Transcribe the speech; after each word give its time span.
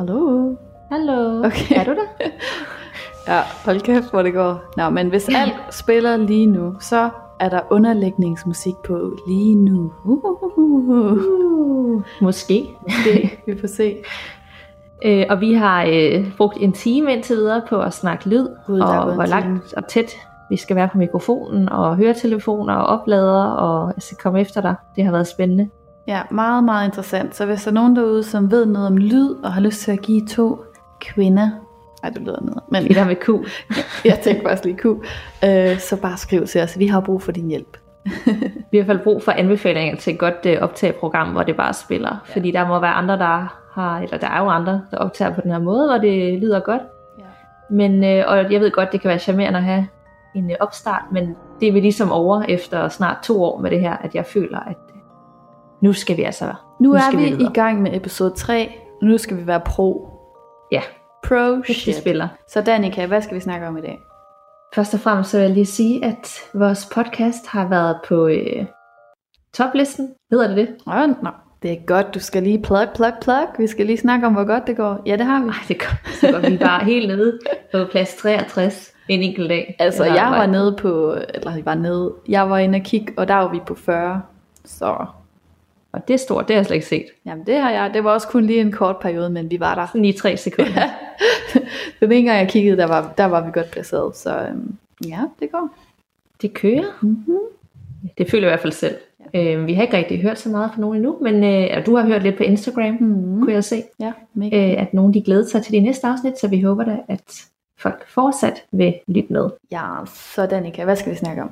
Hallo? 0.00 0.56
Hallo. 0.90 1.44
Okay. 1.44 1.76
Er 1.76 1.84
du 1.84 1.90
der? 1.90 2.06
Ja, 3.28 3.40
hold 3.64 3.80
kæft, 3.80 4.10
hvor 4.10 4.22
det 4.22 4.34
går. 4.34 4.62
Nå, 4.76 4.90
men 4.90 5.08
hvis 5.08 5.28
alt 5.28 5.54
spiller 5.70 6.16
lige 6.16 6.46
nu, 6.46 6.74
så 6.80 7.10
er 7.40 7.48
der 7.48 7.60
underlægningsmusik 7.70 8.74
på 8.84 9.16
lige 9.28 9.54
nu. 9.54 9.92
Uh, 10.04 10.18
Uh, 10.58 12.02
måske. 12.20 12.68
det, 13.04 13.30
vi 13.46 13.60
får 13.60 13.68
se. 13.68 13.96
Øh, 15.04 15.26
og 15.30 15.40
vi 15.40 15.52
har 15.54 15.84
øh, 15.84 16.36
brugt 16.36 16.56
en 16.60 16.72
time 16.72 17.12
indtil 17.12 17.36
videre 17.36 17.62
på 17.68 17.80
at 17.80 17.94
snakke 17.94 18.28
lyd, 18.28 18.48
Gud, 18.66 18.80
og 18.80 19.14
hvor 19.14 19.26
langt 19.26 19.74
og 19.74 19.88
tæt 19.88 20.16
vi 20.50 20.56
skal 20.56 20.76
være 20.76 20.88
på 20.88 20.98
mikrofonen, 20.98 21.68
og 21.68 21.96
høretelefoner 21.96 22.74
og 22.74 23.00
oplader, 23.00 23.44
og 23.44 23.92
jeg 23.96 24.02
skal 24.02 24.16
komme 24.16 24.40
efter 24.40 24.60
dig. 24.60 24.74
Det 24.96 25.04
har 25.04 25.12
været 25.12 25.26
spændende. 25.26 25.68
Ja, 26.06 26.22
meget, 26.30 26.64
meget 26.64 26.86
interessant. 26.86 27.34
Så 27.34 27.46
hvis 27.46 27.62
der 27.62 27.70
er 27.70 27.74
nogen 27.74 27.96
derude, 27.96 28.22
som 28.22 28.50
ved 28.50 28.66
noget 28.66 28.86
om 28.86 28.96
lyd, 28.96 29.30
og 29.42 29.52
har 29.52 29.60
lyst 29.60 29.80
til 29.80 29.92
at 29.92 30.02
give 30.02 30.26
to 30.26 30.64
kvinder, 31.00 31.50
ej, 32.02 32.10
det 32.10 32.22
lyder 32.22 32.40
noget, 32.40 32.62
men 32.68 32.84
Det 32.84 32.96
der 32.96 33.04
med 33.04 33.16
Q. 33.16 33.28
jeg 34.04 34.20
tænkte 34.22 34.42
faktisk 34.48 34.64
lige 34.64 34.76
ku, 34.76 35.02
øh, 35.44 35.78
så 35.78 35.96
bare 36.02 36.16
skriv 36.16 36.46
til 36.46 36.60
os. 36.60 36.78
Vi 36.78 36.86
har 36.86 37.00
brug 37.00 37.22
for 37.22 37.32
din 37.32 37.48
hjælp. 37.48 37.76
Vi 38.70 38.78
har 38.78 38.82
i 38.82 38.84
hvert 38.84 38.86
fald 38.86 39.04
brug 39.04 39.22
for 39.22 39.32
anbefalinger 39.32 39.96
til 39.96 40.12
et 40.12 40.18
godt 40.18 40.46
øh, 40.46 40.58
optageprogram, 40.60 41.28
hvor 41.28 41.42
det 41.42 41.56
bare 41.56 41.72
spiller. 41.72 42.24
Ja. 42.28 42.34
Fordi 42.34 42.50
der 42.50 42.68
må 42.68 42.80
være 42.80 42.92
andre, 42.92 43.18
der 43.18 43.60
har, 43.72 44.00
eller 44.00 44.18
der 44.18 44.26
er 44.26 44.42
jo 44.42 44.48
andre, 44.48 44.82
der 44.90 44.96
optager 44.96 45.34
på 45.34 45.40
den 45.40 45.50
her 45.50 45.58
måde, 45.58 45.86
hvor 45.86 45.98
det 45.98 46.40
lyder 46.40 46.60
godt. 46.60 46.82
Ja. 47.18 47.24
Men, 47.70 48.04
øh, 48.04 48.24
og 48.26 48.52
jeg 48.52 48.60
ved 48.60 48.70
godt, 48.70 48.92
det 48.92 49.00
kan 49.00 49.08
være 49.08 49.18
charmerende 49.18 49.58
at 49.58 49.64
have 49.64 49.86
en 50.34 50.50
øh, 50.50 50.56
opstart, 50.60 51.02
men 51.12 51.36
det 51.60 51.68
er 51.68 51.72
vi 51.72 51.80
ligesom 51.80 52.12
over 52.12 52.42
efter 52.42 52.88
snart 52.88 53.16
to 53.22 53.44
år 53.44 53.60
med 53.60 53.70
det 53.70 53.80
her, 53.80 53.96
at 53.96 54.14
jeg 54.14 54.26
føler, 54.26 54.58
at 54.58 54.76
nu 55.80 55.92
skal 55.92 56.16
vi 56.16 56.22
altså 56.22 56.44
Nu, 56.44 56.88
Nu 56.88 56.94
er 56.94 57.00
skal 57.00 57.18
vi, 57.18 57.24
vi 57.24 57.42
i 57.42 57.48
gang 57.54 57.82
med 57.82 57.96
episode 57.96 58.34
3. 58.36 58.72
Nu 59.02 59.18
skal 59.18 59.36
vi 59.36 59.46
være 59.46 59.60
pro. 59.60 60.08
Ja. 60.72 60.82
Pro 61.24 61.62
shit. 61.72 61.96
spiller. 61.96 62.28
Så 62.48 62.60
Danika, 62.60 63.06
hvad 63.06 63.22
skal 63.22 63.34
vi 63.34 63.40
snakke 63.40 63.66
om 63.66 63.76
i 63.76 63.80
dag? 63.80 63.98
Først 64.74 64.94
og 64.94 65.00
fremmest 65.00 65.30
så 65.30 65.36
vil 65.36 65.44
jeg 65.44 65.54
lige 65.54 65.66
sige, 65.66 66.04
at 66.04 66.40
vores 66.54 66.88
podcast 66.94 67.46
har 67.46 67.68
været 67.68 67.96
på 68.08 68.26
øh, 68.26 68.66
toplisten. 69.54 70.14
Hedder 70.30 70.48
det 70.48 70.56
det? 70.56 70.68
Åh, 70.86 71.08
nå. 71.22 71.30
Det 71.62 71.72
er 71.72 71.76
godt, 71.86 72.14
du 72.14 72.18
skal 72.18 72.42
lige 72.42 72.62
plug, 72.62 72.88
plug, 72.94 73.12
plug. 73.22 73.48
Vi 73.58 73.66
skal 73.66 73.86
lige 73.86 73.98
snakke 73.98 74.26
om, 74.26 74.32
hvor 74.32 74.44
godt 74.44 74.66
det 74.66 74.76
går. 74.76 75.02
Ja, 75.06 75.16
det 75.16 75.26
har 75.26 75.42
vi. 75.42 75.48
Ej, 75.48 75.54
det 75.68 75.78
går, 75.78 76.10
så 76.20 76.32
går 76.32 76.50
vi 76.50 76.56
bare 76.58 76.84
helt 76.84 77.08
nede 77.08 77.38
på 77.72 77.84
plads 77.90 78.14
63 78.14 78.92
en 79.08 79.22
enkelt 79.22 79.50
dag. 79.50 79.76
Altså, 79.78 80.04
Eller 80.04 80.16
jeg 80.16 80.30
var 80.30 80.46
nede 80.46 80.76
på, 80.80 81.16
eller 81.34 81.54
jeg 81.54 81.64
var 81.64 81.74
nede, 81.74 82.14
jeg 82.28 82.50
var 82.50 82.58
inde 82.58 82.76
og 82.76 82.82
kigge, 82.82 83.12
og 83.16 83.28
der 83.28 83.34
var 83.34 83.48
vi 83.48 83.60
på 83.66 83.74
40. 83.74 84.22
Så, 84.64 85.06
Og 85.92 86.08
det 86.08 86.14
er 86.14 86.18
stort, 86.18 86.48
det 86.48 86.54
har 86.54 86.58
jeg 86.58 86.66
slet 86.66 86.74
ikke 86.76 86.86
set. 86.86 87.06
jamen 87.26 87.46
det 87.46 87.54
har 87.54 87.70
jeg, 87.70 87.90
det 87.94 88.04
var 88.04 88.10
også 88.12 88.28
kun 88.28 88.44
lige 88.44 88.60
en 88.60 88.72
kort 88.72 88.96
periode, 88.96 89.30
men 89.30 89.50
vi 89.50 89.60
var 89.60 89.74
der. 89.74 89.86
Sådan 89.86 90.04
i 90.04 90.12
tre 90.12 90.36
sekunder. 90.36 90.72
Ja. 90.80 90.90
Den 92.00 92.12
ene 92.12 92.28
gang 92.28 92.38
jeg 92.40 92.48
kiggede, 92.48 92.76
der 92.76 92.86
var, 92.86 93.14
der 93.18 93.24
var 93.24 93.44
vi 93.44 93.50
godt 93.54 93.70
placeret, 93.70 94.16
så 94.16 94.38
øhm, 94.48 94.74
ja, 95.06 95.20
det 95.40 95.52
går. 95.52 95.68
Det 96.42 96.54
kører. 96.54 96.98
Mm-hmm. 97.02 97.38
Det 98.18 98.30
føler 98.30 98.46
jeg 98.46 98.50
i 98.50 98.52
hvert 98.52 98.60
fald 98.62 98.72
selv. 98.72 98.96
Øh, 99.34 99.66
vi 99.66 99.74
har 99.74 99.82
ikke 99.82 99.96
rigtig 99.96 100.22
hørt 100.22 100.38
så 100.38 100.48
meget 100.48 100.70
fra 100.74 100.80
nogen 100.80 100.96
endnu, 100.96 101.18
men 101.20 101.44
øh, 101.44 101.86
du 101.86 101.96
har 101.96 102.06
hørt 102.06 102.22
lidt 102.22 102.36
på 102.36 102.42
Instagram, 102.42 102.94
mm. 103.00 103.06
Mm-hmm. 103.06 103.40
kunne 103.42 103.52
jeg 103.52 103.64
se, 103.64 103.82
Ja, 104.00 104.12
mega. 104.34 104.72
øh, 104.72 104.82
at 104.82 104.94
nogen 104.94 105.14
de 105.14 105.22
glæder 105.22 105.46
sig 105.46 105.62
til 105.62 105.72
de 105.72 105.80
næste 105.80 106.06
afsnit, 106.06 106.38
så 106.38 106.48
vi 106.48 106.60
håber 106.60 106.84
da, 106.84 106.96
at 107.08 107.44
folk 107.78 108.08
fortsat 108.08 108.62
vil 108.72 108.94
lytte 109.08 109.32
med. 109.32 109.50
Ja, 109.72 109.86
så 110.06 110.46
Danika, 110.46 110.84
hvad 110.84 110.96
skal 110.96 111.12
vi 111.12 111.16
snakke 111.16 111.42
om? 111.42 111.50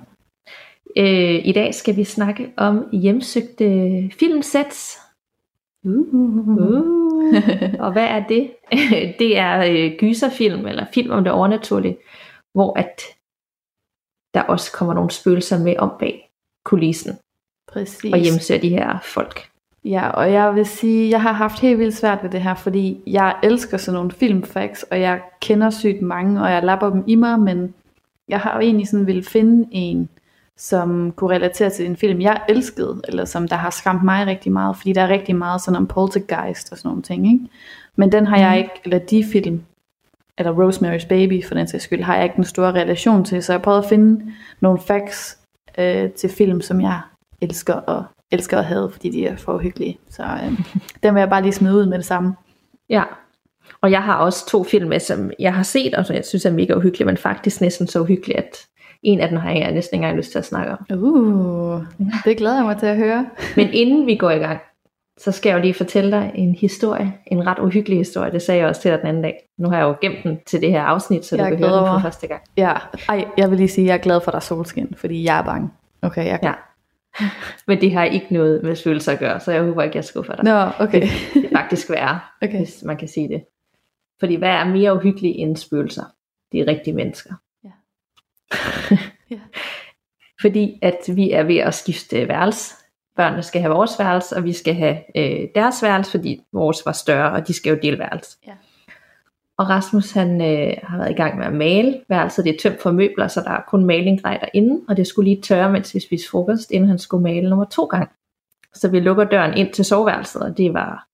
Øh, 0.96 1.48
I 1.48 1.52
dag 1.52 1.74
skal 1.74 1.96
vi 1.96 2.04
snakke 2.04 2.52
om 2.56 2.88
hjemsøgte 2.92 4.10
filmsets. 4.18 4.98
Uh. 5.84 6.98
Og 7.84 7.92
hvad 7.92 8.06
er 8.06 8.26
det? 8.28 8.50
det 9.18 9.38
er 9.38 9.64
øh, 9.70 9.92
gyserfilm, 9.98 10.66
eller 10.66 10.86
film 10.94 11.10
om 11.10 11.24
det 11.24 11.32
overnaturlige, 11.32 11.98
hvor 12.52 12.78
at 12.78 13.02
der 14.34 14.42
også 14.42 14.72
kommer 14.72 14.94
nogle 14.94 15.10
spøgelser 15.10 15.58
med 15.58 15.76
om 15.78 15.90
bag 15.98 16.30
kulissen 16.64 17.18
Præcis. 17.72 18.12
og 18.12 18.18
hjemsøger 18.18 18.60
de 18.60 18.68
her 18.68 18.98
folk. 19.02 19.48
Ja, 19.84 20.10
og 20.10 20.32
jeg 20.32 20.54
vil 20.54 20.66
sige, 20.66 21.10
jeg 21.10 21.22
har 21.22 21.32
haft 21.32 21.60
helt 21.60 21.78
vildt 21.78 21.96
svært 21.96 22.22
ved 22.22 22.30
det 22.30 22.42
her, 22.42 22.54
fordi 22.54 23.00
jeg 23.06 23.36
elsker 23.42 23.76
sådan 23.76 23.96
nogle 23.96 24.10
filmfacts, 24.10 24.82
og 24.82 25.00
jeg 25.00 25.20
kender 25.40 25.70
sygt 25.70 26.02
mange, 26.02 26.42
og 26.42 26.50
jeg 26.50 26.62
lapper 26.62 26.90
dem 26.90 27.04
i 27.06 27.14
mig, 27.14 27.40
men 27.40 27.74
jeg 28.28 28.40
har 28.40 28.54
jo 28.54 28.60
egentlig 28.60 28.88
sådan 28.88 29.06
ville 29.06 29.24
finde 29.24 29.68
en, 29.72 30.08
som 30.58 31.12
kunne 31.12 31.34
relatere 31.34 31.70
til 31.70 31.86
en 31.86 31.96
film, 31.96 32.20
jeg 32.20 32.40
elskede, 32.48 33.00
eller 33.08 33.24
som 33.24 33.48
der 33.48 33.56
har 33.56 33.70
skræmt 33.70 34.04
mig 34.04 34.26
rigtig 34.26 34.52
meget, 34.52 34.76
fordi 34.76 34.92
der 34.92 35.02
er 35.02 35.08
rigtig 35.08 35.36
meget 35.36 35.60
sådan 35.60 35.76
om 35.76 35.86
poltergeist 35.86 36.72
og 36.72 36.78
sådan 36.78 36.88
nogle 36.88 37.02
ting, 37.02 37.32
ikke? 37.32 37.44
Men 37.96 38.12
den 38.12 38.26
har 38.26 38.36
jeg 38.38 38.58
ikke, 38.58 38.70
eller 38.84 38.98
de 38.98 39.24
film, 39.32 39.62
eller 40.38 40.52
Rosemary's 40.52 41.08
Baby 41.08 41.44
for 41.44 41.54
den 41.54 41.68
sags 41.68 41.84
skyld, 41.84 42.02
har 42.02 42.14
jeg 42.14 42.24
ikke 42.24 42.38
en 42.38 42.44
stor 42.44 42.66
relation 42.66 43.24
til, 43.24 43.42
så 43.42 43.52
jeg 43.52 43.62
prøvede 43.62 43.82
at 43.82 43.88
finde 43.88 44.32
nogle 44.60 44.80
facts 44.80 45.38
øh, 45.78 46.10
til 46.10 46.30
film, 46.30 46.60
som 46.60 46.80
jeg 46.80 47.00
elsker 47.40 47.74
og 47.74 48.04
elsker 48.30 48.58
at 48.58 48.64
have, 48.64 48.90
fordi 48.90 49.10
de 49.10 49.26
er 49.26 49.36
for 49.36 49.58
hyggelige. 49.58 49.98
Så 50.10 50.22
øh, 50.22 50.58
den 51.02 51.14
vil 51.14 51.20
jeg 51.20 51.30
bare 51.30 51.42
lige 51.42 51.52
smide 51.52 51.74
ud 51.74 51.86
med 51.86 51.98
det 51.98 52.06
samme. 52.06 52.34
Ja. 52.88 53.02
Og 53.80 53.90
jeg 53.90 54.02
har 54.02 54.16
også 54.16 54.46
to 54.48 54.64
film 54.64 54.88
med, 54.88 55.00
som 55.00 55.30
jeg 55.38 55.54
har 55.54 55.62
set, 55.62 55.94
og 55.94 56.06
som 56.06 56.16
jeg 56.16 56.24
synes 56.24 56.44
er 56.44 56.50
mega 56.50 56.74
uhyggelige, 56.74 57.06
men 57.06 57.16
faktisk 57.16 57.60
næsten 57.60 57.86
så 57.86 58.00
uhyggelige, 58.00 58.38
at 58.38 58.66
en 59.02 59.20
af 59.20 59.28
dem 59.28 59.38
har 59.38 59.50
jeg 59.50 59.72
næsten 59.72 59.94
ikke 59.94 60.04
engang 60.04 60.16
lyst 60.16 60.32
til 60.32 60.38
at 60.38 60.44
snakke 60.44 60.72
om. 60.72 61.02
Uh, 61.02 61.82
det 62.24 62.36
glæder 62.36 62.56
jeg 62.56 62.64
mig 62.64 62.76
til 62.78 62.86
at 62.86 62.96
høre. 62.96 63.26
Men 63.56 63.68
inden 63.72 64.06
vi 64.06 64.16
går 64.16 64.30
i 64.30 64.38
gang, 64.38 64.60
så 65.18 65.32
skal 65.32 65.50
jeg 65.50 65.56
jo 65.56 65.62
lige 65.62 65.74
fortælle 65.74 66.10
dig 66.10 66.32
en 66.34 66.54
historie, 66.54 67.14
en 67.26 67.46
ret 67.46 67.58
uhyggelig 67.58 67.98
historie. 67.98 68.32
Det 68.32 68.42
sagde 68.42 68.60
jeg 68.60 68.68
også 68.68 68.80
til 68.80 68.90
dig 68.90 68.98
den 68.98 69.06
anden 69.06 69.22
dag. 69.22 69.48
Nu 69.58 69.68
har 69.68 69.76
jeg 69.76 69.84
jo 69.84 69.94
gemt 70.00 70.22
den 70.22 70.38
til 70.46 70.60
det 70.60 70.70
her 70.70 70.82
afsnit, 70.82 71.24
så 71.24 71.36
Jeg 71.36 71.44
du 71.44 71.56
kan 71.56 71.68
høre 71.68 71.78
den 71.78 71.86
for 71.86 71.98
første 71.98 72.26
gang. 72.26 72.42
Ja, 72.56 72.72
ej, 73.08 73.24
jeg 73.36 73.50
vil 73.50 73.58
lige 73.58 73.68
sige, 73.68 73.84
at 73.84 73.88
jeg 73.88 73.94
er 73.94 74.02
glad 74.02 74.20
for, 74.20 74.32
er 74.32 74.40
solskin, 74.40 74.94
fordi 74.96 75.24
jeg 75.24 75.38
er 75.38 75.42
bange. 75.42 75.70
Okay, 76.02 76.26
jeg 76.26 76.38
Ja. 76.42 76.52
Men 77.68 77.80
det 77.80 77.92
har 77.92 78.04
ikke 78.04 78.26
noget 78.30 78.62
med 78.62 78.76
følelser 78.76 79.12
at 79.12 79.18
gøre, 79.18 79.40
så 79.40 79.52
jeg 79.52 79.62
håber 79.62 79.82
ikke, 79.82 79.96
jeg 79.96 80.04
skuffer 80.04 80.34
dig. 80.34 80.44
Nå, 80.44 80.84
okay. 80.84 81.00
Det 81.34 81.44
er 81.44 81.58
faktisk 81.58 81.90
værre, 81.90 82.20
okay. 82.42 82.56
hvis 82.56 82.82
man 82.86 82.96
kan 82.96 83.08
sige 83.08 83.28
det. 83.28 83.44
Fordi 84.20 84.34
hvad 84.34 84.48
er 84.48 84.64
mere 84.64 84.94
uhyggeligt 84.94 85.34
end 85.38 85.56
spøgelser? 85.56 86.04
Det 86.52 86.60
er 86.60 86.66
rigtige 86.66 86.94
mennesker. 86.94 87.34
Ja. 89.30 89.40
Fordi 90.40 90.78
at 90.82 90.98
vi 91.14 91.30
er 91.30 91.42
ved 91.42 91.56
at 91.56 91.74
skifte 91.74 92.28
værelse. 92.28 92.74
Børnene 93.16 93.42
skal 93.42 93.60
have 93.60 93.74
vores 93.74 93.98
værelse, 93.98 94.36
og 94.36 94.44
vi 94.44 94.52
skal 94.52 94.74
have 94.74 94.98
øh, 95.16 95.48
deres 95.54 95.82
værelse, 95.82 96.10
fordi 96.10 96.40
vores 96.52 96.86
var 96.86 96.92
større, 96.92 97.32
og 97.32 97.48
de 97.48 97.52
skal 97.52 97.70
jo 97.70 97.78
dele 97.82 97.98
værelse. 97.98 98.38
Ja. 98.46 98.52
Og 99.58 99.68
Rasmus 99.68 100.12
han 100.12 100.40
øh, 100.40 100.74
har 100.82 100.98
været 100.98 101.10
i 101.10 101.14
gang 101.14 101.38
med 101.38 101.46
at 101.46 101.52
male 101.52 102.00
værelset. 102.08 102.44
Det 102.44 102.54
er 102.54 102.58
tømt 102.58 102.82
for 102.82 102.90
møbler, 102.90 103.28
så 103.28 103.40
der 103.40 103.50
er 103.50 103.62
kun 103.68 103.84
malingdrej 103.84 104.36
derinde, 104.38 104.84
og 104.88 104.96
det 104.96 105.06
skulle 105.06 105.30
lige 105.30 105.42
tørre, 105.42 105.72
mens 105.72 105.94
vi 105.94 106.00
spiste 106.00 106.30
frokost, 106.30 106.70
inden 106.70 106.88
han 106.88 106.98
skulle 106.98 107.22
male 107.22 107.50
nummer 107.50 107.64
to 107.64 107.84
gange. 107.84 108.08
Så 108.74 108.88
vi 108.88 109.00
lukker 109.00 109.24
døren 109.24 109.56
ind 109.56 109.72
til 109.72 109.84
soveværelset, 109.84 110.42
og 110.42 110.58
det 110.58 110.74
var 110.74 111.06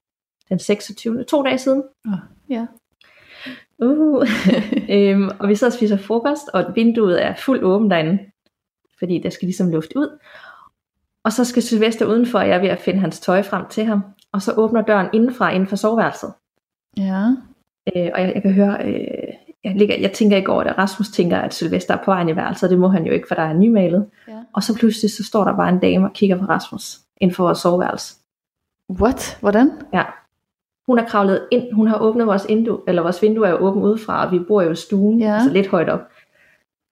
den 0.48 0.58
26. 0.58 1.24
to 1.24 1.42
dage 1.42 1.58
siden. 1.58 1.82
Ja. 2.50 2.66
Uh. 3.78 4.26
øhm, 4.96 5.30
og 5.38 5.48
vi 5.48 5.54
sidder 5.54 5.70
og 5.70 5.76
spiser 5.76 5.96
frokost, 5.96 6.48
og 6.54 6.64
vinduet 6.74 7.24
er 7.24 7.34
fuldt 7.34 7.62
åbent 7.62 7.90
derinde, 7.90 8.18
fordi 8.98 9.18
der 9.18 9.30
skal 9.30 9.46
ligesom 9.46 9.70
luft 9.70 9.92
ud. 9.96 10.18
Og 11.24 11.32
så 11.32 11.44
skal 11.44 11.62
Sylvester 11.62 12.06
udenfor, 12.06 12.38
og 12.38 12.48
jeg 12.48 12.56
er 12.56 12.60
ved 12.60 12.68
at 12.68 12.78
finde 12.78 13.00
hans 13.00 13.20
tøj 13.20 13.42
frem 13.42 13.66
til 13.68 13.84
ham. 13.84 14.04
Og 14.32 14.42
så 14.42 14.52
åbner 14.56 14.82
døren 14.82 15.08
indenfra, 15.12 15.50
inden 15.50 15.68
for 15.68 15.76
soveværelset. 15.76 16.32
Ja. 16.96 17.26
Øh, 17.96 18.10
og 18.14 18.20
jeg, 18.20 18.32
jeg 18.34 18.42
kan 18.42 18.52
høre, 18.52 18.86
øh, 18.86 19.34
jeg, 19.64 19.74
ligger, 19.76 19.96
jeg 20.00 20.12
tænker 20.12 20.36
ikke 20.36 20.52
over 20.52 20.64
det. 20.64 20.78
Rasmus 20.78 21.08
tænker, 21.08 21.38
at 21.38 21.54
Sylvester 21.54 21.94
er 21.94 22.04
på 22.04 22.10
vej 22.10 22.28
i 22.28 22.36
værelset, 22.36 22.70
det 22.70 22.78
må 22.78 22.88
han 22.88 23.06
jo 23.06 23.12
ikke, 23.12 23.28
for 23.28 23.34
der 23.34 23.42
er 23.42 23.52
nymalet. 23.52 24.06
ja. 24.28 24.42
Og 24.52 24.62
så 24.62 24.78
pludselig 24.78 25.10
så 25.10 25.24
står 25.24 25.44
der 25.44 25.56
bare 25.56 25.68
en 25.68 25.78
dame 25.78 26.06
og 26.06 26.12
kigger 26.12 26.38
på 26.38 26.44
Rasmus 26.44 26.98
inden 27.20 27.34
for 27.34 27.44
vores 27.44 27.58
soveværelse. 27.58 28.14
What? 29.00 29.38
Hvordan? 29.40 29.70
Ja. 29.92 30.04
Hun 30.86 30.98
er 30.98 31.04
kravlet 31.06 31.46
ind, 31.50 31.72
hun 31.72 31.86
har 31.86 31.98
åbnet 31.98 32.26
vores 32.26 32.46
vindue, 32.48 32.80
eller 32.86 33.02
vores 33.02 33.22
vindue 33.22 33.46
er 33.46 33.50
jo 33.50 33.56
åbent 33.56 33.84
udefra, 33.84 34.26
og 34.26 34.32
vi 34.32 34.38
bor 34.38 34.62
jo 34.62 34.70
i 34.70 34.74
stuen, 34.76 35.20
Ja. 35.20 35.34
altså 35.34 35.50
lidt 35.50 35.66
højt 35.68 35.88
op. 35.88 36.00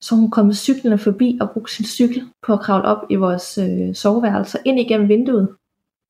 Så 0.01 0.15
hun 0.15 0.31
kom 0.31 0.53
cyklerne 0.53 0.99
forbi 0.99 1.39
og 1.41 1.51
brugte 1.51 1.75
sin 1.75 1.85
cykel 1.85 2.23
på 2.43 2.53
at 2.53 2.61
kravle 2.61 2.85
op 2.85 2.99
i 3.11 3.15
vores 3.15 3.59
øh, 3.59 3.95
soveværelse, 3.95 4.59
ind 4.65 4.81
igennem 4.81 5.09
vinduet. 5.09 5.49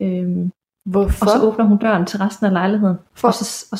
Øhm, 0.02 0.50
Hvorfor? 0.84 1.24
og 1.26 1.30
så 1.30 1.46
åbner 1.46 1.64
hun 1.64 1.78
døren 1.78 2.06
til 2.06 2.18
resten 2.18 2.46
af 2.46 2.52
lejligheden. 2.52 2.96
For- 3.14 3.28
Og, 3.28 3.34
så, 3.34 3.66
og, 3.72 3.78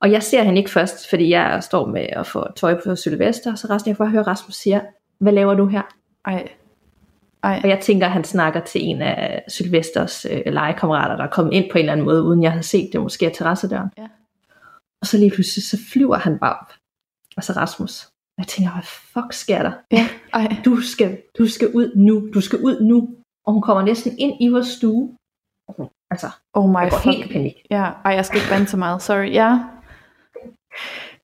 og 0.00 0.12
jeg 0.12 0.22
ser 0.22 0.42
hende 0.42 0.58
ikke 0.58 0.70
først, 0.70 1.10
fordi 1.10 1.30
jeg 1.30 1.62
står 1.62 1.86
med 1.86 2.06
at 2.12 2.26
få 2.26 2.44
tøj 2.56 2.80
på 2.84 2.96
Sylvester, 2.96 3.52
og 3.52 3.58
så 3.58 3.66
resten 3.70 3.88
jeg 3.88 3.96
får 3.96 4.04
høre 4.04 4.22
Rasmus 4.22 4.54
siger, 4.54 4.80
hvad 5.18 5.32
laver 5.32 5.54
du 5.54 5.66
her? 5.66 5.82
Ej. 6.24 6.48
Ej. 7.44 7.60
Og 7.64 7.68
jeg 7.68 7.80
tænker, 7.80 8.06
at 8.06 8.12
han 8.12 8.24
snakker 8.24 8.60
til 8.60 8.80
en 8.84 9.02
af 9.02 9.42
Sylvesters 9.48 10.24
øh, 10.24 10.42
legekammerater, 10.46 11.16
der 11.16 11.24
er 11.24 11.30
kommet 11.30 11.52
ind 11.52 11.64
på 11.72 11.78
en 11.78 11.82
eller 11.84 11.92
anden 11.92 12.06
måde, 12.06 12.22
uden 12.22 12.42
jeg 12.42 12.50
havde 12.52 12.62
set 12.64 12.90
det, 12.92 13.00
måske 13.00 13.26
af 13.26 13.32
terrassedøren. 13.32 13.88
Ja. 13.98 14.06
Og 15.00 15.06
så 15.06 15.18
lige 15.18 15.30
pludselig, 15.30 15.64
så 15.64 15.78
flyver 15.92 16.16
han 16.16 16.38
bare 16.38 16.56
op. 16.60 16.72
Og 17.36 17.44
så 17.44 17.52
Rasmus. 17.52 18.04
Og 18.06 18.38
jeg 18.38 18.46
tænker, 18.46 18.72
hvad 18.72 18.82
fuck 18.82 19.32
sker 19.32 19.62
der? 19.62 19.72
Ja. 19.92 20.08
Ej. 20.34 20.56
Du 20.64 20.80
skal, 20.80 21.18
du 21.38 21.48
skal 21.48 21.68
ud 21.74 21.92
nu, 21.96 22.28
du 22.34 22.40
skal 22.40 22.58
ud 22.58 22.80
nu. 22.80 23.08
Og 23.46 23.52
hun 23.52 23.62
kommer 23.62 23.82
næsten 23.82 24.18
ind 24.18 24.36
i 24.40 24.48
vores 24.48 24.66
stue. 24.66 25.16
Og 25.68 25.74
hun- 25.76 25.88
Altså, 26.10 26.30
Oh 26.52 26.70
my 26.70 26.76
jeg 26.76 26.90
går 26.90 26.98
fuck. 26.98 27.14
helt 27.16 27.32
panik. 27.32 27.54
Ja, 27.70 27.90
ej, 28.04 28.12
jeg 28.12 28.24
skal 28.26 28.36
ikke 28.38 28.48
bande 28.50 28.66
så 28.66 28.76
meget. 28.76 29.02
Sorry. 29.02 29.32
Ja. 29.32 29.58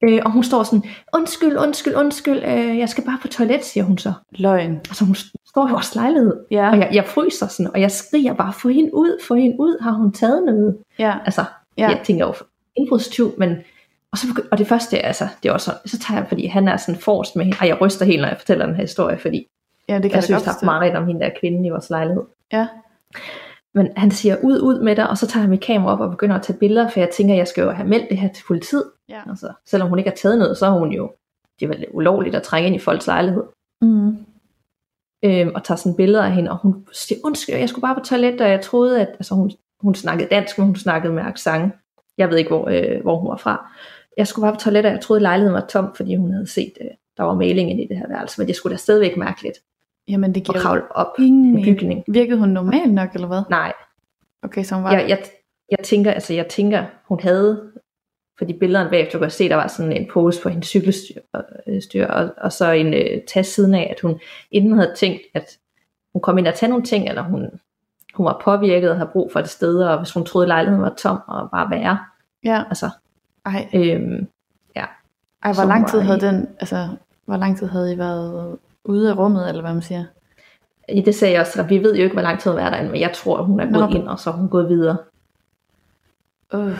Øh, 0.05 0.20
og 0.25 0.31
hun 0.32 0.44
står 0.44 0.62
sådan, 0.62 0.85
undskyld, 1.14 1.56
undskyld, 1.56 1.94
undskyld, 1.94 2.43
øh, 2.44 2.79
jeg 2.79 2.88
skal 2.88 3.05
bare 3.05 3.19
på 3.23 3.29
toilet, 3.29 3.64
siger 3.64 3.85
hun 3.85 3.99
så. 3.99 4.12
Løgn. 4.32 4.76
Altså 4.76 5.05
hun 5.05 5.14
står 5.49 5.69
i 5.69 5.70
vores 5.70 5.94
lejlighed, 5.94 6.37
Ja. 6.50 6.70
og 6.70 6.79
jeg, 6.79 6.91
jeg 6.93 7.05
fryser 7.06 7.47
sådan, 7.47 7.73
og 7.75 7.81
jeg 7.81 7.91
skriger 7.91 8.35
bare, 8.35 8.52
få 8.52 8.69
hende 8.69 8.94
ud, 8.94 9.19
få 9.29 9.35
hende 9.35 9.56
ud, 9.61 9.82
har 9.82 9.93
hun 9.93 10.12
taget 10.12 10.43
noget? 10.47 10.76
Ja. 10.99 11.14
Altså, 11.25 11.44
Ja. 11.79 11.88
jeg 11.88 12.00
tænker 12.05 12.26
jo, 12.26 12.35
indbrudstyv, 12.76 13.32
men 13.38 13.56
og, 14.12 14.19
så 14.19 14.26
og 14.50 14.58
det 14.58 14.67
første, 14.69 14.99
altså, 14.99 15.29
det 15.43 15.49
er 15.49 15.52
også 15.52 15.64
sådan, 15.64 15.81
så 15.88 15.99
tager 15.99 16.20
jeg, 16.20 16.29
fordi 16.29 16.47
han 16.47 16.69
er 16.69 16.76
sådan 16.76 17.00
forrest 17.00 17.37
med 17.37 17.44
hende, 17.44 17.58
og 17.61 17.67
jeg 17.69 17.81
ryster 17.81 18.05
helt, 18.05 18.20
når 18.20 18.29
jeg 18.29 18.37
fortæller 18.38 18.67
den 18.67 18.75
her 18.75 18.82
historie, 18.82 19.19
fordi 19.19 19.47
Ja, 19.88 19.94
det 19.94 20.02
kan 20.02 20.11
jeg 20.11 20.17
jeg, 20.17 20.25
synes, 20.25 20.43
der 20.43 20.50
er 20.50 20.64
meget 20.64 20.97
om 20.97 21.06
hende 21.06 21.20
der 21.20 21.31
kvinde 21.41 21.67
i 21.67 21.70
vores 21.70 21.91
lejlighed. 21.91 22.23
Ja. 22.52 22.67
Men 23.75 23.89
han 23.97 24.11
siger, 24.11 24.37
ud, 24.43 24.61
ud 24.61 24.81
med 24.81 24.97
dig, 24.97 25.11
og 25.11 25.19
så 25.19 25.27
tager 25.27 25.43
jeg 25.43 25.51
mit 25.51 25.61
kamera 25.61 25.93
op 25.93 26.01
og 26.01 26.11
begynder 26.11 26.37
at 26.37 26.43
tage 26.43 26.59
billeder, 26.59 26.89
for 26.89 27.01
jeg 27.01 27.11
tænker, 27.11 27.35
jeg 27.35 27.49
skal 27.49 27.63
jo 27.63 27.71
have 27.71 27.89
meldt 27.89 28.11
det 28.11 28.19
her 28.19 28.29
til 28.33 28.45
politiet. 28.47 28.85
Ja. 29.09 29.23
Altså, 29.29 29.53
selvom 29.67 29.89
hun 29.89 29.99
ikke 29.99 30.11
har 30.11 30.17
taget 30.17 30.39
noget, 30.39 30.59
så 30.59 30.67
er 30.67 30.79
hun 30.79 30.93
jo, 30.93 31.13
det 31.61 31.67
er 31.67 31.69
vel 31.69 31.87
ulovligt 31.91 32.35
at 32.35 32.43
trænge 32.43 32.67
ind 32.67 32.77
i 32.77 32.79
folks 32.79 33.07
lejlighed. 33.07 33.43
Mm. 33.83 34.17
Øhm, 35.25 35.51
og 35.55 35.65
tager 35.65 35.77
sådan 35.77 35.97
billeder 35.97 36.23
af 36.23 36.33
hende, 36.33 36.51
og 36.51 36.57
hun 36.57 36.87
siger, 36.93 37.19
undskyld, 37.25 37.57
jeg 37.57 37.69
skulle 37.69 37.83
bare 37.83 37.95
på 37.95 38.05
toilet, 38.05 38.41
og 38.41 38.51
jeg 38.51 38.61
troede, 38.61 39.01
at 39.01 39.09
altså, 39.09 39.35
hun, 39.35 39.51
hun 39.81 39.95
snakkede 39.95 40.29
dansk, 40.29 40.59
men 40.59 40.67
hun 40.67 40.77
snakkede 40.77 41.13
med 41.13 41.23
accent. 41.23 41.73
Jeg 42.19 42.31
ved 42.31 42.37
ikke, 42.39 42.49
hvor, 42.49 42.69
øh, 42.69 43.03
hvor 43.03 43.17
hun 43.17 43.29
var 43.29 43.37
fra. 43.37 43.71
Jeg 44.17 44.27
skulle 44.27 44.45
bare 44.45 44.53
på 44.53 44.61
toilet, 44.61 44.87
og 44.87 44.93
jeg 44.93 45.01
troede, 45.01 45.19
at 45.19 45.23
lejligheden 45.23 45.55
var 45.55 45.67
tom, 45.67 45.95
fordi 45.97 46.15
hun 46.15 46.33
havde 46.33 46.47
set, 46.47 46.73
øh, 46.81 46.91
der 47.17 47.23
var 47.23 47.35
maling 47.35 47.71
inde 47.71 47.83
i 47.83 47.89
det 47.89 47.97
her 47.97 48.09
værelse, 48.09 48.41
men 48.41 48.49
det 48.49 48.57
skulle 48.57 48.73
da 48.73 48.77
stadigvæk 48.77 49.17
mærkeligt 49.17 49.59
Jamen, 50.08 50.35
det 50.35 50.44
giver 50.44 50.58
jo 50.58 50.62
kravle 50.62 50.97
op 50.97 51.06
i 51.19 51.23
ingen 51.26 51.44
en 51.44 51.55
mening. 51.55 51.76
bygning. 51.79 52.05
Virkede 52.08 52.38
hun 52.38 52.49
normal 52.49 52.93
nok, 52.93 53.14
eller 53.14 53.26
hvad? 53.26 53.43
Nej, 53.50 53.73
Okay, 54.43 54.62
så 54.64 54.75
hun 54.75 54.85
var... 54.85 54.93
jeg, 54.93 55.08
jeg, 55.08 55.19
jeg 55.70 55.79
tænker, 55.85 56.12
altså 56.12 56.35
jeg 56.35 56.47
tænker, 56.49 56.85
hun 57.08 57.20
havde, 57.20 57.73
fordi 58.38 58.52
billederne 58.52 58.91
bagefter 58.91 59.19
kunne 59.19 59.25
jeg 59.25 59.32
se, 59.32 59.49
der 59.49 59.56
var 59.56 59.67
sådan 59.67 59.93
en 59.93 60.08
pose 60.12 60.43
på 60.43 60.49
hendes 60.49 60.69
cykelstyr, 60.69 61.20
øh, 61.67 61.82
styr, 61.82 62.06
og, 62.06 62.31
og 62.37 62.52
så 62.52 62.70
en 62.70 62.94
øh, 62.94 63.23
taske 63.29 63.52
siden 63.52 63.75
af, 63.75 63.88
at 63.97 64.00
hun 64.00 64.20
inden 64.50 64.73
havde 64.73 64.94
tænkt, 64.97 65.23
at 65.35 65.58
hun 66.12 66.23
kom 66.23 66.38
ind 66.38 66.49
og 66.49 66.55
tage 66.55 66.70
nogle 66.70 66.85
ting, 66.85 67.08
eller 67.08 67.23
hun, 67.23 67.50
hun 68.14 68.26
var 68.26 68.41
påvirket 68.44 68.91
og 68.91 68.97
havde 68.97 69.11
brug 69.12 69.32
for 69.32 69.41
et 69.41 69.49
sted, 69.49 69.82
og 69.82 69.99
hvis 69.99 70.12
hun 70.12 70.25
troede, 70.25 70.47
lejligheden 70.47 70.82
var 70.82 70.94
tom 70.94 71.20
og 71.29 71.50
bare 71.50 71.70
være. 71.70 71.99
Ja. 72.44 72.64
Altså, 72.69 72.91
Ej, 73.47 73.69
øhm, 73.75 74.26
ej, 75.44 75.52
hvor 75.52 75.64
lang 75.64 75.88
tid 75.88 76.00
havde 76.00 76.20
den... 76.20 76.49
Altså, 76.61 76.88
hvor 77.25 77.37
lang 77.37 77.58
tid 77.58 77.67
havde 77.67 77.94
I 77.94 77.99
været 77.99 78.58
ude 78.85 79.11
af 79.11 79.17
rummet, 79.17 79.49
eller 79.49 79.62
hvad 79.62 79.73
man 79.73 79.82
siger? 79.82 80.05
i 80.93 81.00
det 81.00 81.15
sagde 81.15 81.35
jeg 81.35 81.41
også, 81.41 81.62
at 81.62 81.71
vi 81.71 81.79
ved 81.79 81.97
jo 81.97 82.03
ikke, 82.03 82.12
hvor 82.12 82.23
lang 82.23 82.41
tid 82.41 82.50
derinde, 82.50 82.91
men 82.91 83.00
jeg 83.00 83.12
tror, 83.15 83.38
at 83.38 83.44
hun 83.44 83.61
er 83.61 83.65
Nå. 83.65 83.79
gået 83.79 83.94
ind, 83.94 84.09
og 84.09 84.19
så 84.19 84.31
er 84.31 84.35
hun 84.35 84.49
gået 84.49 84.69
videre. 84.69 84.97
Øh, 86.55 86.79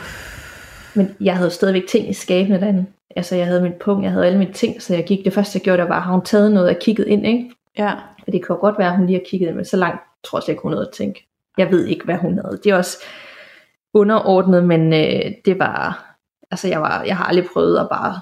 Men 0.95 1.15
jeg 1.19 1.37
havde 1.37 1.49
stadigvæk 1.49 1.87
ting 1.87 2.09
i 2.09 2.13
skabene 2.13 2.59
derinde. 2.59 2.85
Altså, 3.15 3.35
jeg 3.35 3.45
havde 3.47 3.61
min 3.61 3.73
punkt, 3.79 4.03
jeg 4.03 4.11
havde 4.11 4.25
alle 4.25 4.39
mine 4.39 4.53
ting, 4.53 4.81
så 4.81 4.95
jeg 4.95 5.03
gik. 5.03 5.25
Det 5.25 5.33
første, 5.33 5.57
jeg 5.57 5.63
gjorde, 5.63 5.81
der 5.81 5.87
var, 5.87 5.99
har 5.99 6.11
hun 6.11 6.21
taget 6.21 6.51
noget 6.51 6.69
og 6.69 6.75
kigget 6.81 7.07
ind, 7.07 7.27
ikke? 7.27 7.51
ja. 7.77 7.93
For 8.23 8.31
det 8.31 8.45
kan 8.45 8.55
jo 8.55 8.59
godt 8.59 8.77
være, 8.77 8.87
at 8.87 8.97
hun 8.97 9.05
lige 9.05 9.17
har 9.17 9.25
kigget 9.29 9.47
ind, 9.47 9.55
men 9.55 9.65
så 9.65 9.77
langt 9.77 10.01
tror 10.23 10.37
jeg 10.39 10.43
slet 10.43 10.53
ikke, 10.53 10.61
hun 10.61 10.71
nåede 10.71 10.87
at 10.87 10.93
tænke. 10.93 11.27
Jeg 11.57 11.71
ved 11.71 11.85
ikke, 11.85 12.05
hvad 12.05 12.15
hun 12.15 12.39
havde. 12.39 12.59
Det 12.63 12.71
er 12.71 12.75
også 12.75 12.97
underordnet, 13.93 14.63
men 14.63 14.93
øh, 14.93 15.31
det 15.45 15.59
var... 15.59 16.07
Altså, 16.51 16.67
jeg, 16.67 16.81
var, 16.81 17.03
jeg 17.03 17.17
har 17.17 17.25
aldrig 17.25 17.45
prøvet 17.53 17.77
at 17.79 17.89
bare 17.89 18.21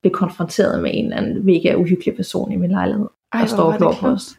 blive 0.00 0.12
konfronteret 0.12 0.82
med 0.82 0.90
en 0.94 1.04
eller 1.04 1.16
anden 1.16 1.46
mega 1.46 1.74
uhyggelig 1.74 2.16
person 2.16 2.52
i 2.52 2.56
min 2.56 2.70
lejlighed. 2.70 3.06
Ej, 3.36 3.40
hvor 3.56 3.76
står 3.78 3.88
og 3.88 3.94
på 4.00 4.06
os. 4.06 4.36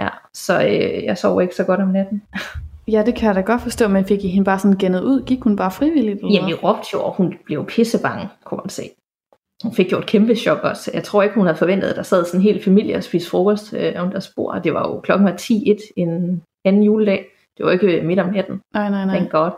Ja, 0.00 0.08
så 0.34 0.62
øh, 0.62 1.04
jeg 1.04 1.18
sov 1.18 1.42
ikke 1.42 1.54
så 1.54 1.64
godt 1.64 1.80
om 1.80 1.88
natten. 1.88 2.22
Ja, 2.88 3.02
det 3.06 3.14
kan 3.14 3.26
jeg 3.26 3.34
da 3.34 3.40
godt 3.40 3.62
forstå, 3.62 3.88
men 3.88 4.04
fik 4.04 4.24
I 4.24 4.28
hende 4.28 4.44
bare 4.44 4.58
sådan 4.58 4.78
gennet 4.78 5.02
ud? 5.02 5.22
Gik 5.22 5.42
hun 5.42 5.56
bare 5.56 5.70
frivilligt? 5.70 6.18
Eller 6.18 6.32
Jamen, 6.32 6.48
vi 6.48 6.54
råbte 6.54 6.88
jo, 6.92 7.02
og 7.02 7.14
hun 7.14 7.34
blev 7.44 7.66
pissebange, 7.66 8.28
kunne 8.44 8.58
man 8.64 8.68
se. 8.68 8.82
Hun 9.62 9.74
fik 9.74 9.92
jo 9.92 9.98
et 9.98 10.06
kæmpe 10.06 10.34
chok 10.34 10.58
også. 10.58 10.90
Jeg 10.94 11.04
tror 11.04 11.22
ikke, 11.22 11.34
hun 11.34 11.46
havde 11.46 11.58
forventet, 11.58 11.88
at 11.88 11.96
der 11.96 12.02
sad 12.02 12.24
sådan 12.24 12.40
en 12.40 12.44
hel 12.44 12.64
familie 12.64 12.96
og 12.96 13.02
spiste 13.02 13.30
frokost 13.30 13.74
øh, 13.74 13.92
om 13.96 14.10
deres 14.10 14.32
bord. 14.36 14.62
Det 14.62 14.74
var 14.74 14.88
jo 14.88 15.00
klokken 15.00 15.26
var 15.26 15.32
10-1 15.32 15.92
en 15.96 16.42
anden 16.64 16.82
juledag. 16.82 17.26
Det 17.58 17.66
var 17.66 17.72
ikke 17.72 18.02
midt 18.04 18.18
om 18.18 18.28
natten. 18.32 18.60
Nej, 18.74 18.90
nej, 18.90 19.04
nej. 19.04 19.14
Thank 19.16 19.30
God. 19.30 19.50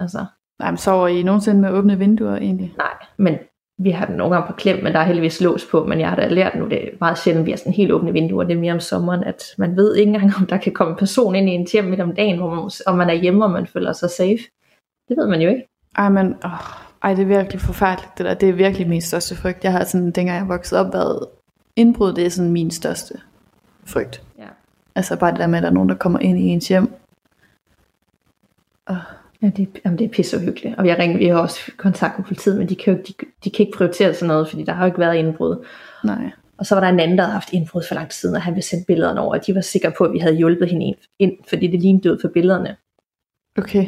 Altså, 0.00 0.24
Nej, 0.58 0.70
men 0.70 0.78
sover 0.78 1.08
I 1.08 1.22
nogensinde 1.22 1.60
med 1.60 1.70
åbne 1.70 1.98
vinduer 1.98 2.36
egentlig? 2.36 2.74
nej. 2.76 3.06
Men 3.16 3.38
vi 3.78 3.90
har 3.90 4.06
den 4.06 4.16
nogle 4.16 4.34
gange 4.34 4.46
på 4.46 4.52
klem, 4.52 4.84
men 4.84 4.92
der 4.92 4.98
er 4.98 5.04
heldigvis 5.04 5.40
lås 5.40 5.66
på. 5.70 5.84
Men 5.84 6.00
jeg 6.00 6.08
har 6.08 6.16
da 6.16 6.28
lært 6.28 6.54
nu, 6.54 6.68
det 6.68 6.84
er 6.84 6.88
meget 7.00 7.18
sjældent, 7.18 7.46
vi 7.46 7.50
har 7.50 7.58
sådan 7.58 7.72
helt 7.72 7.92
åbne 7.92 8.12
vinduer. 8.12 8.44
Det 8.44 8.56
er 8.56 8.60
mere 8.60 8.72
om 8.72 8.80
sommeren, 8.80 9.24
at 9.24 9.42
man 9.58 9.76
ved 9.76 9.96
ikke 9.96 10.12
engang, 10.12 10.32
om 10.40 10.46
der 10.46 10.56
kan 10.56 10.72
komme 10.72 10.90
en 10.90 10.98
person 10.98 11.34
ind 11.34 11.48
i 11.48 11.52
en 11.52 11.66
hjem 11.72 11.84
midt 11.84 12.00
om 12.00 12.14
dagen, 12.14 12.38
hvor 12.38 12.54
man, 12.54 12.70
om 12.86 12.96
man 12.96 13.10
er 13.10 13.14
hjemme, 13.14 13.44
og 13.44 13.50
man 13.50 13.66
føler 13.66 13.92
sig 13.92 14.10
safe. 14.10 14.38
Det 15.08 15.16
ved 15.16 15.26
man 15.26 15.40
jo 15.40 15.48
ikke. 15.48 15.68
Ej, 15.96 16.08
men, 16.08 16.26
åh, 16.44 16.50
ej, 17.02 17.14
det 17.14 17.22
er 17.22 17.26
virkelig 17.26 17.60
forfærdeligt, 17.60 18.18
det 18.18 18.26
der. 18.26 18.34
Det 18.34 18.48
er 18.48 18.52
virkelig 18.52 18.88
min 18.88 19.00
største 19.00 19.36
frygt. 19.36 19.64
Jeg 19.64 19.72
har 19.72 19.84
sådan, 19.84 20.10
dengang 20.10 20.38
jeg 20.38 20.48
voksede 20.48 20.80
op, 20.80 20.92
været 20.92 21.26
indbrud, 21.76 22.12
det 22.12 22.26
er 22.26 22.30
sådan 22.30 22.52
min 22.52 22.70
største 22.70 23.14
frygt. 23.86 24.22
Ja. 24.38 24.44
Altså 24.94 25.16
bare 25.16 25.30
det 25.30 25.40
der 25.40 25.46
med, 25.46 25.58
at 25.58 25.62
der 25.62 25.68
er 25.68 25.74
nogen, 25.74 25.88
der 25.88 25.94
kommer 25.94 26.18
ind 26.18 26.38
i 26.38 26.42
ens 26.42 26.68
hjem. 26.68 26.92
Ja, 29.42 29.50
det, 29.56 29.68
jamen, 29.84 29.98
det 29.98 30.04
er 30.04 30.08
pisse 30.08 30.36
uhyggeligt. 30.36 30.78
Og 30.78 30.86
jeg 30.86 30.98
ringer, 30.98 31.18
vi 31.18 31.26
har 31.26 31.38
også 31.38 31.60
kontakt 31.76 32.18
med 32.18 32.26
politiet, 32.26 32.58
men 32.58 32.68
de 32.68 32.76
kan, 32.76 32.92
jo, 32.92 32.98
ikke- 32.98 33.14
de, 33.18 33.26
de 33.44 33.50
kan 33.50 33.66
ikke 33.66 33.76
prioritere 33.78 34.14
sådan 34.14 34.28
noget, 34.28 34.48
fordi 34.48 34.62
der 34.62 34.72
har 34.72 34.84
jo 34.84 34.86
ikke 34.86 34.98
været 34.98 35.16
indbrud. 35.16 35.66
Nej. 36.04 36.30
Og 36.58 36.66
så 36.66 36.74
var 36.74 36.80
der 36.80 36.88
en 36.88 37.00
anden, 37.00 37.18
der 37.18 37.24
havde 37.24 37.32
haft 37.32 37.52
indbrud 37.52 37.82
for 37.88 37.94
lang 37.94 38.08
tid 38.10 38.16
siden, 38.20 38.34
og 38.36 38.42
han 38.42 38.54
ville 38.54 38.64
sende 38.64 38.84
billederne 38.88 39.20
over, 39.20 39.34
og 39.34 39.46
de 39.46 39.54
var 39.54 39.60
sikre 39.60 39.92
på, 39.98 40.04
at 40.04 40.12
vi 40.12 40.18
havde 40.18 40.36
hjulpet 40.36 40.68
hende 40.70 40.94
ind, 41.18 41.32
fordi 41.48 41.66
det 41.66 41.80
lignede 41.80 42.12
ud 42.12 42.18
for 42.20 42.28
billederne. 42.28 42.76
Okay. 43.58 43.86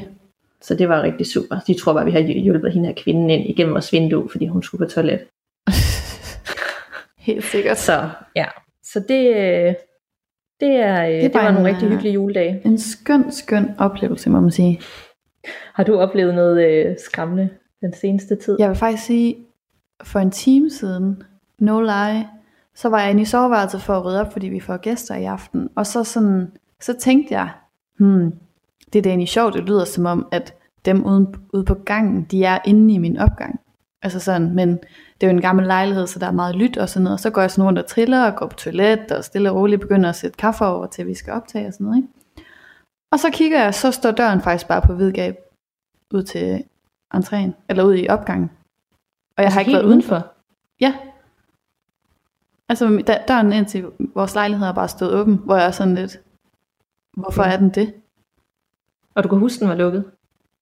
Så 0.63 0.75
det 0.75 0.89
var 0.89 1.03
rigtig 1.03 1.27
super. 1.27 1.57
De 1.67 1.75
tror 1.75 1.93
bare, 1.93 2.01
at 2.03 2.07
vi 2.07 2.11
har 2.13 2.21
hjulpet 2.21 2.73
hende 2.73 2.87
her 2.89 2.95
kvinden 2.97 3.31
ind 3.31 3.51
igennem 3.51 3.73
vores 3.75 3.93
vindue, 3.93 4.29
fordi 4.31 4.47
hun 4.47 4.63
skulle 4.63 4.87
på 4.87 4.91
toilet. 4.91 5.21
Helt 7.19 7.45
sikkert. 7.45 7.79
Så 7.79 8.09
ja, 8.37 8.47
så 8.83 9.01
det, 9.09 9.29
øh, 9.37 9.75
det, 10.61 10.77
er, 10.77 11.07
det, 11.07 11.23
det 11.23 11.35
var 11.35 11.49
en, 11.49 11.65
rigtig 11.65 11.85
øh, 11.87 11.91
hyggelige 11.91 12.13
juledage. 12.13 12.61
En 12.65 12.79
skøn, 12.79 13.33
skøn 13.33 13.71
oplevelse, 13.79 14.31
må 14.31 14.41
man 14.41 14.51
sige. 14.51 14.81
Har 15.75 15.85
du 15.85 15.99
oplevet 15.99 16.35
noget 16.35 16.69
øh, 16.69 16.97
skræmmende 17.05 17.49
den 17.81 17.93
seneste 17.93 18.37
tid? 18.37 18.57
Jeg 18.59 18.69
vil 18.69 18.77
faktisk 18.77 19.05
sige, 19.05 19.37
for 20.03 20.19
en 20.19 20.31
time 20.31 20.71
siden, 20.71 21.23
no 21.59 21.81
lie, 21.81 22.29
så 22.75 22.89
var 22.89 23.01
jeg 23.01 23.11
inde 23.11 23.23
i 23.23 23.25
soveværelset 23.25 23.83
for 23.83 23.95
at 23.95 24.05
rydde 24.05 24.21
op, 24.21 24.33
fordi 24.33 24.49
vi 24.49 24.61
får 24.61 24.77
gæster 24.77 25.15
i 25.15 25.25
aften. 25.25 25.69
Og 25.77 25.87
så, 25.87 26.05
sådan, 26.05 26.53
så 26.81 26.99
tænkte 26.99 27.35
jeg, 27.35 27.49
hmm, 27.99 28.33
det 28.93 28.99
er 28.99 29.03
da 29.03 29.09
egentlig 29.09 29.29
sjovt, 29.29 29.55
det 29.55 29.65
lyder 29.65 29.85
som 29.85 30.07
om, 30.07 30.29
at 30.33 30.55
dem 30.85 31.05
ude, 31.07 31.33
ude 31.53 31.65
på 31.65 31.75
gangen, 31.75 32.27
de 32.31 32.45
er 32.45 32.59
inde 32.65 32.95
i 32.95 32.99
min 32.99 33.19
opgang. 33.19 33.61
Altså 34.03 34.21
sådan, 34.21 34.55
men 34.55 34.69
det 35.21 35.27
er 35.27 35.27
jo 35.27 35.37
en 35.37 35.41
gammel 35.41 35.67
lejlighed, 35.67 36.07
så 36.07 36.19
der 36.19 36.27
er 36.27 36.33
meget 36.33 36.57
lyt 36.57 36.77
og 36.77 36.89
sådan 36.89 37.05
noget. 37.05 37.21
Så 37.21 37.31
går 37.31 37.41
jeg 37.41 37.51
sådan 37.51 37.65
rundt 37.65 37.79
og 37.79 37.87
triller 37.87 38.25
og 38.31 38.37
går 38.37 38.47
på 38.47 38.57
toilet 38.57 39.13
og 39.13 39.25
stille 39.25 39.51
og 39.51 39.57
roligt 39.57 39.81
begynder 39.81 40.09
at 40.09 40.17
sætte 40.17 40.37
kaffe 40.37 40.65
over 40.65 40.87
til 40.87 41.07
vi 41.07 41.15
skal 41.15 41.33
optage 41.33 41.67
og 41.67 41.73
sådan 41.73 41.85
noget. 41.85 41.97
Ikke? 41.97 42.09
Og 43.11 43.19
så 43.19 43.31
kigger 43.33 43.63
jeg, 43.63 43.75
så 43.75 43.91
står 43.91 44.11
døren 44.11 44.41
faktisk 44.41 44.69
bare 44.69 44.83
på 44.83 44.93
hvidgab 44.93 45.37
ud 46.15 46.23
til 46.23 46.65
entréen, 47.15 47.51
eller 47.69 47.85
ud 47.85 47.95
i 47.97 48.09
opgangen. 48.09 48.51
Og 49.37 49.43
jeg 49.43 49.45
Altså 49.45 49.55
har 49.55 49.61
ikke 49.61 49.73
været 49.73 49.85
udenfor. 49.85 50.27
Ja. 50.81 50.95
Altså 52.69 53.03
døren 53.29 53.53
ind 53.53 53.67
til 53.67 53.87
vores 54.15 54.35
lejlighed 54.35 54.67
har 54.67 54.73
bare 54.73 54.89
stået 54.89 55.15
åben, 55.15 55.37
hvor 55.45 55.57
jeg 55.57 55.67
er 55.67 55.71
sådan 55.71 55.95
lidt, 55.95 56.21
hvorfor 57.17 57.43
Okay. 57.43 57.53
er 57.53 57.57
den 57.57 57.71
det? 57.71 57.95
Og 59.15 59.23
du 59.25 59.29
kan 59.29 59.39
huske, 59.39 59.61
den 59.61 59.69
var 59.69 59.75
lukket? 59.75 60.05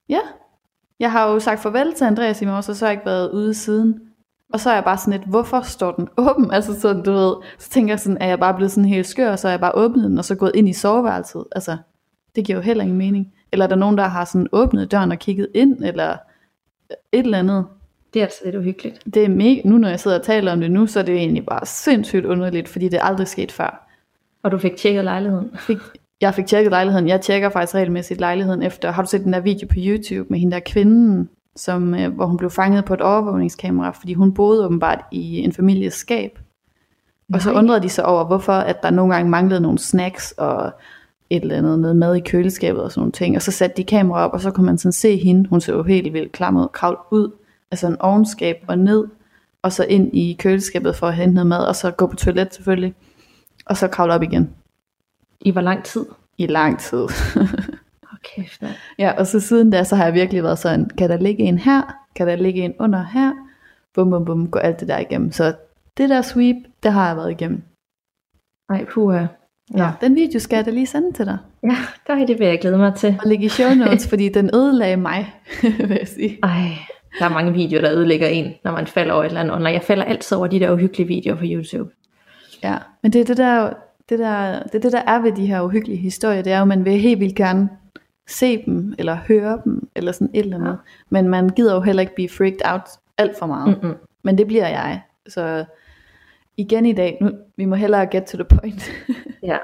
Ja. 0.09 0.21
Jeg 1.01 1.13
har 1.13 1.29
jo 1.29 1.41
sagt 1.41 1.61
farvel 1.61 1.95
til 1.95 2.05
Andreas 2.05 2.43
i 2.43 2.45
morges, 2.45 2.69
og 2.69 2.77
så 2.77 2.85
har 2.85 2.91
jeg 2.91 2.99
ikke 2.99 3.07
været 3.07 3.31
ude 3.31 3.55
siden. 3.55 4.01
Og 4.53 4.61
så 4.61 4.71
er 4.71 4.75
jeg 4.75 4.85
bare 4.85 4.99
sådan 4.99 5.13
lidt, 5.13 5.29
hvorfor 5.29 5.61
står 5.61 5.93
den 5.93 6.09
åben? 6.17 6.51
Altså 6.55 6.81
sådan, 6.81 7.03
du 7.03 7.13
ved, 7.13 7.35
så 7.59 7.71
tænker 7.71 7.93
jeg 7.93 8.01
sådan, 8.01 8.19
er 8.21 8.27
jeg 8.27 8.39
bare 8.39 8.55
blevet 8.55 8.73
sådan 8.73 8.89
helt 8.89 9.07
skør, 9.07 9.33
og 9.33 9.39
så 9.39 9.49
er 9.49 9.53
jeg 9.53 9.61
bare 9.61 9.75
åbnet 9.75 10.05
den, 10.05 10.19
og 10.19 10.25
så 10.25 10.35
gået 10.35 10.53
ind 10.55 10.69
i 10.69 10.73
soveværelset. 10.73 11.45
Altså, 11.53 11.77
det 12.39 12.47
giver 12.47 12.59
jo 12.59 12.63
heller 12.63 12.85
ingen 12.85 12.99
mening. 12.99 13.33
Eller 13.53 13.65
er 13.65 13.69
der 13.69 13.77
nogen, 13.77 13.99
der 13.99 14.05
har 14.05 14.25
sådan 14.25 14.49
åbnet 14.53 14.91
døren 14.91 15.13
og 15.13 15.19
kigget 15.19 15.49
ind, 15.55 15.85
eller 15.85 16.17
et 17.13 17.25
eller 17.25 17.39
andet. 17.39 17.67
Det 18.15 18.21
er 18.21 18.25
altså 18.25 18.41
lidt 18.45 18.57
uhyggeligt. 18.57 19.03
Det 19.15 19.25
er 19.25 19.29
mega, 19.29 19.61
nu 19.65 19.79
når 19.79 19.89
jeg 19.89 20.01
sidder 20.01 20.19
og 20.19 20.25
taler 20.25 20.53
om 20.53 20.61
det 20.61 20.71
nu, 20.71 20.87
så 20.87 20.99
er 20.99 21.05
det 21.05 21.15
egentlig 21.15 21.47
bare 21.47 21.67
sindssygt 21.67 22.25
underligt, 22.25 22.69
fordi 22.69 22.89
det 22.89 22.99
er 22.99 23.03
aldrig 23.03 23.29
sket 23.29 23.53
før. 23.53 23.89
Og 24.43 24.51
du 24.51 24.59
fik 24.59 24.77
tjekket 24.77 25.05
lejligheden? 25.05 25.51
Fik, 25.57 25.77
jeg 26.21 26.35
fik 26.35 26.47
tjekket 26.47 26.71
lejligheden. 26.71 27.09
Jeg 27.09 27.21
tjekker 27.21 27.49
faktisk 27.49 27.75
regelmæssigt 27.75 28.21
lejligheden 28.21 28.63
efter. 28.63 28.91
Har 28.91 29.03
du 29.03 29.09
set 29.09 29.25
den 29.25 29.33
der 29.33 29.41
video 29.41 29.67
på 29.67 29.75
YouTube 29.77 30.31
med 30.31 30.39
hende 30.39 30.53
der 30.53 30.61
kvinden, 30.61 31.29
som, 31.57 31.95
øh, 31.95 32.15
hvor 32.15 32.27
hun 32.27 32.37
blev 32.37 32.51
fanget 32.51 32.85
på 32.85 32.95
et 32.95 33.01
overvågningskamera, 33.01 33.91
fordi 33.91 34.15
hun 34.15 34.35
boede 34.35 34.65
åbenbart 34.65 35.05
i 35.13 35.39
en 35.39 35.53
families 35.53 35.95
skab. 35.95 36.39
Og 37.35 37.43
så 37.43 37.53
Nej. 37.53 37.59
undrede 37.59 37.83
de 37.83 37.89
sig 37.89 38.07
over, 38.07 38.25
hvorfor 38.25 38.53
at 38.53 38.83
der 38.83 38.91
nogle 38.91 39.15
gange 39.15 39.31
manglede 39.31 39.61
nogle 39.61 39.79
snacks 39.79 40.33
og 40.33 40.73
et 41.31 41.43
eller 41.43 41.57
andet 41.57 41.79
noget 41.79 41.97
mad 41.97 42.17
i 42.17 42.21
køleskabet 42.21 42.83
og 42.83 42.93
sådan 42.93 43.01
nogle 43.01 43.13
ting. 43.13 43.37
Og 43.37 43.43
så 43.43 43.51
satte 43.51 43.77
de 43.77 43.85
kamera 43.85 44.25
op, 44.25 44.33
og 44.33 44.41
så 44.41 44.51
kunne 44.51 44.67
man 44.67 44.79
sådan 44.79 44.93
se 44.93 45.17
hende. 45.17 45.49
Hun 45.49 45.61
så 45.61 45.73
jo 45.73 45.83
helt 45.83 46.13
vildt 46.13 46.33
klamret 46.33 46.73
kravl 46.73 46.99
ud 47.11 47.31
af 47.71 47.79
sådan 47.79 47.95
en 47.95 48.01
ovenskab 48.01 48.57
og 48.69 48.79
ned, 48.79 49.05
og 49.63 49.73
så 49.73 49.85
ind 49.85 50.17
i 50.17 50.37
køleskabet 50.39 50.97
for 50.97 51.07
at 51.07 51.15
hente 51.15 51.35
noget 51.35 51.47
mad, 51.47 51.67
og 51.67 51.77
så 51.77 51.91
gå 51.91 52.07
på 52.07 52.17
toilet 52.17 52.55
selvfølgelig. 52.55 52.95
Og 53.67 53.77
så 53.77 53.89
kravle 53.89 54.15
op 54.15 54.23
igen 54.23 54.51
I 55.41 55.51
hvor 55.51 55.61
lang 55.61 55.85
tid? 55.85 56.07
i 56.39 56.47
lang 56.47 56.79
tid. 56.79 57.07
kæft, 58.35 58.63
mand. 58.63 58.75
Ja, 58.99 59.13
og 59.19 59.27
så 59.27 59.41
siden 59.41 59.71
da, 59.71 59.85
så 59.85 59.97
har 59.97 60.05
jeg 60.05 60.15
virkelig 60.15 60.43
været 60.43 60.59
sådan, 60.59 60.91
kan 60.99 61.11
der 61.11 61.17
ligge 61.17 61.43
en 61.43 61.59
her? 61.59 61.83
Kan 62.15 62.29
der 62.29 62.37
ligge 62.37 62.63
en 62.63 62.75
under 62.79 63.03
her? 63.03 63.33
Bum, 63.95 64.11
bum, 64.11 64.25
bum, 64.25 64.51
gå 64.51 64.59
alt 64.59 64.81
det 64.81 64.89
der 64.89 64.99
igennem. 64.99 65.33
Så 65.33 65.55
det 65.97 66.09
der 66.09 66.23
sweep, 66.23 66.57
det 66.83 66.93
har 66.93 67.07
jeg 67.07 67.17
været 67.17 67.31
igennem. 67.31 67.63
Ej, 68.71 68.85
puha. 68.93 69.27
Ja. 69.77 69.91
Den 70.01 70.15
video 70.15 70.41
skal 70.41 70.57
jeg 70.57 70.67
da 70.67 70.71
lige 70.71 70.87
sende 70.87 71.13
til 71.13 71.27
dig. 71.27 71.39
Ja, 71.63 71.77
der 72.07 72.27
det 72.27 72.39
vil 72.39 72.47
jeg 72.47 72.61
glæde 72.61 72.79
mig 72.79 72.95
til. 72.95 73.17
Og 73.23 73.29
lægge 73.29 73.45
i 73.45 73.49
show 73.49 73.75
notes, 73.75 74.09
fordi 74.09 74.29
den 74.29 74.51
ødelagde 74.55 74.97
mig, 74.97 75.35
vil 75.89 75.97
jeg 75.99 76.09
sige. 76.09 76.39
Ej, 76.43 76.69
der 77.19 77.25
er 77.25 77.29
mange 77.29 77.53
videoer, 77.53 77.83
der 77.83 77.93
ødelægger 77.93 78.29
en, 78.29 78.55
når 78.65 78.73
man 78.73 78.87
falder 78.87 79.15
over 79.15 79.23
et 79.23 79.27
eller 79.27 79.41
andet 79.41 79.55
online. 79.55 79.71
Jeg 79.71 79.83
falder 79.83 80.05
altid 80.05 80.37
over 80.37 80.47
de 80.47 80.61
der 80.61 80.73
uhyggelige 80.73 81.09
videoer 81.09 81.37
på 81.37 81.45
YouTube. 81.45 81.91
Ja, 82.63 82.77
men 83.03 83.13
det 83.13 83.21
er 83.21 83.25
det 83.25 83.37
der, 83.37 83.71
det 84.09 84.19
der, 84.19 84.63
det 84.63 84.75
er 84.75 84.79
det 84.79 84.93
der 84.93 85.03
er 85.07 85.19
ved 85.23 85.33
de 85.33 85.47
her 85.47 85.61
uhyggelige 85.61 85.99
historier, 85.99 86.43
det 86.43 86.53
er 86.53 86.57
jo, 86.57 86.63
at 86.63 86.69
man 86.69 86.85
vil 86.85 86.93
helt 86.93 87.21
vildt 87.21 87.35
gerne 87.37 87.69
se 88.29 88.63
dem, 88.67 88.95
eller 88.99 89.15
høre 89.29 89.61
dem, 89.65 89.89
eller 89.95 90.13
sådan 90.13 90.31
et 90.35 90.45
eller 90.45 90.57
andet. 90.57 90.71
Ja. 90.71 90.77
Men 91.11 91.29
man 91.29 91.49
gider 91.49 91.75
jo 91.75 91.81
heller 91.81 92.01
ikke 92.01 92.15
blive 92.15 92.29
freaked 92.29 92.61
out 92.65 92.89
alt 93.19 93.39
for 93.39 93.47
meget. 93.47 93.79
Mm-mm. 93.83 93.97
Men 94.23 94.39
det 94.39 94.47
bliver 94.47 94.69
jeg. 94.69 95.01
Så 95.29 95.65
igen 96.59 96.87
i 96.87 96.93
dag, 96.93 97.19
nu, 97.21 97.31
vi 97.57 97.65
må 97.65 97.75
hellere 97.75 98.07
get 98.07 98.25
to 98.25 98.37
the 98.37 98.59
point. 98.59 98.91
Ja, 99.43 99.59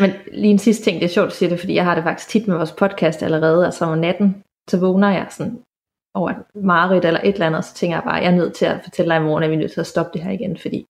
men 0.00 0.10
lige 0.32 0.50
en 0.50 0.58
sidste 0.58 0.84
ting, 0.84 1.00
det 1.00 1.04
er 1.04 1.10
sjovt 1.10 1.26
at 1.26 1.32
sige 1.32 1.50
det, 1.50 1.60
fordi 1.60 1.74
jeg 1.74 1.84
har 1.84 1.94
det 1.94 2.04
faktisk 2.04 2.28
tit 2.28 2.48
med 2.48 2.56
vores 2.56 2.72
podcast 2.72 3.22
allerede, 3.22 3.64
altså 3.64 3.84
om 3.84 3.98
natten, 3.98 4.42
så 4.68 4.80
vågner 4.80 5.10
jeg 5.10 5.26
sådan 5.30 5.58
over 6.14 6.30
et 6.30 6.36
mareridt 6.54 7.04
eller 7.04 7.20
et 7.20 7.32
eller 7.32 7.46
andet, 7.46 7.58
og 7.58 7.64
så 7.64 7.74
tænker 7.74 7.96
jeg 7.96 8.04
bare, 8.04 8.14
jeg 8.14 8.32
er 8.32 8.36
nødt 8.36 8.54
til 8.54 8.66
at 8.66 8.80
fortælle 8.84 9.14
dig 9.14 9.20
i 9.20 9.24
morgen, 9.24 9.44
at 9.44 9.50
vi 9.50 9.54
er 9.54 9.58
nødt 9.58 9.72
til 9.72 9.80
at 9.80 9.86
stoppe 9.86 10.10
det 10.12 10.22
her 10.22 10.30
igen, 10.30 10.56
fordi 10.56 10.86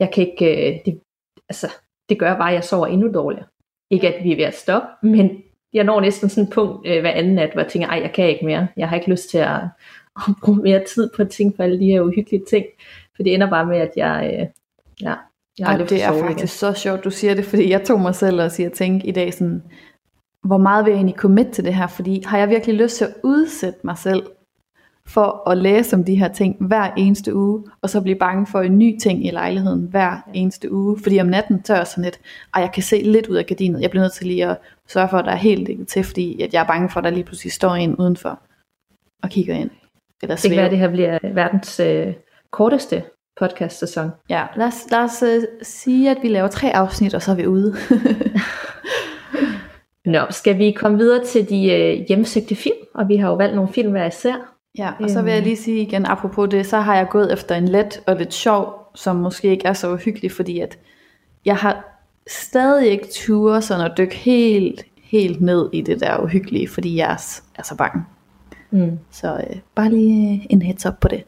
jeg 0.00 0.10
kan 0.12 0.26
ikke, 0.28 0.74
øh, 0.74 0.80
det, 0.86 1.00
altså, 1.48 1.68
det 2.08 2.18
gør 2.18 2.36
bare, 2.36 2.48
at 2.48 2.54
jeg 2.54 2.64
sover 2.64 2.86
endnu 2.86 3.12
dårligere. 3.12 3.46
Ikke 3.90 4.14
at 4.14 4.24
vi 4.24 4.32
er 4.32 4.36
ved 4.36 4.44
at 4.44 4.54
stoppe, 4.54 4.88
men 5.02 5.42
jeg 5.72 5.84
når 5.84 6.00
næsten 6.00 6.28
sådan 6.28 6.48
et 6.48 6.54
punkt 6.54 6.86
øh, 6.86 7.00
hver 7.00 7.10
anden 7.10 7.34
nat, 7.34 7.52
hvor 7.52 7.62
jeg 7.62 7.70
tænker, 7.70 7.88
ej, 7.88 8.00
jeg 8.02 8.12
kan 8.12 8.28
ikke 8.28 8.44
mere. 8.44 8.68
Jeg 8.76 8.88
har 8.88 8.96
ikke 8.96 9.10
lyst 9.10 9.30
til 9.30 9.38
at, 9.38 9.56
at 10.28 10.34
bruge 10.44 10.58
mere 10.58 10.84
tid 10.84 11.10
på 11.16 11.22
at 11.22 11.30
tænke 11.30 11.56
på 11.56 11.62
alle 11.62 11.80
de 11.80 11.86
her 11.86 12.00
uhyggelige 12.00 12.44
ting. 12.50 12.66
For 13.16 13.22
det 13.22 13.34
ender 13.34 13.50
bare 13.50 13.66
med, 13.66 13.78
at 13.78 13.92
jeg, 13.96 14.38
øh, 14.40 14.46
ja, 15.00 15.14
jeg 15.58 15.66
har 15.66 15.78
Ej, 15.78 15.84
det 15.84 16.02
er 16.02 16.12
faktisk 16.12 16.38
igen. 16.38 16.48
så 16.48 16.72
sjovt, 16.72 17.04
du 17.04 17.10
siger 17.10 17.34
det, 17.34 17.44
fordi 17.44 17.70
jeg 17.70 17.84
tog 17.84 18.00
mig 18.00 18.14
selv 18.14 18.40
og 18.40 18.50
siger, 18.50 18.68
tænke 18.70 19.06
i 19.06 19.10
dag 19.10 19.34
sådan, 19.34 19.62
hvor 20.44 20.58
meget 20.58 20.84
vil 20.84 20.90
jeg 20.90 20.96
egentlig 20.96 21.16
commit 21.16 21.48
til 21.48 21.64
det 21.64 21.74
her, 21.74 21.86
fordi 21.86 22.22
har 22.26 22.38
jeg 22.38 22.48
virkelig 22.48 22.74
lyst 22.74 22.96
til 22.96 23.04
at 23.04 23.14
udsætte 23.22 23.78
mig 23.84 23.98
selv 23.98 24.22
for 25.06 25.48
at 25.50 25.58
læse 25.58 25.96
om 25.96 26.04
de 26.04 26.14
her 26.14 26.28
ting 26.28 26.56
hver 26.66 26.90
eneste 26.96 27.34
uge, 27.34 27.64
og 27.82 27.90
så 27.90 28.00
blive 28.00 28.18
bange 28.18 28.46
for 28.46 28.60
en 28.60 28.78
ny 28.78 28.98
ting 28.98 29.26
i 29.26 29.30
lejligheden 29.30 29.86
hver 29.90 30.16
eneste 30.34 30.72
uge, 30.72 30.98
fordi 31.02 31.18
om 31.18 31.26
natten 31.26 31.62
tør 31.62 31.76
jeg 31.76 31.86
sådan 31.86 32.04
lidt, 32.04 32.20
og 32.54 32.60
jeg 32.60 32.72
kan 32.72 32.82
se 32.82 33.02
lidt 33.02 33.26
ud 33.26 33.36
af 33.36 33.46
gardinet, 33.46 33.80
jeg 33.82 33.90
bliver 33.90 34.04
nødt 34.04 34.12
til 34.12 34.26
lige 34.26 34.46
at 34.46 34.58
sørge 34.88 35.08
for, 35.08 35.18
at 35.18 35.24
der 35.24 35.32
er 35.32 35.36
helt 35.36 35.66
dækket 35.66 35.88
til, 35.88 36.04
fordi 36.04 36.42
at 36.42 36.54
jeg 36.54 36.62
er 36.62 36.66
bange 36.66 36.88
for, 36.88 37.00
at 37.00 37.04
der 37.04 37.10
lige 37.10 37.24
pludselig 37.24 37.52
står 37.52 37.74
en 37.74 37.96
udenfor 37.96 38.40
og 39.22 39.30
kigger 39.30 39.54
ind. 39.54 39.70
Eller 40.22 40.36
det 40.36 40.50
kan 40.50 40.56
være, 40.56 40.64
at 40.64 40.70
det 40.70 40.78
her 40.78 40.90
bliver 40.90 41.18
verdens 41.34 41.80
øh, 41.80 42.14
korteste 42.50 43.02
podcast-sæson. 43.40 44.10
Ja, 44.30 44.46
lad 44.56 44.66
os, 44.66 44.86
lad 44.90 45.00
os 45.00 45.22
uh, 45.22 45.42
sige, 45.62 46.10
at 46.10 46.18
vi 46.22 46.28
laver 46.28 46.48
tre 46.48 46.76
afsnit, 46.76 47.14
og 47.14 47.22
så 47.22 47.30
er 47.30 47.34
vi 47.34 47.46
ude. 47.46 47.74
Nå, 50.04 50.20
skal 50.30 50.58
vi 50.58 50.70
komme 50.70 50.98
videre 50.98 51.24
til 51.24 51.48
de 51.48 51.64
uh, 51.64 52.06
hjemsøgte 52.08 52.54
film? 52.54 52.76
Og 52.94 53.08
vi 53.08 53.16
har 53.16 53.28
jo 53.28 53.34
valgt 53.34 53.54
nogle 53.54 53.72
film 53.72 53.90
hver 53.90 54.06
især. 54.06 54.52
Ja, 54.78 54.92
og 55.00 55.10
så 55.10 55.22
vil 55.22 55.30
jeg 55.30 55.38
øhm. 55.38 55.44
lige 55.44 55.56
sige 55.56 55.82
igen, 55.82 56.06
apropos 56.06 56.48
det, 56.50 56.66
så 56.66 56.80
har 56.80 56.96
jeg 56.96 57.08
gået 57.10 57.32
efter 57.32 57.54
en 57.54 57.68
let 57.68 58.00
og 58.06 58.16
lidt 58.16 58.34
sjov, 58.34 58.90
som 58.94 59.16
måske 59.16 59.48
ikke 59.48 59.66
er 59.66 59.72
så 59.72 59.92
uhyggelig, 59.92 60.32
fordi 60.32 60.60
at 60.60 60.78
jeg 61.44 61.56
har 61.56 61.92
stadig 62.26 62.90
ikke 62.90 63.08
ture 63.12 63.62
sådan 63.62 63.86
at 63.86 63.92
dykke 63.98 64.14
helt, 64.14 64.84
helt 65.02 65.40
ned 65.40 65.70
i 65.72 65.80
det 65.80 66.00
der 66.00 66.18
uhyggelige, 66.18 66.68
fordi 66.68 66.96
jeg 66.96 67.12
er, 67.12 67.40
er 67.54 67.62
så 67.62 67.76
bange. 67.76 68.04
Mm. 68.70 68.98
Så 69.10 69.44
øh, 69.50 69.56
bare 69.74 69.90
lige 69.90 70.46
en 70.50 70.62
heads 70.62 70.86
up 70.86 70.94
på 71.00 71.08
det. 71.08 71.24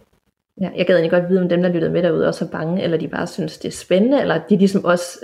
Ja, 0.61 0.71
jeg 0.77 0.87
gad 0.87 0.99
ikke 0.99 1.17
godt 1.17 1.29
vide, 1.29 1.43
om 1.43 1.49
dem, 1.49 1.63
der 1.63 1.69
lyttede 1.69 1.93
med 1.93 2.03
derude, 2.03 2.29
også 2.29 2.45
er 2.45 2.49
bange, 2.49 2.83
eller 2.83 2.97
de 2.97 3.09
bare 3.09 3.27
synes, 3.27 3.59
det 3.59 3.69
er 3.69 3.73
spændende, 3.73 4.21
eller 4.21 4.41
de 4.49 4.57
ligesom 4.57 4.85
også, 4.85 5.19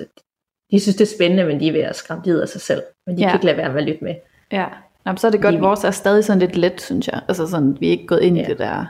de 0.71 0.81
synes, 0.81 0.97
det 0.97 1.05
er 1.05 1.17
spændende, 1.17 1.45
men 1.45 1.61
de 1.61 1.69
er 1.69 1.73
ved 1.73 1.81
at 1.81 1.97
skræmme 1.97 2.35
ud 2.35 2.41
af 2.41 2.49
sig 2.49 2.61
selv. 2.61 2.83
Men 3.07 3.17
de 3.17 3.23
ja. 3.23 3.29
kan 3.29 3.37
ikke 3.37 3.47
lade 3.47 3.57
være 3.57 3.73
med 3.73 3.81
at 3.81 3.87
lytte 3.87 4.05
med. 4.05 4.15
Ja, 4.53 4.67
Nå, 5.05 5.17
så 5.17 5.27
er 5.27 5.31
det 5.31 5.43
godt, 5.43 5.55
at 5.55 5.61
vores 5.61 5.85
er 5.85 5.91
stadig 5.91 6.25
sådan 6.25 6.41
lidt 6.41 6.57
let, 6.57 6.81
synes 6.81 7.09
jeg. 7.09 7.21
Altså 7.29 7.47
sådan, 7.47 7.77
vi 7.81 7.87
er 7.87 7.91
ikke 7.91 8.07
gået 8.07 8.21
ind 8.21 8.37
ja. 8.37 8.43
i 8.43 8.47
det 8.47 8.59
der. 8.59 8.85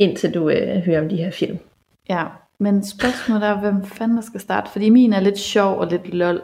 Indtil 0.00 0.34
du 0.34 0.50
øh, 0.50 0.78
hører 0.78 1.00
om 1.00 1.08
de 1.08 1.16
her 1.16 1.30
film. 1.30 1.58
Ja, 2.08 2.24
men 2.58 2.86
spørgsmålet 2.86 3.48
er, 3.48 3.60
hvem 3.60 3.84
fanden 3.84 4.16
der 4.16 4.22
skal 4.22 4.40
starte? 4.40 4.70
Fordi 4.70 4.90
min 4.90 5.12
er 5.12 5.20
lidt 5.20 5.38
sjov 5.38 5.78
og 5.78 5.86
lidt 5.86 6.14
lol. 6.14 6.42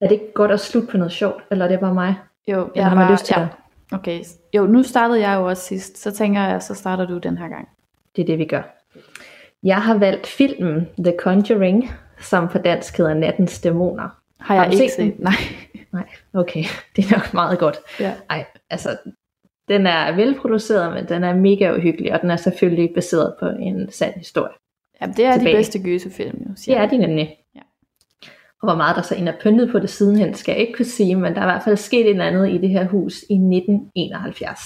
Er 0.00 0.08
det 0.08 0.12
ikke 0.12 0.32
godt 0.34 0.50
at 0.50 0.60
slutte 0.60 0.88
på 0.88 0.96
noget 0.96 1.12
sjovt, 1.12 1.42
eller 1.50 1.64
er 1.64 1.68
det 1.68 1.80
bare 1.80 1.94
mig? 1.94 2.14
Jo, 2.48 2.70
jeg 2.74 2.86
har 2.86 2.94
bare, 2.94 3.12
lyst 3.12 3.24
til 3.24 3.34
ja. 3.38 3.42
det. 3.42 3.50
Okay, 3.92 4.20
jo, 4.54 4.66
nu 4.66 4.82
startede 4.82 5.20
jeg 5.20 5.36
jo 5.36 5.48
også 5.48 5.62
sidst, 5.62 5.98
så 5.98 6.10
tænker 6.10 6.42
jeg, 6.42 6.62
så 6.62 6.74
starter 6.74 7.06
du 7.06 7.18
den 7.18 7.38
her 7.38 7.48
gang. 7.48 7.68
Det 8.16 8.22
er 8.22 8.26
det, 8.26 8.38
vi 8.38 8.44
gør. 8.44 8.62
Jeg 9.62 9.82
har 9.82 9.98
valgt 9.98 10.26
filmen 10.26 10.88
The 10.98 11.14
Conjuring, 11.18 11.90
som 12.20 12.48
på 12.48 12.58
dansk 12.58 12.96
hedder 12.96 13.14
Nattens 13.14 13.60
Dæmoner. 13.60 14.08
Har 14.40 14.54
jeg 14.54 14.64
har 14.64 14.70
ikke 14.70 14.88
set, 14.88 14.90
set 14.90 15.14
den? 15.14 15.24
Nej. 15.24 15.32
Nej, 15.92 16.08
okay. 16.34 16.64
Det 16.96 17.04
er 17.04 17.16
nok 17.16 17.34
meget 17.34 17.58
godt. 17.58 17.76
Ja. 18.00 18.14
Ej, 18.30 18.44
altså, 18.70 18.96
den 19.68 19.86
er 19.86 20.12
velproduceret, 20.16 20.94
men 20.94 21.08
den 21.08 21.24
er 21.24 21.34
mega 21.34 21.76
uhyggelig, 21.76 22.12
og 22.12 22.20
den 22.20 22.30
er 22.30 22.36
selvfølgelig 22.36 22.90
baseret 22.94 23.34
på 23.40 23.46
en 23.46 23.90
sand 23.90 24.14
historie. 24.14 24.52
Ja, 25.00 25.06
det 25.06 25.24
er 25.24 25.32
tilbage. 25.32 25.52
de 25.52 25.58
bedste 25.58 25.82
gyserfilm, 25.82 26.42
jo. 26.48 26.54
Siger 26.56 26.78
det 26.78 26.84
er 26.84 26.88
de 26.90 26.98
nemlig. 26.98 27.36
Ja. 27.54 27.60
Og 28.62 28.68
hvor 28.68 28.74
meget 28.74 28.96
der 28.96 29.02
så 29.02 29.14
ind 29.14 29.28
er 29.28 29.32
pyntet 29.40 29.70
på 29.72 29.78
det 29.78 29.90
sidenhen, 29.90 30.34
skal 30.34 30.52
jeg 30.52 30.60
ikke 30.60 30.72
kunne 30.72 30.84
sige, 30.84 31.16
men 31.16 31.34
der 31.34 31.40
er 31.40 31.44
i 31.44 31.52
hvert 31.52 31.62
fald 31.64 31.76
sket 31.76 32.10
et 32.10 32.20
andet 32.20 32.50
i 32.50 32.58
det 32.58 32.68
her 32.68 32.84
hus 32.84 33.22
i 33.30 33.34
1971. 33.34 34.60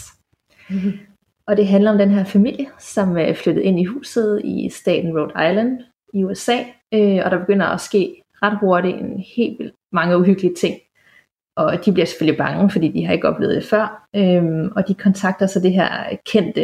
Mm-hmm. 0.71 0.93
Og 1.47 1.57
det 1.57 1.67
handler 1.67 1.91
om 1.91 1.99
den 1.99 2.11
her 2.11 2.25
familie, 2.25 2.67
som 2.79 3.17
er 3.17 3.35
flyttet 3.35 3.63
ind 3.63 3.81
i 3.81 3.85
huset 3.85 4.41
i 4.45 4.69
staten 4.73 5.19
Rhode 5.19 5.51
Island 5.51 5.81
i 6.15 6.25
USA, 6.25 6.57
øh, 6.95 7.21
og 7.25 7.31
der 7.31 7.39
begynder 7.39 7.67
at 7.67 7.81
ske 7.81 8.23
ret 8.43 8.59
hurtigt 8.59 8.97
en 8.97 9.25
helt 9.37 9.59
vildt 9.59 9.75
mange 9.93 10.19
uhyggelige 10.19 10.55
ting. 10.55 10.77
Og 11.57 11.85
de 11.85 11.93
bliver 11.93 12.07
selvfølgelig 12.07 12.39
bange, 12.39 12.71
fordi 12.71 12.89
de 12.89 13.07
har 13.07 13.13
ikke 13.13 13.29
oplevet 13.29 13.57
det 13.57 13.65
før. 13.65 14.09
Øhm, 14.17 14.73
og 14.77 14.89
de 14.89 14.95
kontakter 14.95 15.47
så 15.47 15.61
det 15.61 15.73
her 15.73 16.17
kendte 16.27 16.63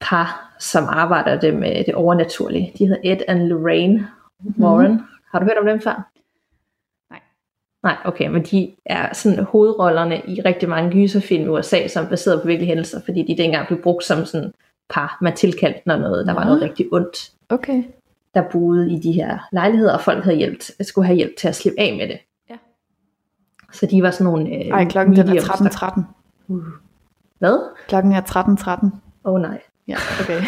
par, 0.00 0.56
som 0.58 0.84
arbejder 0.88 1.40
det 1.40 1.54
med 1.54 1.84
det 1.84 1.94
overnaturlige. 1.94 2.72
De 2.78 2.86
hedder 2.86 3.00
Ed 3.12 3.20
and 3.28 3.42
Lorraine 3.42 4.08
Warren. 4.58 4.92
Mm. 4.92 5.00
Har 5.32 5.38
du 5.38 5.44
hørt 5.44 5.58
om 5.58 5.66
dem 5.66 5.80
før? 5.80 6.10
Nej. 7.82 7.96
Okay, 8.04 8.26
men 8.26 8.42
de 8.42 8.70
er 8.84 9.14
sådan 9.14 9.44
hovedrollerne 9.44 10.22
i 10.28 10.40
rigtig 10.40 10.68
mange 10.68 10.90
gyserfilm 10.90 11.44
i 11.44 11.48
USA, 11.48 11.88
som 11.88 12.04
er 12.04 12.08
baseret 12.08 12.40
på 12.42 12.46
virkelige 12.46 12.68
hændelser, 12.68 13.00
fordi 13.04 13.22
de 13.22 13.42
dengang 13.42 13.66
blev 13.66 13.82
brugt 13.82 14.04
som 14.04 14.24
sådan 14.24 14.52
par, 14.90 15.18
man 15.20 15.36
tilkaldte, 15.36 15.80
når 15.86 15.96
noget, 15.96 16.26
der 16.26 16.32
ja. 16.32 16.38
var 16.38 16.44
noget 16.44 16.62
rigtig 16.62 16.86
ondt. 16.92 17.32
Okay. 17.48 17.82
Der 18.34 18.42
boede 18.52 18.92
i 18.92 18.98
de 18.98 19.12
her 19.12 19.38
lejligheder, 19.52 19.92
og 19.92 20.00
folk 20.00 20.24
havde 20.24 20.36
hjælp, 20.36 20.60
skulle 20.80 21.06
have 21.06 21.16
hjælp 21.16 21.36
til 21.38 21.48
at 21.48 21.54
slippe 21.54 21.80
af 21.80 21.96
med 21.96 22.08
det. 22.08 22.18
Ja. 22.50 22.56
Så 23.72 23.86
de 23.86 24.02
var 24.02 24.10
sådan 24.10 24.24
nogle... 24.24 24.50
Øh, 24.50 24.66
Ej, 24.66 24.84
klokken 24.84 25.18
er 25.18 25.24
13.13. 25.24 25.68
13. 25.68 26.04
Uh. 26.48 26.62
Hvad? 27.38 27.58
Klokken 27.88 28.12
er 28.12 28.20
13.13. 28.20 28.86
Åh 29.24 29.34
oh, 29.34 29.40
nej. 29.40 29.60
Ja, 29.88 29.96
okay. 30.20 30.42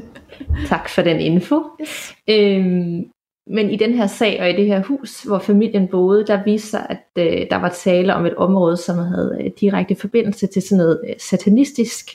tak 0.70 0.88
for 0.88 1.02
den 1.02 1.20
info. 1.20 1.62
Yes. 1.80 2.14
Øhm, 2.28 3.04
men 3.50 3.70
i 3.70 3.76
den 3.76 3.94
her 3.94 4.06
sag 4.06 4.40
og 4.40 4.50
i 4.50 4.56
det 4.56 4.66
her 4.66 4.82
hus, 4.82 5.22
hvor 5.22 5.38
familien 5.38 5.88
boede, 5.88 6.26
der 6.26 6.44
viste 6.44 6.68
sig, 6.68 6.86
at 6.90 7.06
øh, 7.18 7.50
der 7.50 7.56
var 7.56 7.68
tale 7.68 8.14
om 8.14 8.26
et 8.26 8.34
område, 8.34 8.76
som 8.76 8.98
havde 8.98 9.38
øh, 9.40 9.50
direkte 9.60 9.94
forbindelse 9.94 10.46
til 10.46 10.62
sådan 10.62 10.78
noget 10.78 11.00
øh, 11.08 11.14
satanistisk, 11.18 12.10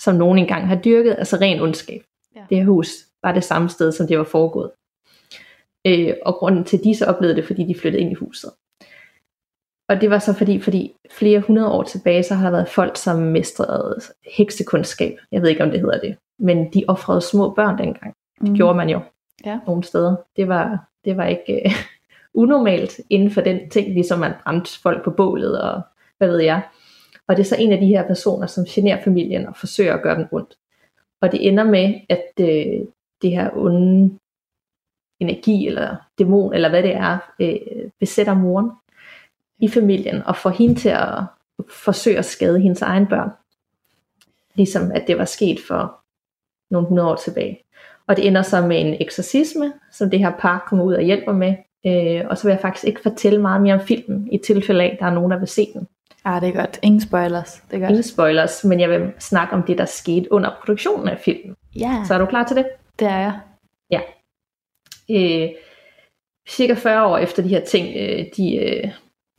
som 0.00 0.14
nogen 0.14 0.38
engang 0.38 0.68
har 0.68 0.80
dyrket, 0.80 1.14
altså 1.18 1.36
ren 1.36 1.60
ondskab. 1.60 2.02
Ja. 2.36 2.40
Det 2.50 2.58
her 2.58 2.64
hus 2.64 2.88
var 3.22 3.32
det 3.32 3.44
samme 3.44 3.68
sted, 3.68 3.92
som 3.92 4.06
det 4.06 4.18
var 4.18 4.24
foregået. 4.24 4.70
Øh, 5.86 6.14
og 6.26 6.34
grunden 6.34 6.64
til, 6.64 6.78
at 6.78 6.84
de 6.84 6.94
så 6.94 7.04
oplevede 7.04 7.36
det, 7.36 7.44
fordi 7.44 7.64
de 7.64 7.74
flyttede 7.74 8.02
ind 8.02 8.12
i 8.12 8.14
huset. 8.14 8.50
Og 9.88 10.00
det 10.00 10.10
var 10.10 10.18
så 10.18 10.32
fordi, 10.32 10.60
fordi 10.60 10.94
flere 11.10 11.40
hundrede 11.40 11.72
år 11.72 11.82
tilbage, 11.82 12.22
så 12.22 12.34
har 12.34 12.44
der 12.44 12.50
været 12.50 12.68
folk, 12.68 12.96
som 12.96 13.18
mestrede 13.18 14.00
heksekundskab. 14.36 15.18
Jeg 15.32 15.42
ved 15.42 15.48
ikke, 15.48 15.62
om 15.62 15.70
det 15.70 15.80
hedder 15.80 16.00
det. 16.00 16.16
Men 16.38 16.72
de 16.72 16.84
offrede 16.88 17.20
små 17.20 17.50
børn 17.50 17.78
dengang. 17.78 18.14
Det 18.40 18.48
mm. 18.48 18.54
gjorde 18.54 18.76
man 18.76 18.88
jo 18.88 19.00
ja. 19.46 19.58
nogle 19.66 19.84
steder. 19.84 20.16
Det 20.36 20.48
var, 20.48 20.88
det 21.04 21.16
var 21.16 21.26
ikke 21.26 21.64
øh, 21.64 21.72
unormalt 22.42 23.00
inden 23.10 23.30
for 23.30 23.40
den 23.40 23.70
ting, 23.70 23.94
ligesom 23.94 24.18
man 24.18 24.32
brændte 24.44 24.80
folk 24.82 25.04
på 25.04 25.10
bålet 25.10 25.60
og 25.60 25.82
hvad 26.18 26.28
ved 26.28 26.38
jeg. 26.38 26.62
Og 27.26 27.36
det 27.36 27.42
er 27.42 27.46
så 27.46 27.56
en 27.58 27.72
af 27.72 27.80
de 27.80 27.86
her 27.86 28.06
personer, 28.06 28.46
som 28.46 28.64
generer 28.68 29.02
familien 29.02 29.46
og 29.46 29.56
forsøger 29.56 29.94
at 29.94 30.02
gøre 30.02 30.16
den 30.16 30.26
ondt. 30.32 30.56
Og 31.20 31.32
det 31.32 31.48
ender 31.48 31.64
med, 31.64 31.94
at 32.08 32.32
øh, 32.40 32.86
det 33.22 33.30
her 33.30 33.50
onde 33.56 34.18
energi 35.20 35.66
eller 35.66 35.96
dæmon, 36.18 36.54
eller 36.54 36.68
hvad 36.68 36.82
det 36.82 36.94
er, 36.94 37.18
øh, 37.40 37.90
besætter 38.00 38.34
moren 38.34 38.70
i 39.58 39.68
familien 39.68 40.22
og 40.22 40.36
får 40.36 40.50
hende 40.50 40.74
til 40.74 40.88
at 40.88 41.24
forsøge 41.68 42.18
at 42.18 42.24
skade 42.24 42.60
hendes 42.60 42.82
egen 42.82 43.06
børn. 43.06 43.30
Ligesom 44.54 44.92
at 44.94 45.04
det 45.06 45.18
var 45.18 45.24
sket 45.24 45.58
for 45.68 46.00
nogle 46.70 46.88
hundrede 46.88 47.08
år 47.08 47.16
tilbage. 47.16 47.64
Og 48.10 48.16
det 48.16 48.26
ender 48.26 48.42
så 48.42 48.60
med 48.66 48.80
en 48.80 48.96
eksorcisme, 49.00 49.72
som 49.92 50.10
det 50.10 50.18
her 50.18 50.32
par 50.38 50.64
kommer 50.68 50.84
ud 50.84 50.94
og 50.94 51.02
hjælper 51.02 51.32
med. 51.32 51.54
Øh, 51.86 52.24
og 52.30 52.38
så 52.38 52.44
vil 52.44 52.52
jeg 52.52 52.60
faktisk 52.60 52.84
ikke 52.86 53.00
fortælle 53.02 53.40
meget 53.40 53.62
mere 53.62 53.74
om 53.74 53.80
filmen, 53.80 54.32
i 54.32 54.38
tilfælde 54.38 54.82
af, 54.84 54.90
at 54.92 54.98
der 55.00 55.06
er 55.06 55.14
nogen, 55.14 55.30
der 55.30 55.38
vil 55.38 55.48
se 55.48 55.66
den. 55.74 55.86
Ah, 56.24 56.40
det 56.42 56.48
er 56.48 56.52
godt. 56.60 56.78
Ingen 56.82 57.00
spoilers. 57.00 57.62
Det 57.70 57.76
er 57.76 57.80
godt. 57.80 57.90
Ingen 57.90 58.02
spoilers, 58.02 58.64
men 58.64 58.80
jeg 58.80 58.90
vil 58.90 59.12
snakke 59.18 59.54
om 59.54 59.62
det, 59.62 59.78
der 59.78 59.84
skete 59.84 60.32
under 60.32 60.50
produktionen 60.60 61.08
af 61.08 61.18
filmen. 61.18 61.54
Ja, 61.76 62.02
Så 62.06 62.14
er 62.14 62.18
du 62.18 62.26
klar 62.26 62.44
til 62.46 62.56
det? 62.56 62.66
det 62.98 63.08
er 63.08 63.32
jeg. 63.90 64.02
Øh, 65.10 65.48
cirka 66.48 66.74
40 66.74 67.06
år 67.06 67.18
efter 67.18 67.42
de 67.42 67.48
her 67.48 67.64
ting, 67.64 67.86
øh, 67.96 68.24
de 68.36 68.56
øh, 68.56 68.90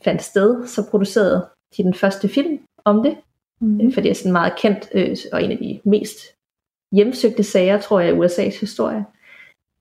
fandt 0.03 0.21
sted, 0.21 0.67
så 0.67 0.87
producerede 0.91 1.47
de 1.77 1.83
den 1.83 1.93
første 1.93 2.29
film 2.29 2.59
om 2.85 3.03
det, 3.03 3.17
Mm. 3.63 3.91
for 3.93 4.01
det 4.01 4.11
er 4.11 4.15
sådan 4.15 4.31
meget 4.31 4.53
kendt, 4.57 4.89
øh, 4.93 5.17
og 5.33 5.43
en 5.43 5.51
af 5.51 5.57
de 5.57 5.79
mest 5.85 6.17
hjemsøgte 6.91 7.43
sager, 7.43 7.79
tror 7.79 7.99
jeg, 7.99 8.15
i 8.15 8.19
USA's 8.19 8.59
historie. 8.59 9.05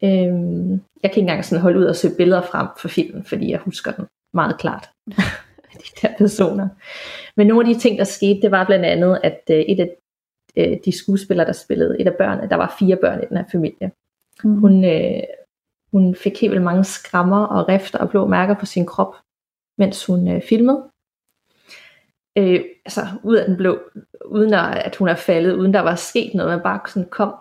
Øh, 0.05 0.11
jeg 1.03 1.11
kan 1.11 1.11
ikke 1.11 1.21
engang 1.21 1.45
sådan 1.45 1.63
holde 1.63 1.79
ud 1.79 1.85
og 1.85 1.97
søge 1.97 2.15
billeder 2.17 2.43
frem 2.43 2.67
for 2.79 2.89
filmen, 2.89 3.25
fordi 3.25 3.51
jeg 3.51 3.59
husker 3.59 3.93
den 3.93 4.07
meget 4.35 4.59
klart. 4.59 4.91
de 5.73 5.91
der 6.03 6.15
personer. 6.19 6.69
Men 7.37 7.47
nogle 7.47 7.69
af 7.69 7.75
de 7.75 7.81
ting, 7.81 7.99
der 7.99 8.05
skete, 8.05 8.41
det 8.43 8.51
var 8.51 8.65
blandt 8.67 8.85
andet, 8.85 9.21
at 9.23 9.41
øh, 9.51 9.57
et 9.57 9.81
af 9.81 9.97
øh, 10.57 10.77
de 10.85 10.93
skuespillere, 10.99 11.47
der 11.47 11.53
spillede 11.53 12.01
et 12.01 12.07
af 12.07 12.15
børnene, 12.15 12.49
der 12.49 12.57
var 12.57 12.77
fire 12.79 12.97
børn 12.97 13.23
i 13.23 13.27
den 13.29 13.37
her 13.37 13.45
familie, 13.53 13.91
Mm. 14.45 14.61
hun, 14.61 14.85
øh, 14.85 15.23
hun 15.93 16.15
fik 16.15 16.41
helt 16.41 16.51
vildt 16.51 16.65
mange 16.65 16.85
skrammer 16.85 17.47
og 17.47 17.69
rifter 17.69 17.99
og 17.99 18.11
blå 18.11 18.27
mærker 18.27 18.55
på 18.55 18.67
sin 18.67 18.87
krop, 18.87 19.15
mens 19.79 20.07
hun 20.07 20.29
øh, 20.29 20.43
filmede. 20.43 20.90
Øh, 22.39 22.61
altså 22.85 23.01
ud 23.23 23.37
af 23.37 23.47
den 23.47 23.57
blå, 23.57 23.79
uden 24.25 24.55
at, 24.55 24.97
hun 24.97 25.09
er 25.09 25.15
faldet, 25.15 25.53
uden 25.55 25.75
der 25.75 25.81
var 25.81 25.95
sket 25.95 26.35
noget, 26.35 26.51
man 26.51 26.63
bare 26.63 26.81
sådan 26.89 27.09
kom 27.11 27.35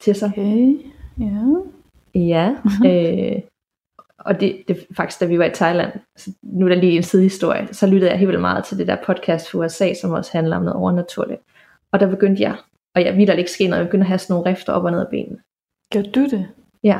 til 0.00 0.14
sig. 0.14 0.28
Okay, 0.28 0.76
ja. 1.20 1.56
Ja, 2.14 2.56
øh, 2.88 3.42
og 4.18 4.40
det, 4.40 4.62
det 4.68 4.86
faktisk, 4.96 5.20
da 5.20 5.26
vi 5.26 5.38
var 5.38 5.44
i 5.44 5.54
Thailand, 5.54 5.92
så 6.16 6.30
nu 6.42 6.64
er 6.64 6.68
der 6.68 6.76
lige 6.76 6.96
en 6.96 7.02
sidehistorie, 7.02 7.68
så 7.72 7.86
lyttede 7.86 8.10
jeg 8.10 8.18
helt 8.18 8.28
vildt 8.28 8.40
meget 8.40 8.64
til 8.64 8.78
det 8.78 8.86
der 8.86 8.96
podcast 9.06 9.50
for 9.50 9.58
USA, 9.58 9.94
som 9.94 10.10
også 10.10 10.32
handler 10.32 10.56
om 10.56 10.62
noget 10.62 10.76
overnaturligt. 10.76 11.40
Og 11.92 12.00
der 12.00 12.10
begyndte 12.10 12.42
jeg, 12.42 12.56
og 12.94 13.04
jeg 13.04 13.16
vidt 13.16 13.30
ikke 13.30 13.50
ske 13.50 13.66
noget, 13.66 13.80
jeg 13.80 13.88
begyndte 13.88 14.04
at 14.04 14.08
have 14.08 14.18
sådan 14.18 14.34
nogle 14.34 14.50
rifter 14.50 14.72
op 14.72 14.84
og 14.84 14.90
ned 14.90 15.00
af 15.00 15.08
benene. 15.10 15.38
Gjorde 15.92 16.10
du 16.10 16.24
det? 16.24 16.48
Ja, 16.84 16.98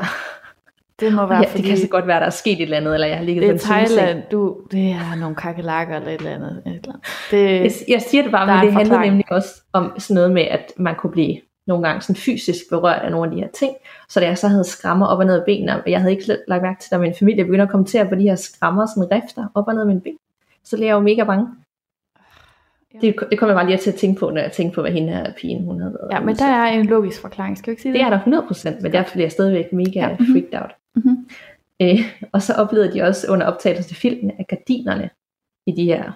Det 0.99 1.13
må 1.13 1.25
være, 1.25 1.37
ja 1.37 1.49
fordi 1.49 1.61
det 1.61 1.69
kan 1.69 1.77
så 1.77 1.87
godt 1.87 2.07
være, 2.07 2.19
der 2.19 2.25
er 2.25 2.29
sket 2.29 2.53
et 2.53 2.61
eller 2.61 2.77
andet, 2.77 2.93
eller 2.93 3.07
jeg 3.07 3.17
har 3.17 3.23
ligget 3.23 3.41
det 3.41 3.49
på 3.49 3.53
en. 3.53 3.59
Thailand. 3.59 4.23
Du, 4.31 4.57
det 4.71 4.89
er 4.91 5.15
nogle 5.19 5.35
kakelakker 5.35 5.95
eller 5.95 6.09
et 6.09 6.17
eller 6.17 6.31
andet. 6.35 6.61
Et 6.65 6.73
eller 6.75 6.93
andet. 6.93 7.05
Det, 7.31 7.63
Jeg, 7.63 7.71
jeg 7.87 8.01
siger 8.01 8.23
det 8.23 8.31
bare, 8.31 8.47
men 8.47 8.65
det 8.65 8.73
handler 8.73 8.99
nemlig 8.99 9.25
også 9.31 9.61
om 9.73 9.93
sådan 9.97 10.15
noget 10.15 10.31
med, 10.31 10.41
at 10.43 10.73
man 10.77 10.95
kunne 10.95 11.11
blive 11.11 11.37
nogle 11.67 11.87
gange 11.87 12.01
sådan 12.01 12.15
fysisk 12.15 12.69
berørt 12.69 13.01
af 13.01 13.11
nogle 13.11 13.29
af 13.31 13.35
de 13.35 13.41
her 13.41 13.49
ting. 13.53 13.73
Så 14.09 14.19
da 14.19 14.25
jeg 14.25 14.37
så 14.37 14.47
havde 14.47 14.63
skrammer 14.63 15.05
op 15.05 15.19
og 15.19 15.25
ned 15.25 15.39
af 15.39 15.45
benene, 15.45 15.75
og 15.83 15.91
jeg 15.91 15.99
havde 15.99 16.11
ikke 16.13 16.37
lagt 16.47 16.63
mærke 16.63 16.81
til, 16.81 16.95
at 16.95 17.01
min 17.01 17.13
familie 17.19 17.43
begyndte 17.43 17.63
at 17.63 17.69
kommentere 17.69 18.05
på 18.09 18.15
de 18.15 18.21
her 18.21 18.35
skrammer, 18.35 18.85
sådan 18.85 19.11
rifter 19.11 19.47
op 19.55 19.67
og 19.67 19.73
ned 19.73 19.81
af 19.81 19.87
mine 19.87 20.01
ben. 20.01 20.17
Så 20.63 20.75
blev 20.77 20.87
jeg 20.87 20.93
jo 20.93 20.99
mega 20.99 21.23
bange. 21.23 21.47
Det, 23.01 23.15
det 23.31 23.39
kom 23.39 23.47
jeg 23.47 23.55
bare 23.55 23.65
lige 23.65 23.77
til 23.77 23.91
at 23.91 23.95
tænke 23.95 24.19
på, 24.19 24.29
når 24.29 24.41
jeg 24.41 24.51
tænkte 24.51 24.75
på, 24.75 24.81
hvad 24.81 24.91
hende 24.91 25.13
her 25.13 25.33
pigen, 25.37 25.63
hun 25.65 25.79
havde 25.81 25.93
været 25.93 26.19
ja, 26.19 26.25
men 26.25 26.35
der 26.35 26.45
er 26.45 26.65
en 26.65 26.85
logisk 26.85 27.21
forklaring. 27.21 27.57
Skal 27.57 27.71
vi 27.71 27.71
ikke 27.71 27.81
sige 27.81 27.93
det? 27.93 27.99
det 27.99 28.05
er 28.05 28.09
der 28.09 28.41
100%, 28.77 28.81
men 28.81 28.91
derfor 28.91 29.11
bliver 29.11 29.25
jeg 29.25 29.31
stadigvæk 29.31 29.73
mega 29.73 29.89
Ja. 29.99 30.07
ja. 30.07 30.15
freaked 30.33 30.61
out. 30.61 30.71
Mhm. 31.05 31.29
Øh, 31.81 31.99
og 32.31 32.41
så 32.41 32.53
oplevede 32.53 32.93
de 32.93 33.01
også 33.01 33.27
under 33.31 33.45
optagelsen 33.47 33.87
til 33.87 33.95
filmen, 33.95 34.31
at 34.39 34.47
gardinerne 34.47 35.09
i 35.65 35.71
de 35.71 35.83
her 35.85 36.11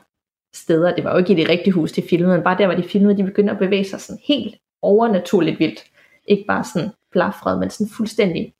steder, 0.53 0.95
det 0.95 1.03
var 1.03 1.11
jo 1.11 1.17
ikke 1.17 1.33
i 1.33 1.35
det 1.35 1.49
rigtige 1.49 1.73
hus, 1.73 1.91
de 1.91 2.01
filmede, 2.09 2.33
men 2.33 2.43
bare 2.43 2.57
der, 2.57 2.65
hvor 2.65 2.75
de 2.75 2.83
filmede, 2.89 3.17
de 3.17 3.23
begyndte 3.23 3.53
at 3.53 3.59
bevæge 3.59 3.85
sig 3.85 4.01
sådan 4.01 4.21
helt 4.27 4.55
overnaturligt 4.81 5.59
vildt. 5.59 5.83
Ikke 6.27 6.45
bare 6.47 6.63
sådan 6.63 6.89
blafret, 7.11 7.59
men 7.59 7.69
sådan 7.69 7.91
fuldstændig, 7.97 8.53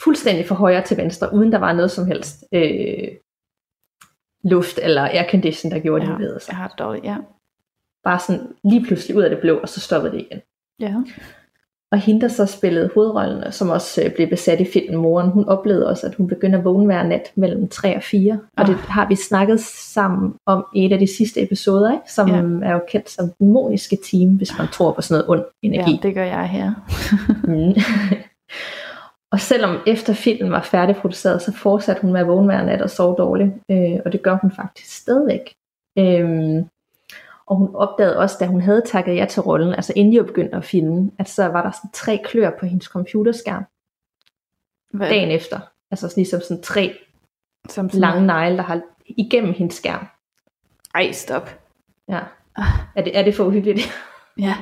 fuldstændig 0.00 0.46
fra 0.46 0.54
højre 0.54 0.82
til 0.84 0.96
venstre, 0.96 1.32
uden 1.34 1.52
der 1.52 1.58
var 1.58 1.72
noget 1.72 1.90
som 1.90 2.06
helst 2.06 2.44
øh, 2.52 3.08
luft 4.44 4.78
eller 4.82 5.02
aircondition, 5.02 5.72
der 5.72 5.78
gjorde, 5.78 6.04
Ja, 6.06 6.12
bevægede 6.12 6.40
sig. 6.40 6.50
jeg 6.52 6.56
har 6.56 6.68
det 6.68 6.78
dårligt, 6.78 7.04
ja. 7.04 7.16
Bare 8.04 8.18
sådan 8.18 8.46
lige 8.64 8.84
pludselig 8.86 9.16
ud 9.16 9.22
af 9.22 9.30
det 9.30 9.38
blå, 9.38 9.56
og 9.58 9.68
så 9.68 9.80
stoppede 9.80 10.12
det 10.12 10.20
igen. 10.20 10.40
Ja. 10.80 10.94
Og 11.92 11.98
hende, 11.98 12.20
der 12.20 12.28
så 12.28 12.46
spillede 12.46 12.90
hovedrollen, 12.94 13.52
som 13.52 13.68
også 13.68 14.02
øh, 14.04 14.14
blev 14.14 14.28
besat 14.28 14.60
i 14.60 14.64
filmen 14.72 14.96
Moren, 15.00 15.30
hun 15.30 15.48
oplevede 15.48 15.88
også, 15.88 16.06
at 16.06 16.14
hun 16.14 16.26
begyndte 16.28 16.58
at 16.58 16.64
vågne 16.64 16.86
hver 16.86 17.02
nat 17.02 17.32
mellem 17.34 17.68
3 17.68 17.96
og 17.96 18.02
4. 18.02 18.40
Og 18.58 18.66
det 18.66 18.74
har 18.76 19.08
vi 19.08 19.14
snakket 19.16 19.60
sammen 19.60 20.34
om 20.46 20.66
i 20.74 20.84
et 20.86 20.92
af 20.92 20.98
de 20.98 21.06
sidste 21.06 21.42
episoder, 21.42 21.92
ikke? 21.92 22.12
som 22.12 22.28
Ja. 22.62 22.68
er 22.68 22.72
jo 22.72 22.80
kendt 22.88 23.10
som 23.10 23.30
dæmoniske 23.40 23.98
team, 24.10 24.28
hvis 24.36 24.58
man 24.58 24.68
tror 24.72 24.92
på 24.92 25.02
sådan 25.02 25.24
noget 25.28 25.40
ond 25.40 25.48
energi. 25.62 25.90
ja, 25.92 25.98
det 26.02 26.14
gør 26.14 26.24
jeg 26.24 26.48
her. 26.48 26.72
Mm. 27.48 27.74
og 29.32 29.40
selvom 29.40 29.76
efter 29.86 30.12
filmen 30.12 30.52
var 30.52 30.62
færdigproduceret, 30.62 31.42
så 31.42 31.52
fortsatte 31.52 32.02
hun 32.02 32.12
med 32.12 32.20
at 32.20 32.26
vågne 32.26 32.46
hver 32.46 32.64
nat 32.64 32.82
og 32.82 32.90
sove 32.90 33.14
dårligt. 33.18 33.50
Øh, 33.70 33.96
og 34.04 34.12
det 34.12 34.22
gør 34.22 34.38
hun 34.42 34.50
faktisk 34.50 34.94
stadigvæk. 35.02 35.52
Øhm, 35.98 36.64
og 37.48 37.56
hun 37.56 37.74
opdagede 37.74 38.18
også, 38.18 38.36
da 38.40 38.46
hun 38.46 38.60
havde 38.60 38.82
takket 38.86 39.16
ja 39.16 39.24
til 39.24 39.42
rollen, 39.42 39.74
altså 39.74 39.92
inden 39.96 40.14
jeg 40.14 40.26
begyndte 40.26 40.56
at 40.56 40.64
filme, 40.64 41.10
at 41.18 41.28
så 41.28 41.46
var 41.46 41.62
der 41.62 41.70
sådan 41.70 41.90
tre 41.94 42.20
klør 42.24 42.50
på 42.60 42.66
hendes 42.66 42.86
computerskærm 42.86 43.64
Hvad, 44.92 45.08
dagen 45.08 45.30
efter. 45.30 45.60
Altså 45.90 46.08
sådan 46.08 46.20
ligesom 46.20 46.40
sådan 46.40 46.62
tre 46.62 46.94
som 47.68 47.90
sådan, 47.90 48.00
lange 48.00 48.26
negle, 48.26 48.56
der 48.56 48.62
har 48.62 48.80
igennem 49.06 49.54
hendes 49.54 49.74
skærm. 49.74 50.06
Ej, 50.94 51.12
stop. 51.12 51.58
Ja. 52.08 52.20
Er 52.96 53.02
det, 53.02 53.18
er 53.18 53.22
det 53.22 53.34
for 53.34 53.44
uhyggeligt? 53.44 53.90
Ja. 54.40 54.54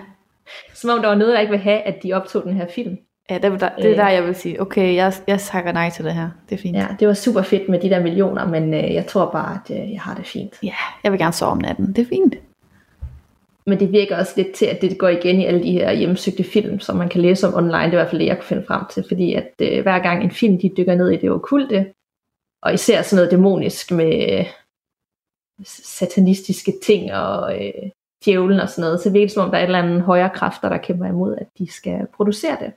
Som 0.75 0.91
om 0.91 1.01
der 1.01 1.09
var 1.09 1.15
noget, 1.15 1.35
der 1.35 1.41
ikke 1.41 1.51
vil 1.51 1.61
have, 1.61 1.81
at 1.81 2.03
de 2.03 2.13
optog 2.13 2.43
den 2.43 2.53
her 2.53 2.67
film. 2.75 2.99
Ja, 3.31 3.35
det, 3.35 3.45
er 3.45 3.59
der, 3.59 3.69
det 3.77 3.85
er 3.85 3.91
Øh. 3.91 3.97
der, 3.97 4.09
jeg 4.09 4.25
vil 4.25 4.35
sige, 4.35 4.61
okay, 4.61 4.95
jeg, 4.95 5.13
jeg 5.27 5.41
takker 5.41 5.73
nej 5.73 5.91
til 5.91 6.05
det 6.05 6.15
her. 6.15 6.31
Det 6.49 6.59
er 6.59 6.63
fint. 6.63 6.77
Ja, 6.77 6.87
det 7.01 7.09
var 7.09 7.15
super 7.15 7.43
fedt 7.43 7.69
med 7.69 7.81
de 7.81 7.91
der 7.91 8.03
millioner, 8.03 8.47
men 8.47 8.75
øh, 8.75 8.95
jeg 8.95 9.07
tror 9.07 9.31
bare, 9.31 9.59
at 9.65 9.83
øh, 9.83 9.93
jeg 9.93 10.01
har 10.01 10.15
det 10.15 10.27
fint. 10.27 10.55
ja, 10.63 10.75
jeg 11.05 11.13
vil 11.13 11.21
gerne 11.21 11.33
sove 11.33 11.51
om 11.51 11.59
natten. 11.59 11.87
Det 11.93 11.99
er 11.99 12.07
fint. 12.07 12.35
Men 13.67 13.81
det 13.81 13.93
virker 13.93 14.17
også 14.17 14.33
lidt 14.37 14.55
til, 14.55 14.67
at 14.67 14.83
det 14.83 14.99
går 14.99 15.09
igen 15.09 15.41
i 15.41 15.45
alle 15.45 15.63
de 15.63 15.73
her 15.73 15.93
hjemmesøgte 15.93 16.45
film, 16.45 16.81
som 16.81 16.97
man 16.97 17.09
kan 17.09 17.21
læse 17.21 17.47
om 17.47 17.55
online. 17.55 17.73
Det 17.73 17.83
er 17.83 17.87
i 17.87 17.97
hvert 17.97 18.11
fald 18.11 18.21
det, 18.21 18.27
jeg 18.27 18.37
kunne 18.37 18.47
finde 18.47 18.67
frem 18.67 18.85
til. 18.91 19.05
Fordi 19.09 19.35
at 19.35 19.53
øh, 19.63 19.83
hver 19.83 19.99
gang 19.99 20.25
en 20.25 20.31
film, 20.31 20.59
de 20.59 20.71
dykker 20.77 20.95
ned 20.95 21.11
i 21.11 21.17
det 21.17 21.31
okulte, 21.31 21.93
og 22.63 22.75
især 22.75 23.03
sådan 23.03 23.17
noget 23.17 23.31
dæmonisk 23.31 23.91
med 23.91 24.39
øh, 24.39 24.47
satanistiske 25.65 26.73
ting 26.85 27.13
og 27.13 27.67
øh, 27.67 27.91
djævlen 28.25 28.61
og 28.61 28.69
sådan 28.69 28.83
noget, 28.83 29.01
så 29.01 29.11
virker 29.11 29.27
det 29.27 29.33
som 29.33 29.45
om, 29.45 29.51
der 29.51 29.59
er 29.59 29.63
et 29.63 29.67
eller 29.67 29.83
andet 29.83 30.03
højere 30.03 30.31
kræfter, 30.35 30.69
der 30.69 30.79
kæmper 30.79 31.07
imod, 31.07 31.37
at 31.37 31.47
de 31.59 31.73
skal 31.73 32.07
producere 32.17 32.57
det. 32.61 32.73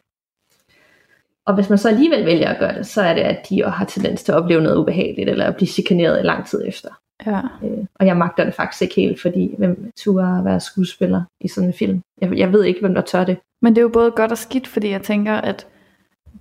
Og 1.45 1.55
hvis 1.55 1.69
man 1.69 1.77
så 1.77 1.89
alligevel 1.89 2.25
vælger 2.25 2.49
at 2.49 2.59
gøre 2.59 2.77
det, 2.77 2.87
så 2.87 3.01
er 3.01 3.13
det, 3.13 3.21
at 3.21 3.45
de 3.49 3.63
har 3.63 3.85
tendens 3.85 4.23
til 4.23 4.31
at 4.31 4.37
opleve 4.37 4.61
noget 4.61 4.77
ubehageligt, 4.77 5.29
eller 5.29 5.45
at 5.45 5.55
blive 5.55 5.67
chikaneret 5.67 6.19
i 6.19 6.23
lang 6.23 6.47
tid 6.47 6.67
efter. 6.67 6.89
Ja. 7.25 7.41
Øh, 7.63 7.85
og 7.95 8.05
jeg 8.05 8.17
magter 8.17 8.43
det 8.43 8.53
faktisk 8.53 8.81
ikke 8.81 8.95
helt, 8.95 9.21
fordi 9.21 9.55
hvem 9.57 9.91
turde 9.97 10.45
være 10.45 10.59
skuespiller 10.59 11.23
i 11.41 11.47
sådan 11.47 11.69
en 11.69 11.73
film? 11.73 12.01
Jeg, 12.21 12.37
jeg 12.37 12.53
ved 12.53 12.63
ikke, 12.63 12.79
hvem 12.79 12.93
der 12.93 13.01
tør 13.01 13.23
det. 13.23 13.37
Men 13.61 13.75
det 13.75 13.77
er 13.77 13.83
jo 13.83 13.89
både 13.89 14.11
godt 14.11 14.31
og 14.31 14.37
skidt, 14.37 14.67
fordi 14.67 14.89
jeg 14.89 15.01
tænker, 15.01 15.33
at 15.33 15.67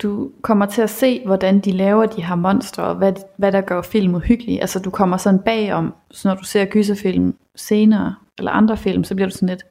du 0.02 0.30
kommer 0.42 0.66
til 0.66 0.82
at 0.82 0.90
se, 0.90 1.22
hvordan 1.26 1.60
de 1.60 1.72
laver 1.72 2.06
de 2.06 2.22
her 2.22 2.34
monstre, 2.34 2.82
og 2.82 2.94
hvad, 2.94 3.12
hvad 3.36 3.52
der 3.52 3.60
gør 3.60 3.82
film 3.82 4.14
uhyggelig. 4.14 4.60
Altså 4.60 4.78
du 4.78 4.90
kommer 4.90 5.16
sådan 5.16 5.40
bagom, 5.40 5.94
så 6.10 6.28
når 6.28 6.34
du 6.34 6.44
ser 6.44 6.64
gyserfilm 6.64 7.34
senere, 7.56 8.14
eller 8.38 8.50
andre 8.50 8.76
film, 8.76 9.04
så 9.04 9.14
bliver 9.14 9.28
du 9.28 9.34
sådan 9.34 9.48
lidt, 9.48 9.64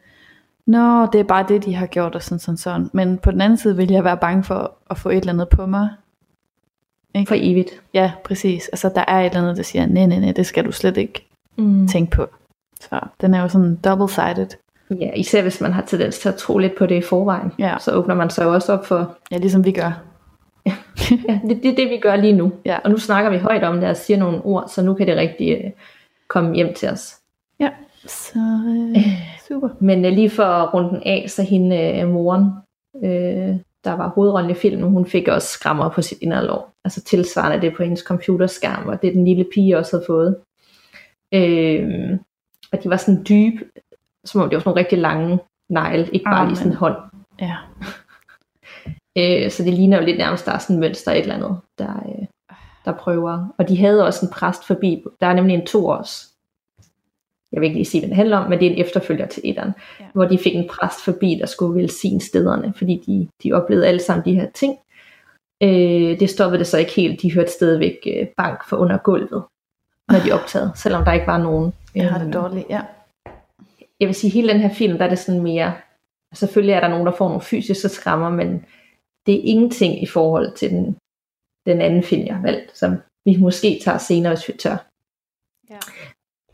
Nå, 0.67 1.05
det 1.05 1.19
er 1.19 1.23
bare 1.23 1.45
det, 1.47 1.65
de 1.65 1.75
har 1.75 1.85
gjort, 1.85 2.15
og 2.15 2.23
sådan, 2.23 2.39
sådan, 2.39 2.57
sådan. 2.57 2.89
Men 2.93 3.17
på 3.17 3.31
den 3.31 3.41
anden 3.41 3.57
side 3.57 3.75
vil 3.75 3.91
jeg 3.91 4.03
være 4.03 4.17
bange 4.17 4.43
for 4.43 4.77
at 4.89 4.97
få 4.97 5.09
et 5.09 5.17
eller 5.17 5.33
andet 5.33 5.49
på 5.49 5.65
mig. 5.65 5.89
Ikke? 7.15 7.29
For 7.29 7.35
evigt. 7.37 7.81
Ja, 7.93 8.11
præcis. 8.23 8.67
Altså 8.67 8.91
der 8.95 9.03
er 9.07 9.19
et 9.19 9.25
eller 9.25 9.41
andet, 9.41 9.57
der 9.57 9.63
siger, 9.63 9.85
nej, 9.85 10.05
nej, 10.05 10.19
nej, 10.19 10.31
det 10.31 10.45
skal 10.45 10.65
du 10.65 10.71
slet 10.71 10.97
ikke 10.97 11.23
Mm. 11.59 11.87
tænke 11.87 12.11
på. 12.11 12.27
Så 12.81 12.99
den 13.21 13.33
er 13.33 13.41
jo 13.41 13.47
sådan 13.47 13.75
double-sided. 13.75 14.47
Ja, 14.99 15.11
især 15.15 15.41
hvis 15.41 15.61
man 15.61 15.73
har 15.73 15.81
tendens 15.81 16.19
til 16.19 16.29
at 16.29 16.35
tro 16.35 16.57
lidt 16.57 16.77
på 16.77 16.85
det 16.85 16.95
i 16.95 17.01
forvejen. 17.01 17.51
Ja. 17.59 17.75
Så 17.79 17.91
åbner 17.91 18.15
man 18.15 18.29
sig 18.29 18.45
jo 18.45 18.53
også 18.53 18.73
op 18.73 18.85
for, 18.85 19.17
Ja, 19.31 19.37
ligesom 19.37 19.65
vi 19.65 19.71
gør. 19.71 20.03
ja, 20.65 20.73
det, 21.49 21.63
det 21.63 21.71
er 21.71 21.75
det, 21.75 21.89
vi 21.89 21.97
gør 22.01 22.15
lige 22.15 22.33
nu. 22.33 22.51
Ja. 22.65 22.77
Og 22.83 22.89
nu 22.89 22.97
snakker 22.97 23.29
vi 23.29 23.37
højt 23.37 23.63
om 23.63 23.79
det 23.79 23.89
og 23.89 23.97
siger 23.97 24.17
nogle 24.17 24.41
ord, 24.45 24.67
så 24.67 24.81
nu 24.81 24.93
kan 24.93 25.07
det 25.07 25.17
rigtig 25.17 25.51
øh, 25.51 25.71
komme 26.27 26.55
hjem 26.55 26.73
til 26.73 26.89
os. 26.89 27.15
Ja, 27.59 27.69
så 28.07 28.39
øh, 28.95 29.03
super. 29.47 29.69
Men 29.79 30.05
øh, 30.05 30.11
lige 30.11 30.29
for 30.29 30.43
at 30.43 30.73
runde 30.73 30.89
den 30.89 31.01
af, 31.05 31.25
så 31.27 31.43
hende 31.43 31.99
øh, 32.01 32.09
moren, 32.09 32.45
øh, 33.03 33.55
der 33.87 33.93
var 33.93 34.09
hovedrollen 34.09 34.51
i 34.51 34.53
filmen, 34.53 34.91
hun 34.91 35.05
fik 35.05 35.27
også 35.27 35.47
skrammer 35.47 35.89
på 35.89 36.01
sit 36.01 36.17
inderlov. 36.21 36.69
Altså 36.85 37.03
tilsvarende 37.03 37.61
det 37.61 37.75
på 37.75 37.83
hendes 37.83 37.99
computerskærm, 37.99 38.87
og 38.87 39.01
det 39.01 39.13
den 39.13 39.25
lille 39.25 39.45
pige 39.53 39.77
også 39.77 39.95
havde 39.95 40.05
fået. 40.07 40.35
Øh, 41.33 42.19
og 42.71 42.83
de 42.83 42.89
var 42.89 42.97
sådan 42.97 43.25
dybe, 43.29 43.65
som 44.25 44.41
om 44.41 44.49
det 44.49 44.55
var 44.55 44.59
sådan 44.59 44.69
nogle 44.69 44.79
rigtig 44.79 44.99
lange 44.99 45.39
negle, 45.69 46.09
ikke 46.11 46.23
bare 46.23 46.35
Amen. 46.35 46.47
lige 46.47 46.57
sådan 46.57 46.71
en 46.71 46.77
hånd. 46.77 46.95
Ja. 47.41 47.55
Øh, 49.19 49.51
så 49.51 49.63
det 49.63 49.73
ligner 49.73 49.97
jo 49.97 50.05
lidt 50.05 50.17
nærmest, 50.17 50.45
der 50.45 50.51
er 50.51 50.57
sådan 50.57 50.75
en 50.75 50.79
mønster 50.79 51.11
et 51.11 51.19
eller 51.19 51.35
andet, 51.35 51.57
der, 51.77 51.93
øh, 52.09 52.25
der 52.85 52.91
prøver. 52.91 53.47
Og 53.57 53.69
de 53.69 53.77
havde 53.77 54.05
også 54.05 54.25
en 54.25 54.31
præst 54.31 54.67
forbi. 54.67 55.03
Der 55.21 55.27
er 55.27 55.33
nemlig 55.33 55.53
en 55.53 55.65
to 55.65 55.87
års, 55.87 56.33
jeg 57.51 57.61
vil 57.61 57.67
ikke 57.67 57.77
lige 57.77 57.85
sige, 57.85 58.01
hvad 58.01 58.09
det 58.09 58.15
handler 58.17 58.37
om, 58.37 58.49
men 58.49 58.59
det 58.59 58.67
er 58.67 58.71
en 58.71 58.81
efterfølger 58.81 59.25
til 59.25 59.41
etteren, 59.45 59.71
Ja. 59.99 60.05
hvor 60.13 60.25
de 60.25 60.37
fik 60.37 60.55
en 60.55 60.67
præst 60.69 61.03
forbi, 61.05 61.37
der 61.39 61.45
skulle 61.45 61.81
velsigne 61.81 62.21
stederne, 62.21 62.73
fordi 62.77 63.03
de, 63.07 63.27
de 63.43 63.53
oplevede 63.53 63.87
alle 63.87 64.01
sammen 64.01 64.25
de 64.25 64.33
her 64.39 64.49
ting. 64.51 64.77
Øh, 65.63 66.19
det 66.19 66.29
stoppede 66.29 66.59
det 66.59 66.67
så 66.67 66.77
ikke 66.77 66.91
helt. 66.91 67.21
De 67.21 67.33
hørte 67.33 67.51
stadigvæk 67.51 67.97
øh, 68.07 68.27
bank 68.37 68.67
for 68.69 68.77
under 68.77 68.97
gulvet. 68.97 69.43
når 70.11 70.19
de 70.25 70.31
optaget, 70.31 70.71
selvom 70.75 71.05
der 71.05 71.11
ikke 71.13 71.27
var 71.27 71.37
nogen. 71.37 71.73
Jeg 71.95 72.09
har 72.09 72.17
det 72.17 72.25
Øhm, 72.25 72.31
dårligt, 72.33 72.65
ja. 72.69 72.81
Jeg 73.99 74.07
vil 74.07 74.15
sige, 74.15 74.31
hele 74.31 74.53
den 74.53 74.61
her 74.61 74.73
film, 74.73 74.97
der 74.97 75.05
er 75.05 75.09
det 75.09 75.19
sådan 75.19 75.41
mere, 75.41 75.73
selvfølgelig 76.33 76.73
er 76.73 76.79
der 76.79 76.87
nogen, 76.87 77.05
der 77.05 77.11
får 77.11 77.27
nogle 77.27 77.41
fysiske 77.41 77.89
skrammer, 77.89 78.29
men 78.29 78.65
det 79.25 79.33
er 79.35 79.41
ingenting 79.43 80.03
i 80.03 80.05
forhold 80.05 80.51
til 80.55 80.69
den, 80.69 80.97
den 81.65 81.81
anden 81.81 82.03
film, 82.03 82.25
jeg 82.27 82.35
har 82.35 82.41
valgt, 82.41 82.77
som 82.77 82.95
vi 83.25 83.37
måske 83.37 83.79
tager 83.83 83.97
senere, 83.97 84.33
hvis 84.33 84.47
vi 84.47 84.53
tør. 84.53 84.77
Ja. 85.69 85.79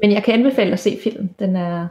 Men 0.04 0.12
jeg 0.12 0.24
kan 0.24 0.34
anbefale 0.34 0.74
at 0.74 0.80
se 0.80 0.98
filmen. 1.04 1.36
Den 1.39 1.56
er, 1.56 1.88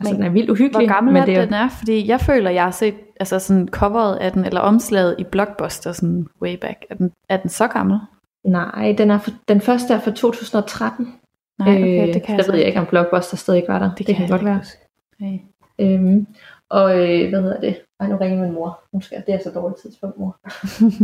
altså, 0.00 0.14
Men 0.14 0.14
den 0.14 0.22
er 0.22 0.30
vildt 0.30 0.50
uhyggelig. 0.50 0.86
Hvor 0.88 0.94
gammel 0.94 1.12
men 1.12 1.26
det 1.26 1.36
er, 1.36 1.44
den 1.44 1.54
er? 1.54 1.68
Fordi 1.68 2.08
jeg 2.08 2.20
føler, 2.20 2.50
jeg 2.50 2.64
har 2.64 2.70
set 2.70 2.94
altså 3.20 3.38
sådan 3.38 3.68
coveret 3.68 4.16
af 4.16 4.32
den, 4.32 4.44
eller 4.44 4.60
omslaget 4.60 5.16
i 5.18 5.24
Blockbuster, 5.24 5.92
sådan 5.92 6.26
way 6.42 6.56
back. 6.56 6.84
Er 6.90 6.94
den, 6.94 7.12
er 7.28 7.36
den 7.36 7.50
så 7.50 7.68
gammel? 7.68 7.98
Nej, 8.44 8.94
den, 8.98 9.10
er 9.10 9.18
for, 9.18 9.30
den 9.48 9.60
første 9.60 9.94
er 9.94 10.00
fra 10.00 10.10
2013. 10.10 11.14
Nej, 11.58 11.68
okay, 11.68 12.14
det 12.14 12.22
kan 12.22 12.32
der 12.32 12.34
jeg 12.34 12.44
så 12.44 12.52
ved 12.52 12.58
jeg 12.58 12.68
ikke, 12.68 12.80
om 12.80 12.86
Blockbuster 12.86 13.36
stadig 13.36 13.64
var 13.68 13.78
der. 13.78 13.94
Det, 13.94 14.06
det 14.06 14.16
kan, 14.16 14.22
jeg 14.22 14.30
godt 14.30 14.44
være. 14.44 14.60
Nej. 15.18 15.38
Øhm, 15.78 16.26
og 16.68 16.90
øh, 16.90 17.28
hvad 17.28 17.42
hedder 17.42 17.60
det? 17.60 17.76
Ej, 18.00 18.08
nu 18.08 18.16
ringer 18.16 18.42
min 18.44 18.52
mor. 18.52 18.80
Nu 18.92 19.00
skal 19.00 19.22
det 19.26 19.34
er 19.34 19.38
så 19.44 19.50
dårligt 19.50 19.80
tidspunkt, 19.80 20.18
mor. 20.18 20.36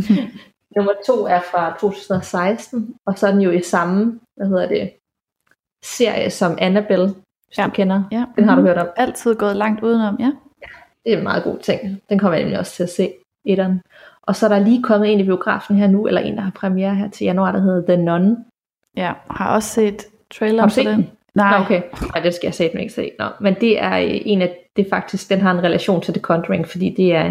Nummer 0.76 0.92
to 1.06 1.26
er 1.26 1.40
fra 1.40 1.76
2016, 1.80 2.94
og 3.06 3.18
så 3.18 3.26
er 3.26 3.32
den 3.32 3.40
jo 3.40 3.50
i 3.50 3.62
samme, 3.62 4.20
hvad 4.36 4.46
hedder 4.46 4.68
det, 4.68 4.90
serie 5.84 6.30
som 6.30 6.58
Annabelle, 6.60 7.06
hvis 7.46 7.58
Ja. 7.58 7.64
du 7.64 7.70
kender. 7.70 8.02
Ja. 8.12 8.24
Den 8.36 8.44
har 8.48 8.56
du 8.56 8.62
hørt 8.62 8.76
om. 8.78 8.86
Altid 8.96 9.34
gået 9.34 9.56
langt 9.56 9.82
udenom, 9.82 10.16
ja. 10.20 10.32
Det 11.04 11.12
er 11.12 11.16
en 11.18 11.22
meget 11.22 11.44
god 11.44 11.58
ting. 11.58 12.00
Den 12.08 12.18
kommer 12.18 12.34
jeg 12.36 12.42
nemlig 12.44 12.58
også 12.58 12.72
til 12.72 12.82
at 12.82 12.90
se, 12.90 13.12
etteren. 13.44 13.80
Og 14.22 14.36
så 14.36 14.46
er 14.46 14.50
der 14.50 14.58
lige 14.64 14.82
kommet 14.82 15.12
en 15.12 15.20
i 15.20 15.24
biografen 15.24 15.76
her 15.76 15.86
nu, 15.86 16.06
eller 16.06 16.20
en, 16.20 16.36
der 16.36 16.40
har 16.42 16.50
premiere 16.50 16.94
her 16.94 17.08
til 17.10 17.24
januar, 17.24 17.52
der 17.52 17.60
hedder 17.60 17.94
The 17.94 18.04
Nun. 18.04 18.36
Ja, 18.96 19.12
har 19.30 19.54
også 19.54 19.68
set 19.68 20.06
traileren 20.38 20.58
Har 20.60 20.66
du 20.68 20.74
set 20.74 20.86
den. 20.86 20.94
den? 20.96 21.10
Nej, 21.34 21.58
Nå, 21.58 21.64
okay. 21.64 21.82
Nej, 22.14 22.22
det 22.22 22.34
skal 22.34 22.46
jeg 22.46 22.54
sætte 22.54 22.80
ikke 22.80 22.92
se. 22.92 23.10
Nå, 23.18 23.24
men 23.40 23.54
det 23.54 23.82
er 23.82 23.98
øh, 23.98 24.04
en 24.10 24.42
af, 24.42 24.56
det 24.76 24.86
faktisk, 24.90 25.28
den 25.30 25.40
har 25.40 25.50
en 25.50 25.62
relation 25.62 26.00
til 26.02 26.14
The 26.14 26.20
Conjuring, 26.20 26.68
fordi 26.68 26.94
det 26.96 27.14
er, 27.14 27.28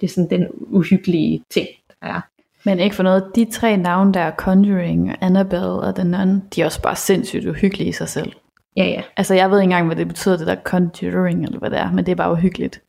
det 0.00 0.06
er 0.06 0.08
sådan 0.08 0.30
den 0.30 0.46
uhyggelige 0.50 1.42
ting, 1.50 1.68
der 2.00 2.06
er. 2.06 2.20
Men 2.64 2.78
ikke 2.78 2.96
for 2.96 3.02
noget. 3.02 3.24
De 3.34 3.44
tre 3.52 3.76
navne 3.76 4.12
der, 4.14 4.30
Conjuring, 4.30 5.16
Annabelle 5.20 5.66
og 5.68 5.94
The 5.94 6.04
Nun, 6.04 6.42
de 6.54 6.60
er 6.60 6.64
også 6.64 6.82
bare 6.82 6.96
sindssygt 6.96 7.46
uhyggelige 7.46 7.88
i 7.88 7.92
sig 7.92 8.08
selv. 8.08 8.32
Ja, 8.76 8.84
ja. 8.84 9.02
Altså, 9.16 9.34
jeg 9.34 9.50
ved 9.50 9.58
ikke 9.58 9.64
engang, 9.64 9.86
hvad 9.86 9.96
det 9.96 10.08
betyder, 10.08 10.36
det 10.36 10.46
der 10.46 10.56
Conjuring, 10.64 11.44
eller 11.44 11.58
hvad 11.58 11.70
det 11.70 11.78
er, 11.78 11.92
men 11.92 12.06
det 12.06 12.12
er 12.12 12.16
bare 12.16 12.32
uhyggeligt. 12.32 12.82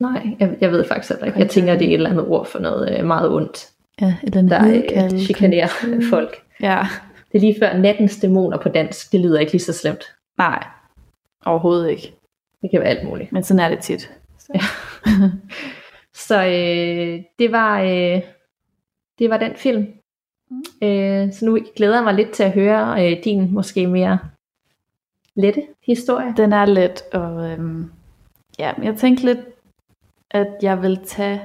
Nej, 0.00 0.26
jeg, 0.40 0.56
jeg 0.60 0.70
ved 0.70 0.84
faktisk 0.88 1.12
heller 1.12 1.26
ikke. 1.26 1.38
Jeg 1.38 1.50
tænker, 1.50 1.72
det 1.72 1.82
er 1.82 1.88
et 1.88 1.94
eller 1.94 2.10
andet 2.10 2.26
ord 2.26 2.46
for 2.46 2.58
noget 2.58 2.98
øh, 2.98 3.06
meget 3.06 3.30
ondt, 3.30 3.68
Ja, 4.00 4.14
eller 4.22 4.40
en 4.40 4.48
der 4.48 4.82
øh, 5.12 5.18
chikanerer 5.18 5.68
folk. 6.10 6.36
Ja, 6.60 6.86
Det 7.32 7.38
er 7.38 7.40
lige 7.40 7.56
før 7.60 7.76
nattens 7.76 8.16
dæmoner 8.16 8.58
på 8.58 8.68
dansk. 8.68 9.12
Det 9.12 9.20
lyder 9.20 9.38
ikke 9.38 9.52
lige 9.52 9.62
så 9.62 9.72
slemt. 9.72 10.04
nej, 10.38 10.64
overhovedet 11.46 11.90
ikke. 11.90 12.14
Det 12.62 12.70
kan 12.70 12.80
være 12.80 12.88
alt 12.88 13.04
muligt. 13.08 13.32
Men 13.32 13.42
sådan 13.42 13.60
er 13.60 13.68
det 13.68 13.78
tit. 13.78 14.10
Så 16.26 16.44
øh, 16.44 17.20
det 17.38 17.52
var 17.52 17.80
øh, 17.80 18.20
det 19.18 19.30
var 19.30 19.36
den 19.36 19.56
film. 19.56 19.86
Mm. 20.50 20.62
Øh, 20.82 21.32
så 21.32 21.44
nu 21.46 21.58
glæder 21.76 21.94
jeg 21.94 22.04
mig 22.04 22.14
lidt 22.14 22.30
til 22.30 22.42
at 22.42 22.52
høre 22.52 23.06
øh, 23.12 23.24
din 23.24 23.54
måske 23.54 23.86
mere 23.86 24.18
lette 25.34 25.62
historie. 25.86 26.34
Den 26.36 26.52
er 26.52 26.64
let, 26.64 27.02
og 27.12 27.50
øhm, 27.50 27.90
ja, 28.58 28.72
jeg 28.82 28.96
tænkte 28.96 29.24
lidt, 29.24 29.38
at 30.30 30.46
jeg 30.62 30.82
vil 30.82 31.00
tage, 31.06 31.42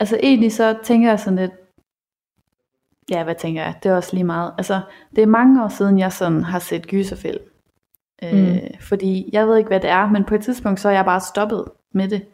altså 0.00 0.18
egentlig 0.22 0.52
så 0.52 0.78
tænker 0.82 1.08
jeg 1.08 1.20
sådan 1.20 1.38
lidt, 1.38 1.52
ja, 3.10 3.24
hvad 3.24 3.34
tænker 3.34 3.62
jeg, 3.62 3.74
det 3.82 3.90
er 3.90 3.96
også 3.96 4.14
lige 4.14 4.24
meget, 4.24 4.54
altså 4.58 4.80
det 5.16 5.22
er 5.22 5.26
mange 5.26 5.64
år 5.64 5.68
siden, 5.68 5.98
jeg 5.98 6.12
sådan 6.12 6.42
har 6.42 6.58
set 6.58 6.86
gyserfilm, 6.86 7.42
øh, 8.22 8.32
Mm. 8.52 8.58
fordi 8.80 9.30
jeg 9.32 9.46
ved 9.48 9.56
ikke, 9.56 9.68
hvad 9.68 9.80
det 9.80 9.90
er, 9.90 10.08
men 10.10 10.24
på 10.24 10.34
et 10.34 10.42
tidspunkt, 10.44 10.80
så 10.80 10.88
er 10.88 10.92
jeg 10.92 11.04
bare 11.04 11.20
stoppet 11.20 11.64
med 11.92 12.08
det, 12.08 12.26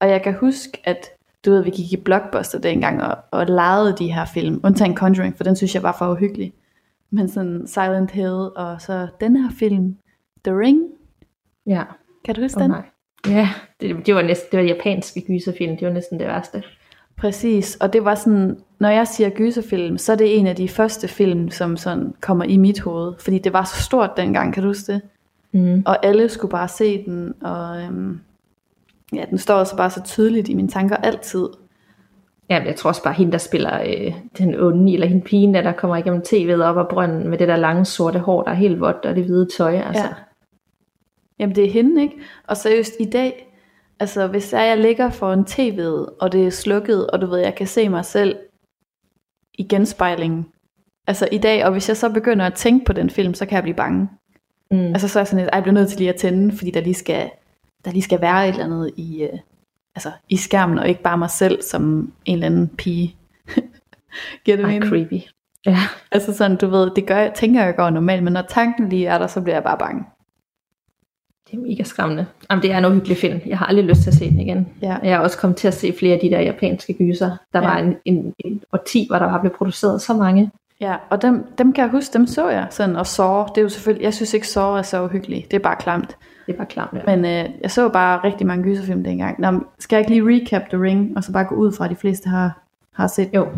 og 0.00 0.08
jeg 0.08 0.22
kan 0.22 0.34
huske, 0.34 0.78
at 0.84 1.06
du 1.44 1.50
ved, 1.50 1.62
vi 1.64 1.70
gik 1.70 1.92
i 1.92 1.96
Blockbuster 1.96 2.58
dengang, 2.58 3.02
og, 3.02 3.16
og 3.30 3.46
legede 3.46 3.94
de 3.98 4.12
her 4.12 4.24
film, 4.24 4.60
undtagen 4.64 4.96
Conjuring, 4.96 5.36
for 5.36 5.44
den 5.44 5.56
synes 5.56 5.74
jeg 5.74 5.82
var 5.82 5.96
for 5.98 6.12
uhyggelig, 6.12 6.52
men 7.10 7.28
sådan 7.28 7.66
Silent 7.66 8.10
Hill, 8.10 8.32
og 8.56 8.80
så 8.80 9.08
den 9.20 9.36
her 9.36 9.50
film, 9.58 9.96
The 10.44 10.58
Ring, 10.58 10.82
Ja. 11.66 11.82
kan 12.24 12.34
du 12.34 12.40
huske 12.40 12.56
Oh, 12.58 12.62
den? 12.62 12.70
nej. 12.70 12.82
Ja, 13.26 13.48
det, 13.80 14.06
det 14.06 14.14
var 14.14 14.22
næsten 14.22 14.48
det 14.52 14.58
var 14.58 14.64
japanske 14.64 15.20
gyserfilm. 15.20 15.76
Det 15.76 15.86
var 15.88 15.92
næsten 15.94 16.18
det 16.18 16.26
værste. 16.26 16.62
Præcis, 17.18 17.76
og 17.76 17.92
det 17.92 18.04
var 18.04 18.14
sådan, 18.14 18.58
når 18.80 18.88
jeg 18.88 19.08
siger 19.08 19.30
gyserfilm, 19.30 19.98
så 19.98 20.12
er 20.12 20.16
det 20.16 20.38
en 20.38 20.46
af 20.46 20.56
de 20.56 20.68
første 20.68 21.08
film, 21.08 21.50
som 21.50 21.76
sådan 21.76 22.14
kommer 22.20 22.44
i 22.44 22.56
mit 22.56 22.80
hoved, 22.80 23.14
fordi 23.18 23.38
det 23.38 23.52
var 23.52 23.64
så 23.64 23.82
stort 23.82 24.10
dengang, 24.16 24.54
kan 24.54 24.62
du 24.62 24.68
huske 24.68 24.92
det? 24.92 25.00
Mm. 25.52 25.82
Og 25.86 26.06
alle 26.06 26.28
skulle 26.28 26.50
bare 26.50 26.68
se 26.68 27.04
den, 27.04 27.34
og 27.42 27.82
øhm, 27.82 28.20
ja, 29.16 29.24
den 29.30 29.38
står 29.38 29.54
også 29.54 29.76
bare 29.76 29.90
så 29.90 30.02
tydeligt 30.02 30.48
i 30.48 30.54
mine 30.54 30.68
tanker 30.68 30.96
altid. 30.96 31.48
Ja, 32.50 32.62
jeg 32.64 32.76
tror 32.76 32.88
også 32.88 33.02
bare, 33.02 33.14
hende, 33.14 33.32
der 33.32 33.38
spiller 33.38 33.80
øh, 33.82 34.14
den 34.38 34.60
onde, 34.60 34.92
eller 34.94 35.06
hende 35.06 35.22
pigen, 35.22 35.54
der, 35.54 35.62
der 35.62 35.72
kommer 35.72 35.96
igennem 35.96 36.22
tv'et 36.26 36.62
op 36.62 36.78
af 36.78 36.88
brønden 36.88 37.28
med 37.28 37.38
det 37.38 37.48
der 37.48 37.56
lange 37.56 37.84
sorte 37.84 38.18
hår, 38.18 38.42
der 38.42 38.50
er 38.50 38.54
helt 38.54 38.80
vådt, 38.80 38.96
og 38.96 39.16
det 39.16 39.24
hvide 39.24 39.48
tøj. 39.56 39.74
Altså. 39.76 40.02
Ja. 40.02 40.14
Jamen 41.38 41.56
det 41.56 41.64
er 41.64 41.70
hende, 41.70 42.02
ikke? 42.02 42.14
Og 42.46 42.56
seriøst, 42.56 42.92
i 43.00 43.04
dag, 43.04 43.54
altså 44.00 44.26
hvis 44.26 44.52
jeg, 44.52 44.66
jeg 44.68 44.78
ligger 44.78 45.10
foran 45.10 45.40
tv'et, 45.40 46.16
og 46.20 46.32
det 46.32 46.46
er 46.46 46.50
slukket, 46.50 47.06
og 47.06 47.20
du 47.20 47.26
ved, 47.26 47.38
jeg 47.38 47.54
kan 47.54 47.66
se 47.66 47.88
mig 47.88 48.04
selv 48.04 48.36
i 49.54 49.62
genspejlingen, 49.62 50.46
altså 51.06 51.28
i 51.32 51.38
dag, 51.38 51.64
og 51.64 51.72
hvis 51.72 51.88
jeg 51.88 51.96
så 51.96 52.08
begynder 52.10 52.46
at 52.46 52.54
tænke 52.54 52.84
på 52.84 52.92
den 52.92 53.10
film, 53.10 53.34
så 53.34 53.46
kan 53.46 53.54
jeg 53.54 53.62
blive 53.62 53.76
bange. 53.76 54.08
Mm. 54.70 54.78
Altså 54.78 55.08
så 55.08 55.18
er 55.18 55.20
jeg 55.20 55.26
sådan 55.26 55.38
lidt, 55.38 55.50
"Ej, 55.52 55.56
jeg 55.56 55.62
bliver 55.62 55.74
nødt 55.74 55.88
til 55.88 55.98
lige 55.98 56.10
at 56.10 56.16
tænde, 56.16 56.56
fordi 56.56 56.70
der 56.70 56.80
lige 56.80 56.94
skal, 56.94 57.30
der 57.84 57.90
lige 57.90 58.02
skal 58.02 58.20
være 58.20 58.48
et 58.48 58.52
eller 58.52 58.64
andet 58.64 58.90
i, 58.96 59.22
øh, 59.22 59.38
altså, 59.94 60.10
i 60.28 60.36
skærmen, 60.36 60.78
og 60.78 60.88
ikke 60.88 61.02
bare 61.02 61.18
mig 61.18 61.30
selv 61.30 61.62
som 61.62 62.12
en 62.24 62.34
eller 62.34 62.46
anden 62.46 62.68
pige. 62.68 63.16
Giver 64.44 64.56
det 64.56 64.66
mening? 64.66 64.84
creepy. 64.84 65.20
Ja. 65.66 65.78
Altså 66.12 66.32
sådan, 66.32 66.56
du 66.56 66.66
ved, 66.66 66.90
det 66.96 67.06
gør 67.06 67.16
jeg, 67.16 67.32
tænker 67.34 67.64
jeg 67.64 67.76
går 67.76 67.90
normalt, 67.90 68.22
men 68.22 68.32
når 68.32 68.42
tanken 68.42 68.88
lige 68.88 69.06
er 69.06 69.18
der, 69.18 69.26
så 69.26 69.40
bliver 69.40 69.56
jeg 69.56 69.64
bare 69.64 69.78
bange. 69.78 70.04
Det 71.50 71.56
er 71.56 71.60
mega 71.62 71.82
skræmmende. 71.82 72.26
Jamen, 72.50 72.62
det 72.62 72.72
er 72.72 72.78
en 72.78 72.84
uhyggelig 72.84 73.16
film. 73.16 73.40
Jeg 73.46 73.58
har 73.58 73.66
aldrig 73.66 73.84
lyst 73.84 74.02
til 74.02 74.10
at 74.10 74.14
se 74.14 74.30
den 74.30 74.40
igen. 74.40 74.68
Ja. 74.82 74.96
Jeg 75.02 75.16
har 75.16 75.22
også 75.22 75.38
kommet 75.38 75.56
til 75.56 75.68
at 75.68 75.74
se 75.74 75.94
flere 75.98 76.14
af 76.14 76.20
de 76.20 76.30
der 76.30 76.40
japanske 76.40 76.92
gyser. 76.92 77.36
Der 77.52 77.60
Ja. 77.60 77.66
var 77.68 77.76
en, 77.76 77.96
en, 78.04 78.34
en 78.38 78.62
årti, 78.72 79.06
hvor 79.10 79.18
der 79.18 79.26
var 79.26 79.40
blevet 79.40 79.56
produceret 79.56 80.02
så 80.02 80.14
mange. 80.14 80.50
Ja, 80.80 80.96
og 81.10 81.22
dem, 81.22 81.46
dem 81.58 81.72
kan 81.72 81.82
jeg 81.82 81.90
huske, 81.90 82.12
dem 82.12 82.26
så 82.26 82.48
jeg 82.48 82.66
sådan, 82.70 82.96
og 82.96 83.06
så, 83.06 83.44
det 83.54 83.58
er 83.58 83.62
jo 83.62 83.68
selvfølgelig, 83.68 84.04
jeg 84.04 84.14
synes 84.14 84.34
ikke 84.34 84.48
så 84.48 84.60
er 84.60 84.82
så 84.82 85.04
uhyggeligt, 85.04 85.50
det 85.50 85.56
er 85.56 85.60
bare 85.62 85.76
klamt. 85.76 86.16
Det 86.46 86.56
bare 86.56 86.66
klart. 86.66 86.88
Ja. 86.92 87.16
Men 87.16 87.24
øh, 87.24 87.50
jeg 87.62 87.70
så 87.70 87.88
bare 87.88 88.24
rigtig 88.24 88.46
mange 88.46 88.64
gyserfilm 88.64 89.04
dengang. 89.04 89.40
Nå, 89.40 89.60
skal 89.78 89.96
jeg 89.96 90.10
ikke 90.10 90.22
lige 90.22 90.36
recap 90.36 90.62
The 90.68 90.82
Ring, 90.82 91.16
og 91.16 91.24
så 91.24 91.32
bare 91.32 91.44
gå 91.44 91.54
ud 91.54 91.72
fra, 91.72 91.84
at 91.84 91.90
de 91.90 91.96
fleste 91.96 92.28
har, 92.28 92.62
har 92.92 93.06
set 93.06 93.30
Jo, 93.34 93.48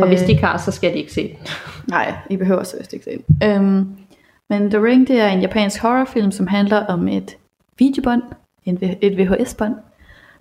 og 0.00 0.08
hvis 0.08 0.20
de 0.20 0.32
ikke 0.32 0.44
har, 0.44 0.58
så 0.58 0.70
skal 0.70 0.92
de 0.92 0.98
ikke 0.98 1.12
se 1.12 1.28
den. 1.28 1.46
Nej, 1.94 2.14
I 2.30 2.36
behøver 2.36 2.62
seriøst 2.62 2.92
ikke 2.92 3.04
se 3.04 3.10
den. 3.10 3.50
Øhm, 3.50 3.88
men 4.48 4.70
The 4.70 4.84
Ring, 4.84 5.08
det 5.08 5.20
er 5.20 5.28
en 5.28 5.40
japansk 5.40 5.82
horrorfilm, 5.82 6.30
som 6.30 6.46
handler 6.46 6.86
om 6.86 7.08
et 7.08 7.36
videobånd, 7.78 8.22
en, 8.64 8.78
et 9.00 9.18
VHS-bånd, 9.18 9.74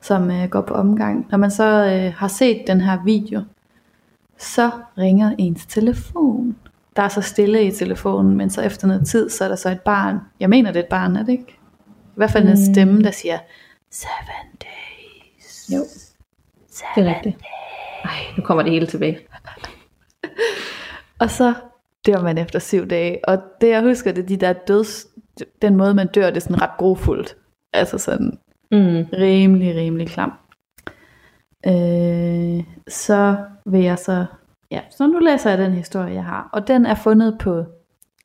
som 0.02 0.32
øh, 0.32 0.50
går 0.50 0.62
på 0.62 0.74
omgang. 0.74 1.28
Når 1.32 1.38
man 1.38 1.52
så 1.52 1.86
øh, 1.86 2.14
har 2.18 2.28
set 2.28 2.64
den 2.68 2.82
her 2.82 3.04
video, 3.06 3.42
så 4.38 4.70
ringer 4.98 5.36
ens 5.38 5.66
telefon. 5.66 6.56
Der 6.96 7.02
er 7.02 7.08
så 7.08 7.22
stille 7.22 7.64
i 7.64 7.72
telefonen, 7.72 8.38
men 8.38 8.50
så 8.50 8.62
efter 8.62 8.88
noget 8.88 9.08
tid, 9.08 9.30
så 9.30 9.44
er 9.44 9.48
der 9.48 9.56
så 9.56 9.70
et 9.70 9.82
barn. 9.82 10.20
Jeg 10.40 10.50
mener, 10.50 10.72
det 10.72 10.80
er 10.80 10.84
et 10.84 10.90
barn, 10.90 11.16
er 11.16 11.24
det 11.24 11.32
ikke? 11.32 11.58
I 12.12 12.14
hvert 12.16 12.32
fald 12.32 12.44
en 12.44 12.50
Mm. 12.50 12.74
stemme, 12.74 13.02
der 13.04 13.12
siger, 13.12 13.40
Seven 13.92 14.52
days. 14.62 15.70
Jo, 15.74 15.80
det 16.96 17.08
er 17.08 17.16
rigtigt. 17.16 17.38
Ej, 18.04 18.12
nu 18.38 18.44
kommer 18.44 18.64
det 18.64 18.72
hele 18.72 18.88
tilbage. 18.88 19.20
Og 21.20 21.30
så 21.32 21.54
dør 22.06 22.22
man 22.22 22.38
efter 22.38 22.60
syv 22.60 22.88
dage. 22.88 23.20
Og 23.30 23.38
det 23.62 23.70
jeg 23.70 23.82
husker, 23.84 24.12
det 24.12 24.24
er 24.24 24.28
de 24.28 24.38
der 24.38 24.54
døds... 24.54 25.08
Den 25.62 25.76
måde 25.76 25.94
man 25.94 26.08
dør, 26.08 26.28
det 26.28 26.36
er 26.38 26.42
sådan 26.42 26.62
ret 26.62 26.78
grofuldt. 26.78 27.36
Altså 27.74 27.98
sådan 27.98 28.40
Mm. 28.72 29.06
rimelig, 29.14 29.76
rimelig 29.76 30.08
klam. 30.08 30.34
Øh, 31.68 32.64
så 32.88 33.38
vil 33.66 33.82
jeg 33.84 34.00
så... 34.00 34.26
Ja, 34.72 34.82
så 34.92 35.08
nu 35.08 35.20
læser 35.20 35.50
jeg 35.50 35.60
den 35.60 35.72
historie, 35.74 36.14
jeg 36.14 36.26
har. 36.26 36.50
Og 36.54 36.68
den 36.68 36.86
er 36.86 36.96
fundet 36.96 37.38
på 37.40 37.66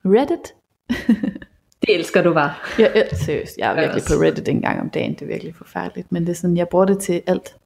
Reddit. 0.05 0.55
Det 1.87 1.95
elsker 1.95 2.23
du 2.23 2.35
bare. 2.35 2.55
Jeg, 2.79 2.93
er, 2.95 3.17
seriøst, 3.17 3.59
jeg 3.59 3.71
er 3.71 3.81
virkelig 3.81 4.03
på 4.09 4.15
Reddit 4.25 4.49
en 4.49 4.63
gang 4.63 4.81
om 4.81 4.91
dagen. 4.91 5.15
Det 5.15 5.23
er 5.23 5.27
virkelig 5.27 5.55
forfærdeligt. 5.55 6.13
Men 6.13 6.23
det 6.23 6.31
er 6.31 6.35
sådan, 6.35 6.57
jeg 6.57 6.69
bruger 6.69 6.85
det 6.85 6.99
til 6.99 7.23
alt. 7.27 7.57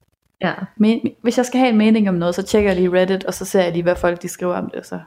Ja. 0.43 0.53
Men, 0.77 1.01
hvis 1.23 1.37
jeg 1.37 1.47
skal 1.47 1.61
have 1.61 1.71
en 1.71 1.79
mening 1.79 2.09
om 2.09 2.15
noget, 2.15 2.35
så 2.35 2.43
tjekker 2.43 2.71
jeg 2.71 2.81
lige 2.81 2.93
Reddit, 2.93 3.25
og 3.25 3.35
så 3.35 3.45
ser 3.45 3.63
jeg 3.63 3.73
lige, 3.73 3.83
hvad 3.83 3.97
folk 3.97 4.23
de 4.23 4.29
skriver 4.29 4.55
om 4.55 4.71
det. 4.71 4.79
og 4.79 4.87
Så 4.87 5.01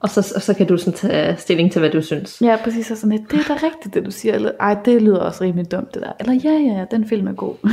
Og 0.00 0.10
så, 0.10 0.32
og 0.36 0.42
så 0.42 0.54
kan 0.54 0.66
du 0.66 0.76
sådan 0.76 0.92
tage 0.92 1.36
stilling 1.36 1.72
til, 1.72 1.78
hvad 1.78 1.90
du 1.90 2.02
synes. 2.02 2.42
Ja, 2.42 2.58
præcis. 2.64 2.90
Og 2.90 2.96
sådan 2.96 3.18
lidt, 3.18 3.30
det 3.30 3.38
er 3.38 3.54
da 3.54 3.66
rigtigt, 3.66 3.94
det 3.94 4.04
du 4.04 4.10
siger. 4.10 4.34
Eller, 4.34 4.52
ej, 4.60 4.76
det 4.84 5.02
lyder 5.02 5.20
også 5.20 5.44
rimelig 5.44 5.70
dumt, 5.70 5.94
det 5.94 6.02
der. 6.02 6.12
Eller, 6.20 6.34
ja, 6.44 6.50
ja, 6.50 6.78
ja, 6.78 6.84
den 6.90 7.08
film 7.08 7.26
er 7.26 7.32
god. 7.32 7.54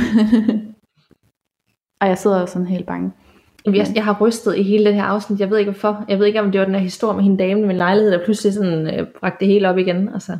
Ej, 2.00 2.08
jeg 2.08 2.18
sidder 2.18 2.40
jo 2.40 2.46
sådan 2.46 2.66
helt 2.66 2.86
bange. 2.86 3.12
Jeg, 3.64 3.86
jeg 3.94 4.04
har 4.04 4.18
rystet 4.20 4.56
i 4.56 4.62
hele 4.62 4.84
det 4.84 4.94
her 4.94 5.02
afsnit. 5.02 5.40
Jeg 5.40 5.50
ved 5.50 5.58
ikke 5.58 5.70
hvorfor. 5.70 6.04
Jeg 6.08 6.18
ved 6.18 6.26
ikke, 6.26 6.40
om 6.40 6.52
det 6.52 6.58
var 6.60 6.64
den 6.64 6.74
her 6.74 6.82
historie 6.82 7.16
med 7.16 7.24
hende 7.24 7.38
dame 7.38 7.66
med 7.66 7.74
lejlighed, 7.74 8.12
der 8.12 8.24
pludselig 8.24 8.54
sådan 8.54 8.94
øh, 8.94 9.06
bragte 9.20 9.40
det 9.40 9.48
hele 9.48 9.68
op 9.68 9.78
igen. 9.78 10.08
Altså, 10.14 10.38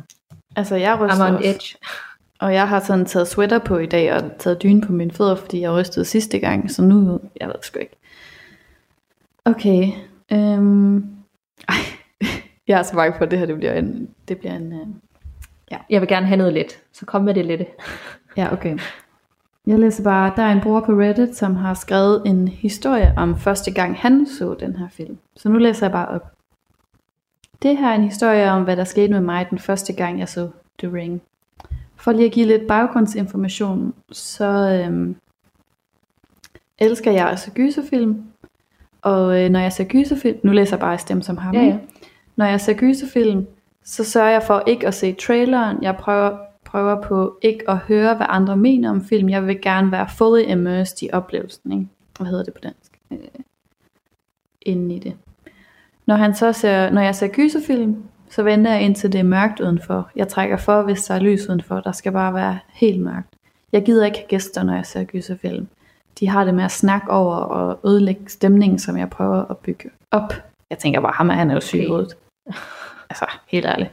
Altså, 0.55 0.75
jeg 0.75 0.93
I'm 0.93 1.03
ryster 1.03 1.25
on 1.27 1.35
også. 1.35 1.49
edge. 1.49 1.77
Og 2.39 2.53
jeg 2.53 2.69
har 2.69 2.79
sådan 2.79 3.05
taget 3.05 3.27
sweater 3.27 3.59
på 3.59 3.77
i 3.77 3.85
dag, 3.85 4.13
og 4.13 4.31
taget 4.39 4.63
dyne 4.63 4.81
på 4.81 4.91
mine 4.91 5.11
fødder, 5.11 5.35
fordi 5.35 5.61
jeg 5.61 5.71
rystede 5.71 6.05
sidste 6.05 6.39
gang, 6.39 6.71
så 6.71 6.81
nu, 6.81 7.19
jeg 7.41 7.47
ved 7.47 7.55
sgu 7.61 7.79
ikke. 7.79 7.95
Okay. 9.45 9.91
Øhm, 10.31 10.97
ej, 11.67 11.75
jeg 12.67 12.79
er 12.79 12.83
så 12.83 12.93
bange 12.93 13.17
for, 13.17 13.25
at 13.25 13.31
det 13.31 13.39
her 13.39 13.45
det 13.45 13.57
bliver 13.57 13.73
en... 13.73 14.09
Det 14.27 14.37
bliver 14.37 14.55
en 14.55 14.73
øh, 14.73 15.77
Jeg 15.89 16.01
vil 16.01 16.09
gerne 16.09 16.25
have 16.25 16.37
noget 16.37 16.53
let. 16.53 16.79
Så 16.93 17.05
kom 17.05 17.21
med 17.21 17.33
det 17.33 17.45
lette. 17.45 17.65
ja, 18.37 18.53
okay. 18.53 18.77
Jeg 19.67 19.79
læser 19.79 20.03
bare, 20.03 20.33
der 20.35 20.43
er 20.43 20.51
en 20.51 20.61
bror 20.61 20.79
på 20.79 20.91
Reddit, 20.91 21.35
som 21.35 21.55
har 21.55 21.73
skrevet 21.73 22.21
en 22.25 22.47
historie 22.47 23.13
om 23.17 23.39
første 23.39 23.71
gang 23.71 23.95
han 23.95 24.27
så 24.27 24.55
den 24.59 24.75
her 24.75 24.87
film. 24.89 25.17
Så 25.35 25.49
nu 25.49 25.57
læser 25.57 25.85
jeg 25.85 25.91
bare 25.91 26.07
op. 26.07 26.34
Det 27.61 27.77
her 27.77 27.89
er 27.89 27.95
en 27.95 28.03
historie 28.03 28.51
om, 28.51 28.63
hvad 28.63 28.77
der 28.77 28.83
skete 28.83 29.13
med 29.13 29.21
mig 29.21 29.47
den 29.49 29.59
første 29.59 29.93
gang, 29.93 30.19
jeg 30.19 30.29
så 30.29 30.49
The 30.79 30.93
Ring. 30.93 31.21
For 31.95 32.11
lige 32.11 32.25
at 32.25 32.31
give 32.31 32.45
lidt 32.45 32.67
baggrundsinformation, 32.67 33.93
så 34.11 34.45
øhm, 34.85 35.15
elsker 36.79 37.11
jeg 37.11 37.27
altså 37.27 37.51
gyserfilm. 37.51 38.23
Og 39.01 39.43
øh, 39.43 39.49
når 39.49 39.59
jeg 39.59 39.73
ser 39.73 39.83
gyserfilm, 39.83 40.39
nu 40.43 40.51
læser 40.51 40.75
jeg 40.75 40.79
bare 40.79 40.97
stemme 40.97 41.23
som 41.23 41.37
ham. 41.37 41.55
Ja, 41.55 41.63
ja. 41.63 41.77
Når 42.35 42.45
jeg 42.45 42.61
ser 42.61 42.73
gyserfilm, 42.73 43.47
så 43.83 44.03
sørger 44.03 44.29
jeg 44.29 44.43
for 44.43 44.63
ikke 44.67 44.87
at 44.87 44.93
se 44.93 45.13
traileren. 45.13 45.83
Jeg 45.83 45.95
prøver, 45.97 46.37
prøver 46.63 47.01
på 47.01 47.39
ikke 47.41 47.69
at 47.69 47.77
høre, 47.77 48.15
hvad 48.15 48.25
andre 48.29 48.57
mener 48.57 48.89
om 48.89 49.05
film. 49.05 49.29
Jeg 49.29 49.47
vil 49.47 49.61
gerne 49.61 49.91
være 49.91 50.09
fully 50.17 50.51
immersed 50.51 51.03
i 51.03 51.09
oplevelsen. 51.13 51.71
Ikke? 51.71 51.87
Hvad 52.17 52.27
hedder 52.27 52.43
det 52.43 52.53
på 52.53 52.59
dansk? 52.59 52.99
Øh, 53.11 53.17
inde 54.61 54.95
i 54.95 54.99
det. 54.99 55.13
Når, 56.05 56.15
han 56.15 56.35
så 56.35 56.53
ser, 56.53 56.89
når 56.89 57.01
jeg 57.01 57.15
ser 57.15 57.27
gyserfilm, 57.27 58.03
så 58.29 58.43
venter 58.43 58.71
jeg 58.71 58.81
indtil 58.81 59.11
det 59.11 59.19
er 59.19 59.23
mørkt 59.23 59.59
udenfor. 59.59 60.09
Jeg 60.15 60.27
trækker 60.27 60.57
for, 60.57 60.81
hvis 60.81 61.03
der 61.03 61.15
er 61.15 61.19
lys 61.19 61.49
udenfor. 61.49 61.79
Der 61.79 61.91
skal 61.91 62.11
bare 62.11 62.33
være 62.33 62.59
helt 62.73 63.01
mørkt. 63.01 63.27
Jeg 63.71 63.83
gider 63.85 64.05
ikke 64.05 64.17
have 64.17 64.27
gæster, 64.27 64.63
når 64.63 64.75
jeg 64.75 64.85
ser 64.85 65.03
gyserfilm. 65.03 65.67
De 66.19 66.29
har 66.29 66.43
det 66.43 66.53
med 66.53 66.63
at 66.63 66.71
snakke 66.71 67.11
over 67.11 67.35
og 67.35 67.79
ødelægge 67.89 68.21
stemningen, 68.27 68.79
som 68.79 68.97
jeg 68.97 69.09
prøver 69.09 69.45
at 69.49 69.57
bygge 69.57 69.89
op. 70.11 70.33
Jeg 70.69 70.77
tænker 70.77 71.01
bare, 71.01 71.13
ham 71.15 71.29
er, 71.29 71.33
han 71.33 71.49
er 71.49 71.53
jo 71.53 71.59
syg 71.59 71.77
i 71.77 71.81
Okay. 71.81 71.87
hovedet. 71.89 72.15
Altså, 73.09 73.25
helt 73.47 73.65
ærligt. 73.65 73.89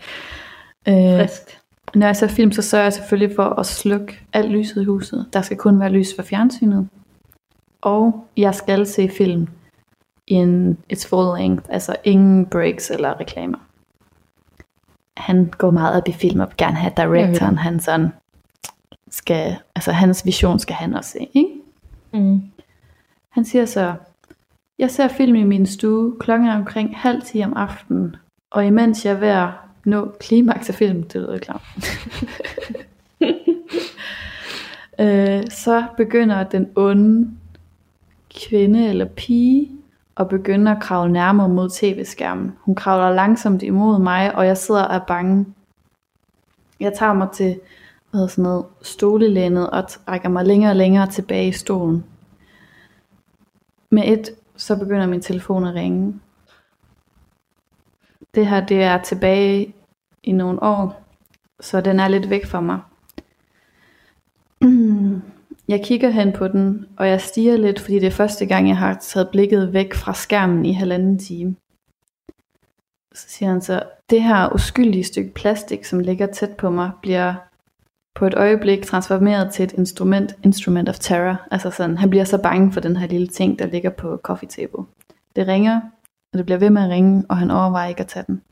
Øh, 0.89 0.95
Frisk. 0.95 1.59
når 1.95 2.07
jeg 2.07 2.17
ser 2.17 2.27
film, 2.29 2.53
så 2.53 2.63
sørger 2.63 2.85
jeg 2.85 2.93
selvfølgelig 2.93 3.37
for 3.37 3.45
at 3.45 3.67
slukke 3.67 4.21
alt 4.33 4.51
lyset 4.51 4.83
i 4.83 4.85
huset. 4.85 5.27
Der 5.33 5.43
skal 5.43 5.57
kun 5.57 5.81
være 5.81 5.91
lys 5.91 6.09
for 6.17 6.23
fjernsynet. 6.23 6.89
Og 7.83 8.27
jeg 8.37 8.55
skal 8.55 8.87
se 8.87 9.09
film 9.09 9.49
i 10.33 10.35
en 10.35 10.79
its 10.89 11.07
full 11.07 11.39
length, 11.39 11.65
altså 11.69 11.97
ingen 12.05 12.47
breaks 12.47 12.91
eller 12.91 13.21
reklamer. 13.21 13.59
Han 15.17 15.53
går 15.59 15.71
meget 15.71 15.97
op 15.97 16.09
i 16.09 16.13
film 16.13 16.41
og 16.41 16.47
vil 16.49 16.57
gerne 16.57 16.77
have 16.77 16.93
directoren, 16.97 17.59
han 17.59 17.81
sådan 17.81 18.09
skal, 19.11 19.57
altså 19.75 19.93
hans 19.93 20.27
vision 20.27 20.59
skal 20.59 20.77
han 20.77 20.95
også 20.95 21.11
se, 21.11 21.29
ikke? 21.35 21.51
Mm. 22.13 22.43
Han 23.29 23.45
siger 23.45 23.65
så, 23.65 23.95
jeg 24.79 24.91
ser 24.91 25.09
film 25.09 25.35
i 25.35 25.43
min 25.43 25.67
stue, 25.67 26.17
klokken 26.21 26.49
er 26.49 26.57
omkring 26.57 26.97
halv 26.97 27.23
10 27.23 27.43
om 27.43 27.53
aftenen, 27.57 28.17
og 28.51 28.67
imens 28.67 29.05
jeg 29.05 29.13
er 29.13 29.19
ved 29.19 29.29
at 29.29 29.49
nå 29.85 30.15
klimaks 30.21 30.69
af 30.69 30.75
film, 30.75 31.03
det 31.03 31.21
lyder 31.21 31.39
klart, 31.39 31.63
øh, 35.01 35.51
så 35.51 35.85
begynder 35.97 36.45
den 36.45 36.69
onde 36.77 37.31
kvinde 38.35 38.89
eller 38.89 39.05
pige 39.05 39.82
og 40.15 40.29
begynde 40.29 40.71
at 40.71 40.83
kravle 40.83 41.13
nærmere 41.13 41.49
mod 41.49 41.71
tv-skærmen. 41.71 42.53
Hun 42.61 42.75
kravler 42.75 43.15
langsomt 43.15 43.63
imod 43.63 43.99
mig, 43.99 44.35
og 44.35 44.47
jeg 44.47 44.57
sidder 44.57 44.83
og 44.85 44.95
er 44.95 45.05
bange. 45.07 45.47
Jeg 46.81 46.93
tager 46.95 47.13
mig 47.13 47.29
til 47.35 47.61
hvad 48.11 48.19
hedder 48.19 48.29
sådan 48.29 48.43
noget, 48.43 48.65
stolelænet 48.83 49.71
og 49.71 49.85
rækker 50.09 50.29
mig 50.29 50.45
længere 50.45 50.73
og 50.73 50.77
længere 50.77 51.07
tilbage 51.07 51.49
i 51.49 51.53
stolen. 51.53 52.05
Med 53.91 54.03
et, 54.07 54.31
så 54.57 54.79
begynder 54.79 55.07
min 55.07 55.21
telefon 55.21 55.65
at 55.65 55.75
ringe. 55.75 56.21
Det 58.35 58.47
her, 58.47 58.67
det 58.67 58.83
er 58.83 59.03
tilbage 59.03 59.75
i 60.23 60.33
nogle 60.33 60.63
år, 60.63 61.05
så 61.61 61.81
den 61.81 62.01
er 62.01 62.09
lidt 62.09 62.31
væk 62.31 62.47
fra 62.47 62.61
mig. 62.61 62.81
Mm. 64.63 65.23
Jeg 65.69 65.85
kigger 65.85 66.11
hen 66.11 66.33
på 66.33 66.49
den, 66.49 66.87
og 66.97 67.09
jeg 67.09 67.21
stiger 67.21 67.57
lidt, 67.57 67.81
fordi 67.81 67.99
det 67.99 68.07
er 68.07 68.11
første 68.11 68.47
gang, 68.47 68.69
jeg 68.69 68.77
har 68.77 68.99
taget 69.01 69.29
blikket 69.33 69.73
væk 69.73 69.95
fra 69.95 70.15
skærmen 70.15 70.65
i 70.65 70.73
halvanden 70.73 71.19
time. 71.19 71.57
Så 73.15 73.29
siger 73.29 73.51
han 73.51 73.61
så, 73.61 73.83
det 74.11 74.23
her 74.23 74.55
uskyldige 74.55 75.05
stykke 75.05 75.35
plastik, 75.35 75.85
som 75.85 76.01
ligger 76.01 76.27
tæt 76.27 76.51
på 76.51 76.71
mig, 76.71 76.91
bliver 77.03 77.35
på 78.15 78.27
et 78.27 78.35
øjeblik 78.35 78.83
transformeret 78.83 79.53
til 79.53 79.65
et 79.65 79.73
instrument, 79.73 80.37
instrument 80.45 80.89
of 80.89 80.99
terror. 80.99 81.37
Altså 81.51 81.71
sådan, 81.71 81.99
han 81.99 82.11
bliver 82.11 82.25
så 82.25 82.39
bange 82.39 82.73
for 82.73 82.81
den 82.81 82.97
her 82.97 83.07
lille 83.07 83.27
ting, 83.27 83.59
der 83.59 83.67
ligger 83.67 83.91
på 83.91 84.21
coffee 84.23 84.49
table. 84.49 84.85
Det 85.37 85.49
ringer, 85.49 85.81
og 86.33 86.39
det 86.39 86.47
bliver 86.47 86.59
ved 86.59 86.71
med 86.71 86.83
at 86.83 86.91
ringe, 86.91 87.25
og 87.29 87.37
han 87.37 87.51
overvejer 87.51 87.89
ikke 87.89 88.01
at 88.01 88.07
tage 88.07 88.25
den. 88.27 88.43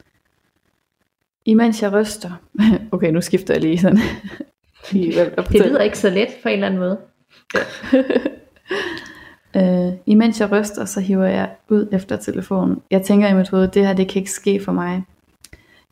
Imens 1.45 1.83
jeg 1.83 1.93
ryster, 1.93 2.31
okay, 2.93 3.11
nu 3.11 3.21
skifter 3.21 3.55
jeg 3.55 3.61
lige 3.61 3.79
sådan. 3.79 3.99
I, 4.93 5.15
hvad, 5.15 5.27
hvad 5.27 5.45
Det 5.45 5.67
lyder 5.67 5.81
ikke 5.81 5.99
så 5.99 6.11
let 6.11 6.29
på 6.43 6.49
en 6.49 6.53
eller 6.53 6.67
anden 6.67 6.81
måde. 6.81 6.99
Øh, 9.57 9.93
imens 10.07 10.41
jeg 10.41 10.53
ryster, 10.53 10.85
så 10.85 11.01
hiver 11.01 11.27
jeg 11.27 11.51
ud 11.69 11.89
efter 11.93 12.17
telefonen. 12.17 12.83
Jeg 12.91 13.03
tænker 13.03 13.29
i 13.29 13.35
mit 13.35 13.49
hoved, 13.49 13.69
det 13.69 13.87
her 13.87 13.93
det 13.93 14.09
kan 14.09 14.21
ikke 14.21 14.31
ske 14.31 14.61
for 14.65 14.73
mig. 14.73 15.05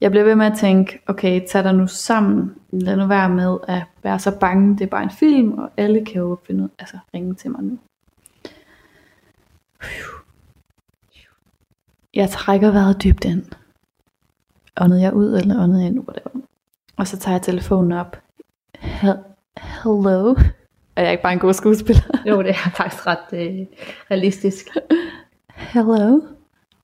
Jeg 0.01 0.11
bliver 0.11 0.25
ved 0.25 0.35
med 0.35 0.47
at 0.47 0.59
tænke, 0.59 1.01
okay, 1.07 1.47
tag 1.49 1.65
dig 1.65 1.75
nu 1.75 1.87
sammen. 1.87 2.55
Lad 2.71 2.97
nu 2.97 3.07
være 3.07 3.29
med 3.29 3.59
at 3.69 3.83
være 4.03 4.19
så 4.19 4.39
bange. 4.39 4.79
Det 4.79 4.85
er 4.85 4.89
bare 4.89 5.03
en 5.03 5.11
film, 5.11 5.53
og 5.53 5.71
alle 5.77 6.05
kan 6.05 6.17
jo 6.17 6.39
finde 6.47 6.65
ud, 6.65 6.69
altså 6.79 6.99
ringe 7.15 7.35
til 7.35 7.51
mig 7.51 7.63
nu. 7.63 7.79
Jeg 12.15 12.31
trækker 12.31 12.71
vejret 12.71 13.03
dybt 13.03 13.25
ind. 13.25 13.45
Åndede 14.81 15.03
jeg 15.03 15.15
ud, 15.15 15.35
eller 15.35 15.63
åndede 15.63 15.81
jeg 15.81 15.91
ind, 15.91 15.99
whatever. 15.99 16.45
Og 16.97 17.07
så 17.07 17.19
tager 17.19 17.35
jeg 17.35 17.43
telefonen 17.43 17.93
op. 17.93 18.17
Hel- 18.81 19.19
Hello? 19.85 20.35
Er 20.97 21.03
jeg 21.03 21.11
ikke 21.13 21.23
bare 21.23 21.33
en 21.33 21.39
god 21.39 21.53
skuespiller? 21.53 22.03
Jo, 22.27 22.43
det 22.43 22.51
er 22.51 22.71
faktisk 22.77 23.07
ret 23.07 23.19
øh, 23.33 23.67
realistisk. 24.11 24.69
Hello? 25.55 26.21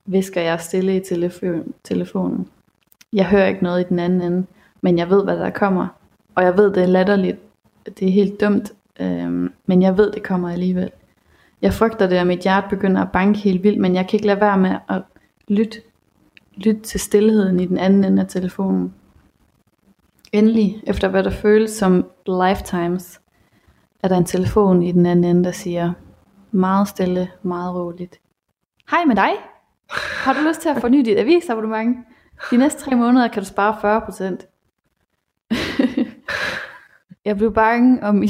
Visker 0.07 0.41
jeg 0.41 0.61
stille 0.61 0.97
i 0.97 1.01
telefon, 1.01 1.75
telefonen. 1.85 2.49
Jeg 3.13 3.27
hører 3.27 3.47
ikke 3.47 3.63
noget 3.63 3.81
i 3.81 3.89
den 3.89 3.99
anden 3.99 4.21
ende, 4.23 4.47
men 4.81 4.99
jeg 4.99 5.11
ved, 5.11 5.25
hvad 5.25 5.37
der 5.37 5.51
kommer. 5.51 5.87
Og 6.35 6.43
jeg 6.43 6.57
ved, 6.57 6.75
det 6.75 6.83
er 6.83 6.87
latterligt. 6.87 7.39
Det 7.99 8.09
er 8.09 8.13
helt 8.13 8.41
dumt, 8.41 8.73
øhm, 9.01 9.53
men 9.67 9.83
jeg 9.83 9.97
ved, 9.99 10.13
det 10.13 10.23
kommer 10.23 10.51
alligevel. 10.51 10.91
Jeg 11.63 11.73
frygter 11.75 12.07
det, 12.07 12.17
at 12.17 12.27
mit 12.27 12.41
hjerte 12.41 12.67
begynder 12.71 13.03
at 13.03 13.13
banke 13.13 13.39
helt 13.39 13.63
vildt, 13.63 13.81
men 13.81 13.95
jeg 13.95 14.09
kan 14.09 14.17
ikke 14.17 14.27
lade 14.27 14.41
være 14.41 14.59
med 14.59 14.77
at 14.89 15.03
lytte, 15.49 15.81
lytte 16.57 16.81
til 16.81 17.01
stillheden 17.01 17.61
i 17.61 17.67
den 17.67 17.79
anden 17.79 18.05
ende 18.05 18.23
af 18.23 18.29
telefonen. 18.29 18.95
Endelig, 20.39 20.83
efter 20.87 21.09
hvad 21.09 21.25
der 21.25 21.31
føles 21.31 21.71
som 21.71 22.11
lifetimes, 22.27 23.21
er 24.03 24.09
der 24.09 24.17
en 24.17 24.25
telefon 24.25 24.83
i 24.83 24.93
den 24.93 25.07
anden 25.07 25.25
ende, 25.37 25.45
der 25.45 25.53
siger 25.53 25.93
meget 26.51 26.89
stille, 26.89 27.31
meget 27.43 27.75
roligt. 27.75 28.21
Hej 28.91 29.05
med 29.05 29.17
dig. 29.17 29.31
Har 30.25 30.33
du 30.33 30.41
lyst 30.49 30.61
til 30.61 30.69
at 30.69 30.81
forny 30.81 31.05
dit 31.05 31.19
avisabonnement? 31.19 31.97
De 32.51 32.57
næste 32.57 32.81
tre 32.81 32.97
måneder 32.97 33.29
kan 33.29 33.43
du 33.43 33.49
spare 33.49 34.03
40%. 34.03 34.47
jeg 37.25 37.37
blev 37.37 37.55
bange 37.55 38.03
om... 38.03 38.23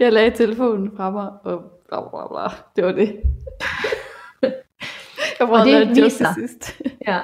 jeg 0.00 0.12
lagde 0.12 0.30
telefonen 0.36 0.92
fra 0.96 1.10
mig, 1.10 1.30
og 1.44 1.62
bla 1.88 2.00
bla 2.00 2.28
bla. 2.28 2.48
Det 2.76 2.84
var 2.84 2.92
det. 2.92 3.20
jeg 5.40 5.46
prøvede 5.48 5.62
Og 5.62 5.66
det 5.96 6.04
viser- 6.04 6.34
sidst. 6.34 6.80
Ja. 7.06 7.20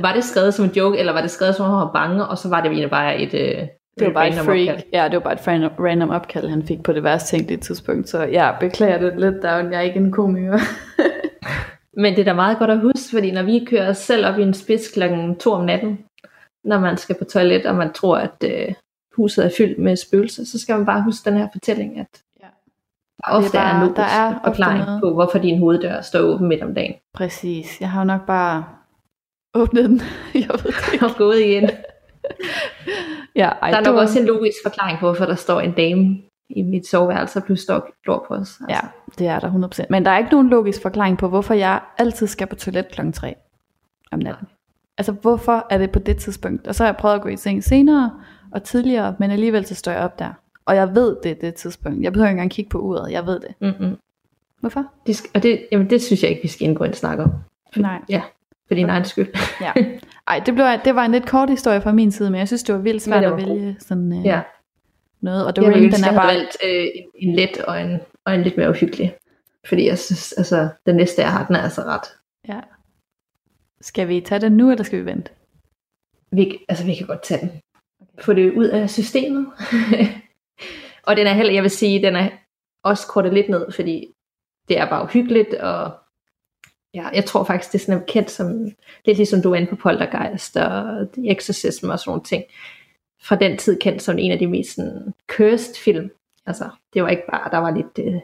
Var 0.00 0.12
det 0.12 0.24
skrevet 0.24 0.54
som 0.54 0.64
en 0.64 0.70
joke, 0.70 0.98
eller 0.98 1.12
var 1.12 1.20
det 1.20 1.30
skrevet 1.30 1.54
som 1.54 1.64
om 1.66 1.70
han 1.72 1.80
var 1.86 1.92
bange, 1.92 2.26
og 2.26 2.38
så 2.38 2.48
var 2.48 2.60
det 2.60 2.66
egentlig 2.70 2.90
bare 2.90 3.18
et... 3.18 3.34
Øh, 3.34 3.66
Det 3.98 4.06
var 4.06 4.12
bare 4.12 4.28
et 4.28 4.34
freak. 4.34 4.68
opkald? 4.68 4.82
Ja, 4.92 5.04
det 5.04 5.12
var 5.14 5.20
bare 5.20 5.32
et 5.32 5.72
random, 5.80 6.10
opkald, 6.10 6.48
han 6.48 6.62
fik 6.66 6.82
på 6.82 6.92
det 6.92 7.04
værste 7.04 7.36
tænkelige 7.36 7.58
tidspunkt. 7.60 8.08
Så 8.08 8.22
jeg 8.22 8.56
beklager 8.60 8.98
det 8.98 9.20
lidt, 9.20 9.42
down. 9.42 9.72
Jeg 9.72 9.78
er 9.78 9.80
ikke 9.80 9.98
en 10.00 10.12
komiker. 10.12 10.58
Men 12.02 12.12
det 12.14 12.20
er 12.20 12.24
da 12.24 12.32
meget 12.32 12.58
godt 12.58 12.70
at 12.70 12.80
huske, 12.80 13.10
fordi 13.12 13.30
når 13.30 13.42
vi 13.42 13.66
kører 13.70 13.92
selv 13.92 14.26
op 14.26 14.38
i 14.38 14.42
en 14.42 14.54
spids 14.54 14.88
klokken 14.94 15.36
2 15.38 15.52
om 15.52 15.64
natten, 15.64 15.98
når 16.64 16.78
man 16.80 16.96
skal 16.96 17.16
på 17.18 17.24
toilet, 17.24 17.66
og 17.66 17.74
man 17.74 17.92
tror, 17.92 18.16
at 18.16 18.44
øh, 18.44 18.74
huset 19.16 19.44
er 19.44 19.50
fyldt 19.58 19.78
med 19.78 19.96
spøgelser, 19.96 20.44
så 20.44 20.58
skal 20.60 20.76
man 20.76 20.86
bare 20.86 21.02
huske 21.02 21.30
den 21.30 21.38
her 21.38 21.48
fortælling, 21.52 21.98
at 21.98 22.06
Ja. 22.40 22.46
der 23.26 23.32
ofte 23.36 23.58
er, 23.58 23.62
bare- 23.62 23.88
er 23.88 23.94
der 23.94 24.02
er 24.02 24.38
forklaring 24.44 24.84
noget. 24.84 25.00
på, 25.02 25.12
hvorfor 25.14 25.38
din 25.38 25.58
hoveddør 25.58 26.00
står 26.00 26.18
åben 26.20 26.48
midt 26.48 26.62
om 26.62 26.74
dagen. 26.74 26.94
Præcis. 27.14 27.80
Jeg 27.80 27.90
har 27.90 28.00
jo 28.00 28.04
nok 28.04 28.26
bare 28.26 28.64
åbnet 29.54 29.84
den. 29.84 30.00
jeg 30.34 30.48
ved 30.48 30.72
det 30.72 30.92
ikke. 30.92 31.04
Og 31.06 31.10
gået 31.18 31.40
igen. 31.40 31.70
Ja, 33.36 33.48
ej, 33.62 33.70
Der 33.70 33.76
er 33.76 33.84
nok 33.84 33.94
var- 33.94 34.00
også 34.00 34.20
en 34.20 34.26
logisk 34.26 34.56
forklaring 34.64 34.98
på, 34.98 35.06
hvorfor 35.06 35.24
der 35.24 35.34
står 35.34 35.60
en 35.60 35.72
dame 35.72 36.18
i 36.50 36.62
mit 36.62 36.86
soveværelse 36.86 37.38
og 37.38 37.44
pludselig 37.44 37.64
står 37.64 37.90
glor 38.04 38.24
på 38.28 38.34
os. 38.34 38.38
Altså. 38.40 38.64
Ja, 38.68 38.80
det 39.18 39.26
er 39.26 39.38
der 39.38 39.82
100%. 39.82 39.86
Men 39.90 40.04
der 40.04 40.10
er 40.10 40.18
ikke 40.18 40.30
nogen 40.30 40.48
logisk 40.48 40.82
forklaring 40.82 41.18
på, 41.18 41.28
hvorfor 41.28 41.54
jeg 41.54 41.80
altid 41.98 42.26
skal 42.26 42.46
på 42.46 42.56
toilet 42.56 42.88
klokken 42.92 43.12
3 43.12 43.34
om 44.12 44.18
natten. 44.18 44.46
Altså, 44.98 45.12
hvorfor 45.12 45.66
er 45.70 45.78
det 45.78 45.90
på 45.90 45.98
det 45.98 46.16
tidspunkt? 46.16 46.66
Og 46.66 46.74
så 46.74 46.82
har 46.84 46.88
jeg 46.88 46.96
prøvet 46.96 47.14
at 47.14 47.22
gå 47.22 47.28
i 47.28 47.36
seng 47.36 47.64
senere 47.64 48.10
og 48.52 48.62
tidligere, 48.62 49.14
men 49.18 49.30
alligevel 49.30 49.66
så 49.66 49.74
står 49.74 49.92
jeg 49.92 50.00
op 50.00 50.18
der. 50.18 50.32
Og 50.66 50.76
jeg 50.76 50.94
ved, 50.94 51.16
det 51.22 51.40
det 51.40 51.54
tidspunkt. 51.54 52.02
Jeg 52.02 52.12
behøver 52.12 52.28
ikke 52.28 52.32
engang 52.32 52.50
kigge 52.50 52.68
på 52.68 52.78
uret. 52.78 53.12
Jeg 53.12 53.26
ved 53.26 53.40
det. 53.40 53.54
Mm-hmm. 53.60 53.96
Hvorfor? 54.60 54.84
Det, 55.06 55.22
og 55.34 55.42
det, 55.42 55.66
jamen, 55.72 55.90
det 55.90 56.02
synes 56.02 56.22
jeg 56.22 56.30
ikke, 56.30 56.42
vi 56.42 56.48
skal 56.48 56.68
indgå 56.68 56.84
en 56.84 56.92
snak 56.92 57.18
om. 57.18 57.30
Nej. 57.76 58.00
Ja, 58.08 58.22
for 58.72 58.76
din 58.76 58.88
egen 58.90 59.04
skyld. 59.04 59.28
Ja. 59.60 59.72
Ej, 60.28 60.42
det, 60.46 60.54
blev, 60.54 60.66
det 60.84 60.94
var 60.94 61.04
en 61.04 61.12
lidt 61.12 61.26
kort 61.28 61.50
historie 61.50 61.80
fra 61.80 61.92
min 61.92 62.12
side, 62.12 62.30
men 62.30 62.38
jeg 62.38 62.46
synes, 62.48 62.62
det 62.62 62.74
var 62.74 62.80
vildt 62.80 63.02
svært 63.02 63.24
at 63.24 63.30
var 63.30 63.38
god. 63.38 63.46
vælge 63.58 63.76
sådan 63.80 64.12
øh, 64.18 64.24
Ja. 64.26 64.40
noget. 65.20 65.46
Og 65.46 65.56
Det 65.56 65.62
The 65.64 65.70
var 65.72 65.78
Ring, 65.78 65.92
den 65.92 66.04
er 66.04 66.14
bare... 66.14 66.26
valgt 66.34 66.56
øh, 66.64 66.86
en, 66.94 67.28
en 67.28 67.34
let 67.36 67.58
og 67.58 67.80
en, 67.82 68.00
og 68.26 68.34
en 68.34 68.42
lidt 68.42 68.56
mere 68.56 68.70
uhyggelig. 68.70 69.14
Fordi 69.66 69.86
jeg 69.86 69.98
synes, 69.98 70.32
altså, 70.32 70.68
den 70.86 70.96
næste 70.96 71.22
jeg 71.22 71.32
har, 71.32 71.46
den 71.46 71.56
er 71.56 71.60
altså 71.62 71.82
ret. 71.82 72.06
Ja. 72.48 72.60
Skal 73.80 74.08
vi 74.08 74.20
tage 74.20 74.40
den 74.40 74.52
nu, 74.52 74.70
eller 74.70 74.84
skal 74.84 74.98
vi 75.00 75.04
vente? 75.06 75.30
Vi, 76.32 76.58
altså, 76.68 76.84
vi 76.84 76.94
kan 76.94 77.06
godt 77.06 77.22
tage 77.22 77.40
den. 77.40 77.60
Få 78.20 78.32
det 78.32 78.52
ud 78.52 78.64
af 78.64 78.90
systemet. 78.90 79.46
og 81.06 81.16
den 81.16 81.26
er 81.26 81.32
heller, 81.32 81.52
jeg 81.52 81.62
vil 81.62 81.70
sige, 81.70 82.02
den 82.02 82.16
er 82.16 82.28
også 82.84 83.06
kortet 83.06 83.34
lidt 83.34 83.48
ned, 83.48 83.72
fordi 83.72 84.06
det 84.68 84.78
er 84.78 84.88
bare 84.90 85.02
uhyggeligt, 85.04 85.54
og 85.54 85.90
ja, 86.94 87.08
jeg 87.08 87.24
tror 87.24 87.44
faktisk, 87.44 87.72
det 87.72 87.80
er 87.80 87.84
sådan 87.84 88.04
kendt 88.08 88.30
som, 88.30 88.64
lidt 89.04 89.16
ligesom 89.16 89.42
du 89.42 89.52
er 89.52 89.56
inde 89.56 89.70
på 89.70 89.76
Poltergeist 89.76 90.56
og 90.56 91.08
The 91.12 91.30
Exorcism 91.30 91.90
og 91.90 91.98
sådan 91.98 92.10
nogle 92.10 92.22
ting. 92.22 92.44
Fra 93.22 93.36
den 93.36 93.58
tid 93.58 93.78
kendt 93.80 94.02
som 94.02 94.18
en 94.18 94.32
af 94.32 94.38
de 94.38 94.46
mest 94.46 94.74
sådan, 94.74 95.14
cursed 95.32 95.74
film. 95.74 96.10
Altså, 96.46 96.70
det 96.94 97.02
var 97.02 97.08
ikke 97.08 97.26
bare, 97.30 97.50
der 97.50 97.58
var 97.58 97.70
lidt, 97.70 97.98
øh, 97.98 98.20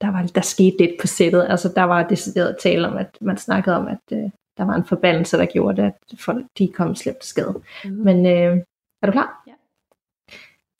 der, 0.00 0.10
var, 0.12 0.30
der 0.34 0.40
skete 0.40 0.76
lidt 0.78 1.00
på 1.00 1.06
sættet. 1.06 1.46
Altså, 1.48 1.72
der 1.76 1.82
var 1.82 2.08
decideret 2.08 2.56
tale 2.60 2.88
om, 2.88 2.96
at 2.96 3.18
man 3.20 3.36
snakkede 3.36 3.76
om, 3.76 3.86
at 3.86 4.02
øh, 4.12 4.30
der 4.58 4.64
var 4.64 4.74
en 4.74 4.84
forbandelse, 4.84 5.38
der 5.38 5.46
gjorde 5.46 5.82
det, 5.82 5.82
at 5.82 6.18
folk 6.18 6.46
de 6.58 6.68
kom 6.68 6.94
slemt 6.94 7.18
til 7.18 7.28
skade. 7.28 7.62
Men 7.84 8.26
øh, 8.26 8.56
er 9.02 9.06
du 9.06 9.12
klar? 9.12 9.42
Ja. 9.46 9.52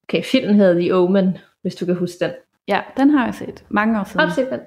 Okay, 0.09 0.23
filmen 0.23 0.55
hedder 0.55 0.81
The 0.81 0.94
Omen, 0.94 1.38
hvis 1.62 1.75
du 1.75 1.87
kan 1.87 1.94
huske 1.97 2.16
den. 2.20 2.31
Ja, 2.68 2.83
den 2.97 3.11
har 3.11 3.25
jeg 3.25 3.35
set. 3.35 3.64
Mange 3.68 3.94
år 3.94 3.99
Har 3.99 4.05
siden. 4.05 4.29
du 4.29 4.35
set 4.35 4.51
den? 4.51 4.61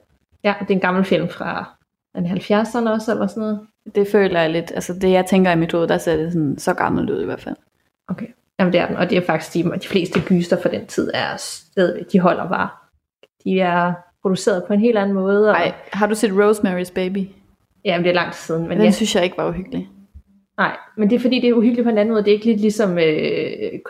Ja, 0.44 0.54
det 0.60 0.70
er 0.70 0.74
en 0.74 0.80
gammel 0.80 1.06
film 1.06 1.30
fra 1.30 1.77
det 2.22 2.52
70'erne 2.52 2.90
også, 2.90 3.12
eller 3.12 3.28
sådan 3.28 3.42
noget. 3.42 3.60
Det 3.96 4.08
føler 4.08 4.42
jeg 4.42 4.50
lidt, 4.50 4.72
altså 4.76 4.94
det 4.94 5.12
jeg 5.12 5.26
tænker 5.26 5.52
i 5.52 5.56
mit 5.56 5.72
hoved, 5.72 5.88
der 5.88 5.98
ser 5.98 6.16
det 6.18 6.34
sådan, 6.34 6.56
så 6.58 6.74
gammelt 6.74 7.10
ud 7.10 7.22
i 7.22 7.26
hvert 7.26 7.42
fald. 7.42 7.56
Okay. 8.08 8.26
Jamen 8.60 8.74
det 8.74 8.82
er 8.82 8.88
den, 8.88 8.96
og 8.96 9.10
det 9.10 9.18
er 9.18 9.22
faktisk 9.22 9.54
de, 9.54 9.64
de 9.80 9.88
fleste 9.88 10.22
gyster 10.28 10.62
fra 10.62 10.70
den 10.70 10.86
tid 10.86 11.12
er 11.14 11.36
stadigvæk, 11.38 12.12
de 12.12 12.20
holder 12.20 12.48
bare. 12.50 12.70
De 13.44 13.60
er 13.60 13.94
produceret 14.22 14.64
på 14.68 14.74
en 14.74 14.80
helt 14.80 14.98
anden 14.98 15.14
måde. 15.16 15.50
Og, 15.50 15.56
Ej, 15.56 15.74
har 15.94 16.08
du 16.08 16.16
set 16.16 16.32
Rosemary's 16.32 16.94
Baby? 16.94 17.28
Ja, 17.86 17.98
men 17.98 18.04
det 18.04 18.10
er 18.10 18.14
lang 18.14 18.34
tid 18.34 18.40
siden. 18.42 18.62
Men 18.68 18.78
Den 18.78 18.86
ja, 18.86 18.92
synes 18.92 19.16
jeg 19.16 19.24
ikke 19.24 19.38
var 19.38 19.50
uhyggelig. 19.50 19.90
nej, 20.58 20.78
men 20.98 21.10
det 21.10 21.16
er 21.16 21.20
fordi, 21.20 21.40
det 21.42 21.50
er 21.50 21.54
uhyggeligt 21.54 21.86
på 21.86 21.90
en 21.90 21.98
anden 21.98 22.14
måde. 22.14 22.24
Det 22.24 22.30
er 22.30 22.34
ikke 22.36 22.46
lidt 22.46 22.62
ligesom 22.62 22.92
uh, 22.92 22.98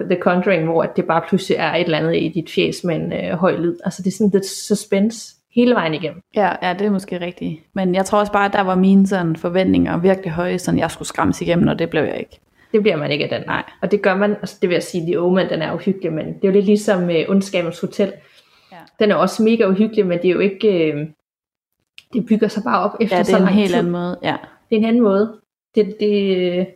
The 0.10 0.18
Conjuring, 0.20 0.66
hvor 0.66 0.84
det 0.84 1.06
bare 1.06 1.22
pludselig 1.30 1.58
er 1.58 1.74
et 1.76 1.84
eller 1.84 1.98
andet 1.98 2.16
i 2.16 2.32
dit 2.36 2.50
fjes 2.50 2.84
med 2.84 2.96
en 2.96 3.32
uh, 3.34 3.40
høj 3.40 3.58
lyd. 3.58 3.76
Altså 3.86 4.02
det 4.04 4.08
er 4.08 4.16
sådan 4.18 4.32
lidt 4.34 4.46
suspense 4.46 5.36
hele 5.58 5.76
vejen 5.76 5.94
igennem. 5.94 6.22
Ja, 6.36 6.52
ja, 6.68 6.74
det 6.74 6.88
er 6.88 6.92
måske 6.92 7.22
rigtigt. 7.22 7.62
Men 7.74 7.96
jeg 7.96 8.06
tror 8.06 8.20
også 8.20 8.32
bare, 8.32 8.46
at 8.46 8.54
der 8.54 8.62
var 8.62 8.76
mine 8.76 9.08
sådan 9.08 9.36
forventninger 9.36 9.98
virkelig 9.98 10.32
høje, 10.32 10.60
sådan 10.60 10.80
jeg 10.80 10.92
skulle 10.92 11.08
skræmmes 11.08 11.42
igennem, 11.42 11.68
og 11.68 11.80
det 11.80 11.90
blev 11.90 12.04
jeg 12.04 12.18
ikke. 12.20 12.40
Det 12.72 12.82
bliver 12.82 12.98
man 12.98 13.12
ikke 13.12 13.24
af 13.24 13.30
den. 13.40 13.48
Nej. 13.48 13.64
Og 13.82 13.92
det 13.92 14.02
gør 14.02 14.16
man, 14.16 14.32
altså 14.32 14.58
det 14.62 14.70
vil 14.70 14.76
jeg 14.76 14.84
sige, 14.84 15.06
The 15.06 15.20
Omen, 15.22 15.50
den 15.50 15.62
er 15.62 15.74
uhyggelig, 15.74 16.14
men 16.14 16.26
det 16.26 16.44
er 16.44 16.48
jo 16.48 16.52
lidt 16.52 16.66
ligesom 16.66 17.04
uh, 17.04 17.16
Ondskabens 17.28 17.80
Hotel. 17.82 18.14
Ja. 18.72 18.78
Den 19.00 19.12
er 19.12 19.16
også 19.16 19.44
mega 19.44 19.68
uhyggelig, 19.68 20.06
men 20.08 20.18
det 20.22 20.28
er 20.28 20.32
jo 20.34 20.40
ikke, 20.40 20.94
uh, 20.96 21.02
det 22.14 22.26
bygger 22.30 22.48
sig 22.48 22.64
bare 22.64 22.80
op 22.80 22.98
efter 23.02 23.18
Ja, 23.18 23.24
det 23.24 23.34
er 23.34 23.38
en 23.38 23.48
helt 23.48 23.68
tid. 23.70 23.78
anden 23.78 23.92
måde. 23.92 24.20
Ja, 24.24 24.36
Det 24.70 24.76
er 24.76 24.80
en 24.80 24.86
anden 24.86 25.04
måde. 25.04 25.36
Det, 25.76 25.96
det, 26.00 26.68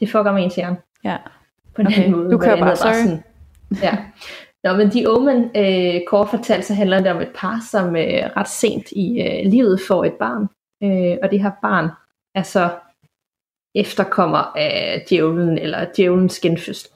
det 0.00 0.08
fucker 0.10 0.32
med 0.32 0.42
ens 0.44 0.54
hjerne 0.54 0.76
ja. 1.04 1.16
på 1.74 1.80
en 1.82 1.86
Okay, 1.86 1.96
anden 1.98 2.12
måde. 2.16 2.30
du 2.30 2.38
kører 2.38 2.58
bare, 2.58 2.76
sorry. 2.76 2.92
sådan, 2.92 3.22
ja. 3.82 3.98
Nå, 4.64 4.76
men 4.76 4.90
The 4.90 5.10
Omen, 5.10 5.50
øh, 5.56 6.00
kort 6.06 6.28
fortalt, 6.28 6.64
så 6.64 6.74
handler 6.74 7.00
det 7.00 7.12
om 7.12 7.20
et 7.20 7.32
par, 7.34 7.66
som 7.70 7.96
øh, 7.96 8.30
ret 8.36 8.48
sent 8.48 8.92
i 8.92 9.22
øh, 9.22 9.50
livet 9.50 9.80
får 9.88 10.04
et 10.04 10.14
barn. 10.14 10.42
Øh, 10.82 11.18
og 11.22 11.30
det 11.30 11.42
her 11.42 11.52
barn 11.62 11.88
er 12.34 12.42
så 12.42 12.70
efterkommer 13.74 14.52
af 14.56 15.04
djævlen, 15.10 15.58
eller 15.58 15.86
djævlens 15.96 16.40
genfødsel. 16.40 16.90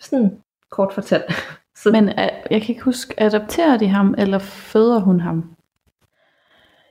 Sådan 0.00 0.42
kort 0.70 0.92
fortalt. 0.92 1.24
Så, 1.76 1.90
Men 1.90 2.08
uh, 2.08 2.14
jeg 2.50 2.62
kan 2.62 2.68
ikke 2.68 2.82
huske, 2.82 3.14
adopterer 3.18 3.78
de 3.78 3.88
ham, 3.88 4.14
eller 4.18 4.38
føder 4.38 5.00
hun 5.00 5.20
ham? 5.20 5.56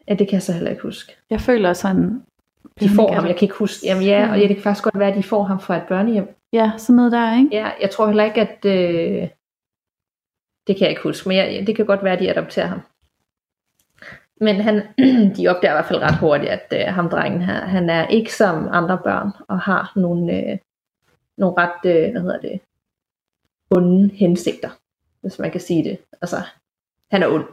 ja, 0.10 0.14
det 0.14 0.28
kan 0.28 0.34
jeg 0.34 0.44
så 0.44 0.54
heller 0.54 0.72
ikke 0.72 0.84
huske. 0.84 1.16
Jeg 1.30 1.42
føler 1.42 1.74
sådan... 1.74 2.24
De 2.80 2.90
får 2.90 3.14
ham, 3.14 3.26
jeg 3.26 3.36
kan 3.36 3.46
ikke 3.46 3.56
huske. 3.56 3.88
Jamen 3.88 4.04
ja, 4.04 4.32
og 4.32 4.40
ja, 4.40 4.48
det 4.48 4.56
kan 4.56 4.64
faktisk 4.64 4.84
godt 4.84 5.00
være, 5.00 5.10
at 5.10 5.18
de 5.18 5.24
får 5.24 5.44
ham 5.44 5.60
fra 5.60 5.78
et 5.78 5.84
børnehjem. 5.88 6.28
Ja, 6.54 6.72
sådan 6.78 6.96
noget 6.96 7.12
der, 7.12 7.38
ikke? 7.38 7.56
Ja, 7.56 7.72
jeg 7.82 7.90
tror 7.92 8.08
heller 8.08 8.24
ikke, 8.24 8.42
at... 8.42 8.66
Øh, 8.66 9.30
det 10.68 10.78
kan 10.78 10.82
jeg 10.82 10.90
ikke 10.90 11.04
huske, 11.04 11.30
men 11.30 11.38
jeg, 11.38 11.68
det 11.68 11.76
kan 11.76 11.86
godt 11.86 12.04
være, 12.04 12.14
at 12.14 12.20
de 12.20 12.30
adopterer 12.30 12.68
ham. 12.68 12.82
Men 14.42 14.56
han, 14.56 14.76
de 15.38 15.48
opdager 15.48 15.74
i 15.74 15.76
hvert 15.76 15.86
fald 15.86 16.02
ret 16.02 16.18
hurtigt, 16.18 16.52
at 16.52 16.74
øh, 16.74 16.94
ham 16.94 17.10
drengen 17.10 17.42
her, 17.42 17.66
han 17.66 17.90
er 17.90 18.08
ikke 18.08 18.36
som 18.36 18.68
andre 18.72 19.00
børn, 19.04 19.32
og 19.48 19.60
har 19.60 19.92
nogle, 19.96 20.34
øh, 20.34 20.58
nogle 21.38 21.58
ret, 21.58 21.86
øh, 21.86 22.12
hvad 22.12 22.22
hedder 22.22 22.40
det, 22.40 22.60
onde 23.72 24.10
hensigter, 24.16 24.70
hvis 25.22 25.40
man 25.40 25.52
kan 25.52 25.62
sige 25.62 25.84
det. 25.84 25.98
Altså, 26.22 26.38
han 27.12 27.24
er 27.24 27.28
ond. 27.28 27.46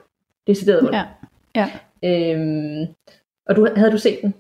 Decideret 0.47 0.83
ond. 0.83 0.95
Ja. 0.95 1.07
Ja. 1.55 1.71
Øhm, 2.05 2.95
og 3.47 3.57
du, 3.57 3.69
havde 3.77 3.93
du 3.93 3.99
set 3.99 4.19
den? 4.23 4.35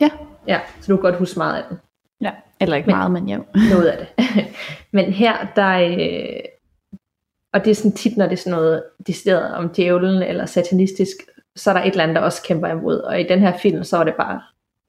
Ja. 0.00 0.10
Ja, 0.46 0.60
så 0.80 0.92
du 0.92 0.96
kan 0.96 1.02
godt 1.02 1.18
huske 1.18 1.38
meget 1.38 1.62
af 1.62 1.68
den. 1.68 1.78
Ja. 2.20 2.30
Eller 2.60 2.76
ikke 2.76 2.86
Men- 2.86 2.96
meget, 2.96 3.10
men 3.12 3.28
jo. 3.28 3.44
noget 3.74 3.86
af 3.86 3.98
det. 3.98 4.24
Men 4.92 5.12
her, 5.12 5.46
der 5.56 5.78
øh, 5.78 6.40
og 7.52 7.64
det 7.64 7.70
er 7.70 7.74
sådan 7.74 7.92
tit, 7.96 8.16
når 8.16 8.24
det 8.26 8.32
er 8.32 8.36
sådan 8.36 8.58
noget 8.58 8.82
decideret 9.06 9.54
om 9.54 9.68
djævlen 9.68 10.22
eller 10.22 10.46
satanistisk, 10.46 11.16
så 11.56 11.70
er 11.70 11.74
der 11.74 11.80
et 11.82 11.90
eller 11.90 12.02
andet, 12.02 12.16
der 12.16 12.20
også 12.22 12.42
kæmper 12.42 12.68
imod. 12.68 12.98
Og 12.98 13.20
i 13.20 13.22
den 13.22 13.38
her 13.38 13.58
film, 13.58 13.84
så 13.84 13.96
var 13.96 14.04
det 14.04 14.14
bare 14.14 14.42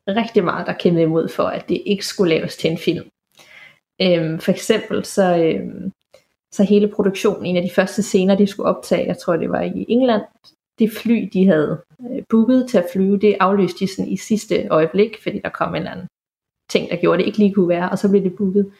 rigtig 0.07 0.43
meget, 0.43 0.67
der 0.67 0.73
kæmpede 0.73 1.03
imod 1.03 1.27
for, 1.29 1.43
at 1.43 1.69
det 1.69 1.81
ikke 1.85 2.05
skulle 2.05 2.35
laves 2.35 2.57
til 2.57 2.71
en 2.71 2.77
film. 2.77 3.09
Øhm, 4.01 4.39
for 4.39 4.51
eksempel, 4.51 5.05
så, 5.05 5.37
øhm, 5.37 5.91
så 6.51 6.63
hele 6.63 6.87
produktionen, 6.87 7.45
en 7.45 7.57
af 7.57 7.63
de 7.63 7.71
første 7.75 8.03
scener, 8.03 8.35
de 8.35 8.47
skulle 8.47 8.69
optage, 8.69 9.07
jeg 9.07 9.17
tror 9.17 9.37
det 9.37 9.49
var 9.49 9.61
i 9.61 9.85
England, 9.89 10.21
det 10.79 10.91
fly, 10.91 11.29
de 11.33 11.47
havde 11.47 11.81
øh, 12.11 12.23
booket 12.29 12.67
til 12.69 12.77
at 12.77 12.87
flyve, 12.93 13.19
det 13.19 13.37
aflyste 13.39 13.79
de 13.79 13.95
sådan 13.95 14.11
i 14.11 14.17
sidste 14.17 14.67
øjeblik, 14.69 15.23
fordi 15.23 15.39
der 15.43 15.49
kom 15.49 15.69
en 15.69 15.75
eller 15.75 15.91
anden 15.91 16.07
ting, 16.69 16.89
der 16.89 16.95
gjorde, 16.95 17.17
det 17.17 17.27
ikke 17.27 17.37
lige 17.37 17.53
kunne 17.53 17.69
være, 17.69 17.89
og 17.89 17.97
så 17.97 18.09
blev 18.09 18.23
det 18.23 18.35
booket 18.35 18.71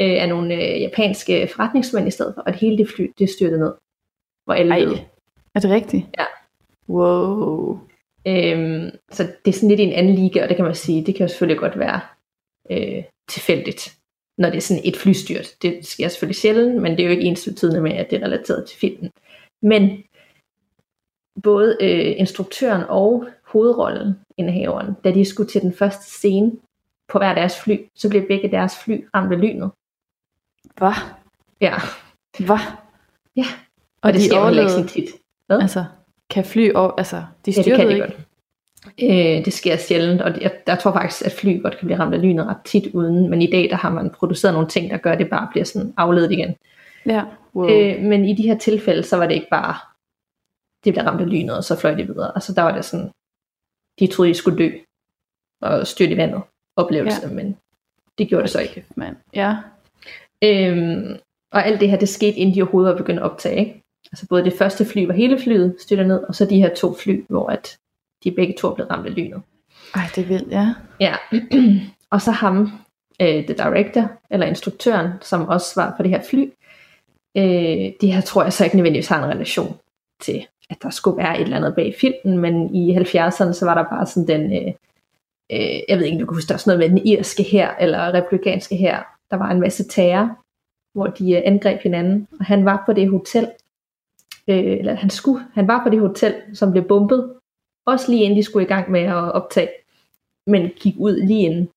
øh, 0.00 0.22
af 0.22 0.28
nogle 0.28 0.54
øh, 0.54 0.80
japanske 0.80 1.48
forretningsmænd 1.54 2.08
i 2.08 2.10
stedet 2.10 2.34
for, 2.34 2.42
og 2.42 2.52
det 2.52 2.60
hele 2.60 2.78
det 2.78 2.88
fly, 2.88 3.12
det 3.18 3.30
styrtede 3.30 3.60
ned, 3.60 3.72
hvor 4.44 4.54
alle 4.54 4.74
Ej, 4.74 4.80
døde. 4.80 5.04
er 5.54 5.60
det 5.60 5.70
rigtigt? 5.70 6.06
Ja. 6.18 6.24
Wow. 6.88 7.80
Øhm, 8.26 8.90
så 9.10 9.22
det 9.44 9.50
er 9.50 9.52
sådan 9.52 9.68
lidt 9.68 9.80
i 9.80 9.82
en 9.82 9.92
anden 9.92 10.14
liga, 10.14 10.42
og 10.42 10.48
det 10.48 10.56
kan 10.56 10.64
man 10.64 10.74
sige, 10.74 11.06
det 11.06 11.14
kan 11.14 11.24
jo 11.24 11.28
selvfølgelig 11.28 11.60
godt 11.60 11.78
være 11.78 12.00
øh, 12.70 13.04
tilfældigt, 13.28 13.98
når 14.38 14.48
det 14.50 14.56
er 14.56 14.60
sådan 14.60 14.82
et 14.84 14.96
flystyrt. 14.96 15.46
Det 15.62 15.86
sker 15.86 16.08
selvfølgelig 16.08 16.36
sjældent, 16.36 16.82
men 16.82 16.92
det 16.92 17.00
er 17.00 17.04
jo 17.04 17.10
ikke 17.10 17.22
ens 17.22 17.44
betydende 17.44 17.80
med, 17.80 17.92
at 17.92 18.10
det 18.10 18.20
er 18.20 18.24
relateret 18.24 18.68
til 18.68 18.78
filmen. 18.78 19.10
Men 19.62 20.04
både 21.42 21.76
øh, 21.80 22.20
instruktøren 22.20 22.84
og 22.88 23.26
hovedrollen, 23.42 24.14
indehaveren, 24.36 24.94
da 25.04 25.10
de 25.10 25.24
skulle 25.24 25.48
til 25.48 25.62
den 25.62 25.72
første 25.72 26.04
scene 26.04 26.52
på 27.08 27.18
hver 27.18 27.34
deres 27.34 27.60
fly, 27.60 27.76
så 27.94 28.08
blev 28.08 28.26
begge 28.28 28.50
deres 28.50 28.78
fly 28.84 29.04
ramt 29.14 29.32
af 29.32 29.40
lynet. 29.40 29.70
Hvad? 30.76 30.92
Ja, 31.60 31.74
Hvad? 32.38 32.58
Ja. 33.36 33.44
Og, 34.02 34.02
og 34.02 34.12
det 34.12 34.20
de 34.20 34.26
sker 34.26 34.38
jo 34.38 34.44
heller 34.44 34.62
ikke 34.62 34.72
overlevede, 34.72 34.88
sådan 34.88 34.88
tit. 34.88 35.20
Hvad? 35.46 35.60
altså, 35.60 35.84
kan 36.30 36.44
fly 36.44 36.72
over, 36.74 36.90
altså, 36.90 37.16
de 37.16 37.22
Ja, 37.46 37.52
det 37.52 37.54
styrtede 37.54 37.76
kan 37.76 37.88
de 37.88 37.92
ikke. 37.94 38.06
godt. 38.06 38.18
Øh, 39.02 39.44
det 39.44 39.52
sker 39.52 39.76
sjældent, 39.76 40.20
og 40.20 40.40
jeg, 40.40 40.52
jeg 40.66 40.78
tror 40.78 40.92
faktisk, 40.92 41.26
at 41.26 41.32
fly 41.32 41.62
godt 41.62 41.78
kan 41.78 41.86
blive 41.86 41.98
ramt 41.98 42.14
af 42.14 42.22
lynet 42.22 42.46
ret 42.46 42.62
tit 42.64 42.94
uden, 42.94 43.30
men 43.30 43.42
i 43.42 43.50
dag 43.50 43.70
der 43.70 43.76
har 43.76 43.90
man 43.90 44.10
produceret 44.10 44.54
nogle 44.54 44.68
ting, 44.68 44.90
der 44.90 44.96
gør, 44.96 45.12
at 45.12 45.18
det 45.18 45.30
bare 45.30 45.48
bliver 45.50 45.64
sådan 45.64 45.94
afledet 45.96 46.32
igen. 46.32 46.54
Ja. 47.06 47.24
Wow. 47.54 47.70
Øh, 47.70 48.02
men 48.02 48.24
i 48.24 48.34
de 48.34 48.42
her 48.42 48.58
tilfælde, 48.58 49.02
så 49.02 49.16
var 49.16 49.26
det 49.26 49.34
ikke 49.34 49.46
bare, 49.50 49.74
det 50.84 50.94
blev 50.94 51.04
ramt 51.04 51.20
af 51.20 51.30
lynet, 51.30 51.56
og 51.56 51.64
så 51.64 51.76
fløj 51.76 51.94
det 51.94 52.08
videre. 52.08 52.32
Altså 52.34 52.54
der 52.54 52.62
var 52.62 52.74
det 52.74 52.84
sådan, 52.84 53.10
de 53.98 54.06
troede, 54.06 54.28
de 54.30 54.34
skulle 54.34 54.58
dø, 54.58 54.70
og 55.60 55.86
styrte 55.86 56.12
i 56.12 56.16
vandet, 56.16 56.42
oplevelse, 56.78 57.20
ja. 57.22 57.34
men 57.34 57.56
det 58.18 58.28
gjorde 58.28 58.42
det 58.42 58.50
så 58.50 58.60
ikke. 58.60 58.84
Mand. 58.96 59.16
Ja. 59.34 59.56
Øhm, 60.44 61.16
og 61.52 61.66
alt 61.66 61.80
det 61.80 61.90
her, 61.90 61.98
det 61.98 62.08
skete, 62.08 62.36
inden 62.36 62.54
de 62.54 62.62
overhovedet 62.62 62.92
var 62.92 62.98
begyndt 62.98 63.20
at 63.20 63.24
optage. 63.24 63.58
Ikke? 63.58 63.82
Altså 64.12 64.26
både 64.28 64.44
det 64.44 64.52
første 64.52 64.84
fly, 64.84 65.04
hvor 65.04 65.14
hele 65.14 65.38
flyet 65.38 65.76
styrter 65.80 66.06
ned, 66.06 66.22
og 66.22 66.34
så 66.34 66.44
de 66.44 66.56
her 66.56 66.74
to 66.74 66.94
fly, 66.94 67.24
hvor 67.28 67.46
at 67.46 67.78
de 68.24 68.30
begge 68.30 68.54
to 68.58 68.68
er 68.68 68.74
blevet 68.74 68.90
ramt 68.90 69.06
af 69.06 69.14
lynet. 69.14 69.42
Ej, 69.94 70.02
det 70.14 70.22
er 70.22 70.28
vildt, 70.28 70.52
ja. 70.52 70.74
Ja, 71.00 71.14
og 72.12 72.22
så 72.22 72.30
ham, 72.30 72.70
øh, 73.22 73.44
the 73.44 73.54
director, 73.54 74.10
eller 74.30 74.46
instruktøren, 74.46 75.10
som 75.20 75.48
også 75.48 75.72
var 75.76 75.94
på 75.96 76.02
det 76.02 76.10
her 76.10 76.22
fly, 76.30 76.50
Øh, 77.36 77.92
det 78.00 78.12
her 78.12 78.20
tror 78.20 78.42
jeg 78.42 78.52
så 78.52 78.64
ikke 78.64 78.76
nødvendigvis 78.76 79.08
har 79.08 79.24
en 79.24 79.30
relation 79.30 79.76
til, 80.20 80.46
at 80.70 80.76
der 80.82 80.90
skulle 80.90 81.16
være 81.16 81.36
et 81.36 81.42
eller 81.42 81.56
andet 81.56 81.74
bag 81.74 81.94
filmen, 82.00 82.38
men 82.38 82.74
i 82.74 82.96
70'erne, 82.96 83.52
så 83.52 83.64
var 83.64 83.74
der 83.74 83.84
bare 83.90 84.06
sådan 84.06 84.28
den, 84.28 84.52
øh, 84.52 84.74
øh, 85.52 85.80
jeg 85.88 85.98
ved 85.98 86.04
ikke, 86.04 86.18
du 86.18 86.26
kan 86.26 86.34
huske, 86.34 86.48
der 86.48 86.54
var 86.54 86.58
sådan 86.58 86.78
noget 86.78 86.92
med 86.92 87.00
den 87.00 87.06
irske 87.06 87.42
her, 87.42 87.74
eller 87.80 88.14
republikanske 88.14 88.76
her, 88.76 89.02
der 89.30 89.36
var 89.36 89.50
en 89.50 89.60
masse 89.60 89.88
terror, 89.88 90.38
hvor 90.94 91.06
de 91.06 91.32
øh, 91.32 91.42
angreb 91.44 91.80
hinanden, 91.82 92.28
og 92.40 92.44
han 92.44 92.64
var 92.64 92.82
på 92.86 92.92
det 92.92 93.10
hotel, 93.10 93.50
øh, 94.48 94.78
eller 94.78 94.94
han 94.94 95.10
skulle, 95.10 95.44
han 95.54 95.68
var 95.68 95.82
på 95.82 95.90
det 95.90 96.00
hotel, 96.00 96.34
som 96.54 96.70
blev 96.72 96.84
bombet, 96.84 97.34
også 97.86 98.10
lige 98.10 98.22
inden 98.24 98.38
de 98.38 98.42
skulle 98.42 98.66
i 98.66 98.68
gang 98.68 98.90
med 98.90 99.00
at 99.00 99.32
optage, 99.32 99.68
men 100.46 100.70
gik 100.80 100.94
ud 100.98 101.26
lige 101.26 101.42
inden, 101.42 101.68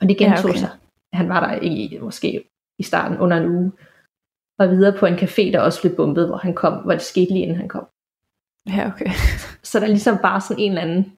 og 0.00 0.08
det 0.08 0.18
gentog 0.18 0.44
ja, 0.44 0.48
okay. 0.48 0.58
sig. 0.58 0.70
Han 1.12 1.28
var 1.28 1.46
der 1.46 1.60
i, 1.62 1.98
måske 2.00 2.44
i 2.78 2.82
starten 2.82 3.18
under 3.18 3.36
en 3.36 3.48
uge, 3.48 3.72
og 4.58 4.70
videre 4.70 4.98
på 4.98 5.06
en 5.06 5.14
café, 5.14 5.52
der 5.52 5.60
også 5.60 5.80
blev 5.80 5.96
bombet, 5.96 6.26
hvor 6.26 6.36
han 6.36 6.54
kom, 6.54 6.72
hvor 6.82 6.92
det 6.92 7.02
skete 7.02 7.32
lige 7.32 7.42
inden 7.42 7.56
han 7.56 7.68
kom. 7.68 7.86
Ja, 8.68 8.86
okay. 8.86 9.10
Så 9.62 9.80
der 9.80 9.84
er 9.84 9.88
ligesom 9.88 10.18
bare 10.18 10.40
sådan 10.40 10.62
en 10.62 10.72
eller 10.72 10.82
anden 10.82 11.12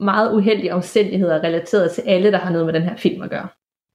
meget 0.00 0.34
uheldige 0.34 0.74
omstændigheder 0.74 1.44
relateret 1.44 1.90
til 1.90 2.02
alle, 2.06 2.32
der 2.32 2.38
har 2.38 2.50
noget 2.50 2.66
med 2.66 2.74
den 2.74 2.82
her 2.82 2.96
film 2.96 3.22
at 3.22 3.30
gøre. 3.30 3.48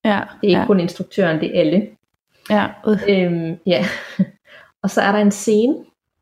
Ja, 0.05 0.21
det 0.41 0.47
er 0.47 0.47
ikke 0.47 0.59
ja. 0.59 0.65
kun 0.65 0.79
instruktøren, 0.79 1.39
det 1.39 1.55
er 1.55 1.59
alle. 1.59 1.87
Ja, 2.49 2.67
uh. 2.87 2.99
Øhm, 3.09 3.57
ja. 3.65 3.85
og 4.83 4.89
så 4.89 5.01
er 5.01 5.11
der 5.11 5.19
en 5.19 5.31
scene, 5.31 5.75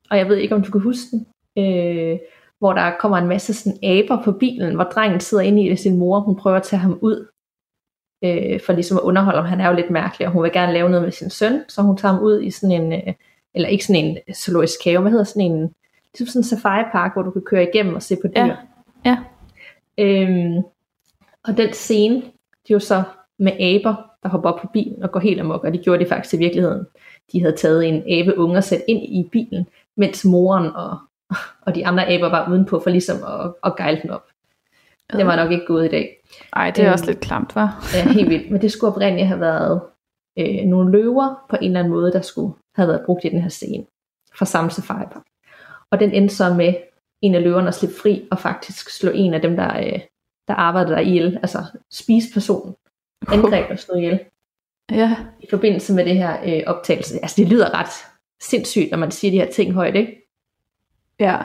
og 0.09 0.17
jeg 0.17 0.29
ved 0.29 0.37
ikke, 0.37 0.55
om 0.55 0.63
du 0.63 0.71
kan 0.71 0.81
huske 0.81 1.07
den, 1.11 1.27
øh, 1.57 2.19
hvor 2.59 2.73
der 2.73 2.91
kommer 2.99 3.17
en 3.17 3.27
masse 3.27 3.53
sådan 3.53 3.79
aber 3.83 4.23
på 4.23 4.31
bilen, 4.31 4.75
hvor 4.75 4.83
drengen 4.83 5.19
sidder 5.19 5.43
inde 5.43 5.65
i 5.65 5.69
det, 5.69 5.79
sin 5.79 5.97
mor, 5.97 6.19
hun 6.19 6.35
prøver 6.35 6.57
at 6.57 6.63
tage 6.63 6.79
ham 6.79 6.99
ud, 7.01 7.27
øh, 8.23 8.59
for 8.65 8.73
ligesom 8.73 8.97
at 8.97 9.01
underholde 9.01 9.39
ham. 9.39 9.49
Han 9.49 9.61
er 9.61 9.67
jo 9.67 9.75
lidt 9.75 9.89
mærkelig, 9.89 10.27
og 10.27 10.33
hun 10.33 10.43
vil 10.43 10.51
gerne 10.51 10.73
lave 10.73 10.89
noget 10.89 11.03
med 11.03 11.11
sin 11.11 11.29
søn, 11.29 11.61
så 11.67 11.81
hun 11.81 11.97
tager 11.97 12.13
ham 12.13 12.23
ud 12.23 12.41
i 12.41 12.51
sådan 12.51 12.81
en, 12.81 12.93
øh, 12.93 13.13
eller 13.53 13.69
ikke 13.69 13.85
sådan 13.85 14.05
en 14.05 14.17
zoologisk 14.35 14.79
have, 14.85 15.01
hvad 15.01 15.11
hedder 15.11 15.25
sådan 15.25 15.51
en, 15.51 15.73
ligesom 16.13 16.27
sådan 16.27 16.39
en 16.39 16.43
safari 16.43 16.83
park, 16.91 17.13
hvor 17.13 17.21
du 17.21 17.31
kan 17.31 17.41
køre 17.41 17.63
igennem 17.63 17.95
og 17.95 18.01
se 18.01 18.15
på 18.21 18.27
dyr. 18.35 18.41
Ja, 18.41 18.55
ja. 19.05 19.17
Øhm, 19.97 20.63
og 21.43 21.57
den 21.57 21.73
scene, 21.73 22.15
det 22.15 22.69
er 22.69 22.75
jo 22.75 22.79
så 22.79 23.03
med 23.39 23.51
aber, 23.51 23.95
der 24.23 24.29
hopper 24.29 24.49
op 24.49 24.61
på 24.61 24.67
bilen 24.73 25.03
og 25.03 25.11
går 25.11 25.19
helt 25.19 25.39
amok, 25.39 25.63
og 25.63 25.73
det 25.73 25.81
gjorde 25.81 26.03
de 26.03 26.09
faktisk 26.09 26.33
i 26.33 26.37
virkeligheden. 26.37 26.85
De 27.31 27.41
havde 27.41 27.55
taget 27.55 27.87
en 27.87 28.03
abeunge 28.07 28.57
og 28.57 28.63
sat 28.63 28.81
ind 28.87 29.03
i 29.03 29.29
bilen, 29.31 29.67
mens 29.97 30.25
moren 30.25 30.75
og, 30.75 30.97
og 31.65 31.75
de 31.75 31.85
andre 31.85 32.09
aber 32.09 32.29
var 32.29 32.49
udenpå 32.51 32.79
for 32.79 32.89
ligesom 32.89 33.17
at, 33.23 33.53
at 33.63 33.75
gejle 33.77 33.99
den 34.01 34.09
op. 34.09 34.25
Det 35.13 35.25
var 35.25 35.35
nok 35.35 35.51
ikke 35.51 35.65
gået 35.65 35.85
i 35.85 35.89
dag. 35.89 36.17
Ej, 36.53 36.71
det 36.71 36.79
er 36.79 36.85
øhm, 36.85 36.93
også 36.93 37.05
lidt 37.05 37.19
klamt, 37.19 37.55
var. 37.55 37.85
ja, 37.95 38.11
helt 38.11 38.29
vildt. 38.29 38.51
Men 38.51 38.61
det 38.61 38.71
skulle 38.71 38.91
oprindeligt 38.91 39.27
have 39.27 39.39
været 39.39 39.81
øh, 40.39 40.65
nogle 40.65 40.91
løver 40.91 41.45
på 41.49 41.55
en 41.55 41.67
eller 41.67 41.79
anden 41.79 41.93
måde, 41.93 42.11
der 42.11 42.21
skulle 42.21 42.53
have 42.75 42.87
været 42.87 43.01
brugt 43.05 43.25
i 43.25 43.29
den 43.29 43.41
her 43.41 43.49
scene 43.49 43.85
fra 44.35 44.45
samme 44.45 44.71
safari 44.71 45.05
park. 45.11 45.23
Og 45.91 45.99
den 45.99 46.11
endte 46.11 46.35
så 46.35 46.53
med 46.53 46.73
en 47.23 47.35
af 47.35 47.43
løverne 47.43 47.67
at 47.67 47.75
slippe 47.75 47.95
fri 47.95 48.27
og 48.31 48.39
faktisk 48.39 48.89
slå 48.89 49.11
en 49.11 49.33
af 49.33 49.41
dem, 49.41 49.55
der, 49.55 49.77
øh, 49.77 49.99
der 50.47 50.53
arbejdede 50.53 50.95
der 50.95 50.99
ihjel, 50.99 51.39
altså 51.41 51.63
spise 51.91 52.33
personen, 52.33 52.75
angreb 53.27 53.71
og 53.71 53.79
slå 53.79 53.95
ihjel. 53.95 54.19
Ja. 54.91 55.15
I 55.39 55.45
forbindelse 55.49 55.93
med 55.93 56.05
det 56.05 56.15
her 56.15 56.37
øh, 56.45 56.63
optagelse. 56.67 57.19
Altså 57.21 57.35
det 57.41 57.47
lyder 57.47 57.79
ret 57.79 57.93
sindssygt, 58.41 58.91
når 58.91 58.97
man 58.97 59.11
siger 59.11 59.31
de 59.31 59.37
her 59.37 59.51
ting 59.51 59.73
højt, 59.73 59.95
ikke? 59.95 60.29
Ja. 61.19 61.37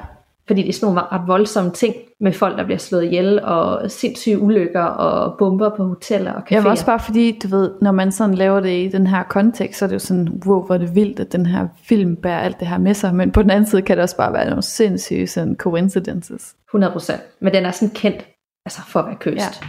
Fordi 0.48 0.62
det 0.62 0.68
er 0.68 0.72
sådan 0.72 0.94
nogle 0.94 1.08
ret 1.12 1.28
voldsomme 1.28 1.70
ting 1.70 1.94
med 2.20 2.32
folk, 2.32 2.58
der 2.58 2.64
bliver 2.64 2.78
slået 2.78 3.04
ihjel, 3.04 3.40
og 3.42 3.90
sindssyge 3.90 4.38
ulykker 4.38 4.82
og 4.82 5.38
bomber 5.38 5.76
på 5.76 5.84
hoteller 5.84 6.32
og 6.32 6.42
caféer. 6.42 6.54
Ja, 6.54 6.70
også 6.70 6.86
bare 6.86 7.00
fordi, 7.00 7.38
du 7.42 7.48
ved, 7.48 7.70
når 7.82 7.92
man 7.92 8.12
sådan 8.12 8.34
laver 8.34 8.60
det 8.60 8.84
i 8.84 8.88
den 8.88 9.06
her 9.06 9.22
kontekst, 9.22 9.78
så 9.78 9.84
er 9.84 9.86
det 9.86 9.94
jo 9.94 9.98
sådan, 9.98 10.42
wow, 10.46 10.66
hvor 10.66 10.74
er 10.74 10.78
det 10.78 10.94
vildt, 10.94 11.20
at 11.20 11.32
den 11.32 11.46
her 11.46 11.68
film 11.82 12.16
bærer 12.16 12.40
alt 12.40 12.60
det 12.60 12.68
her 12.68 12.78
med 12.78 12.94
sig. 12.94 13.14
Men 13.14 13.32
på 13.32 13.42
den 13.42 13.50
anden 13.50 13.66
side 13.66 13.82
kan 13.82 13.96
det 13.96 14.02
også 14.02 14.16
bare 14.16 14.32
være 14.32 14.48
nogle 14.48 14.62
sindssyge 14.62 15.26
sådan 15.26 15.56
coincidences. 15.56 16.56
100%. 16.74 17.12
Men 17.40 17.54
den 17.54 17.66
er 17.66 17.70
sådan 17.70 17.94
kendt 17.94 18.26
altså 18.64 18.80
for 18.86 19.00
at 19.00 19.06
være 19.06 19.16
køst. 19.16 19.62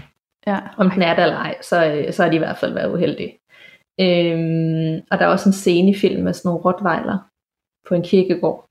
Ja. 0.48 0.52
ja. 0.52 0.60
Om 0.78 0.92
den 0.92 1.02
er 1.02 1.16
der 1.16 1.24
eller 1.24 1.38
ej, 1.38 1.56
så, 1.62 1.86
øh, 1.86 2.14
så 2.14 2.24
har 2.24 2.30
de 2.30 2.36
i 2.36 2.40
hvert 2.40 2.58
fald 2.58 2.74
været 2.74 2.94
uheldige. 2.94 3.40
Øhm, 4.02 5.02
og 5.12 5.20
der 5.20 5.26
er 5.26 5.28
også 5.28 5.50
en 5.50 5.54
scene 5.54 5.92
i 5.92 5.96
filmen 5.96 6.24
med 6.24 6.34
sådan 6.34 6.50
nogle 6.50 6.64
rottweiler 6.66 7.18
på 7.88 7.96
en 7.96 8.04
kirkegård, 8.04 8.70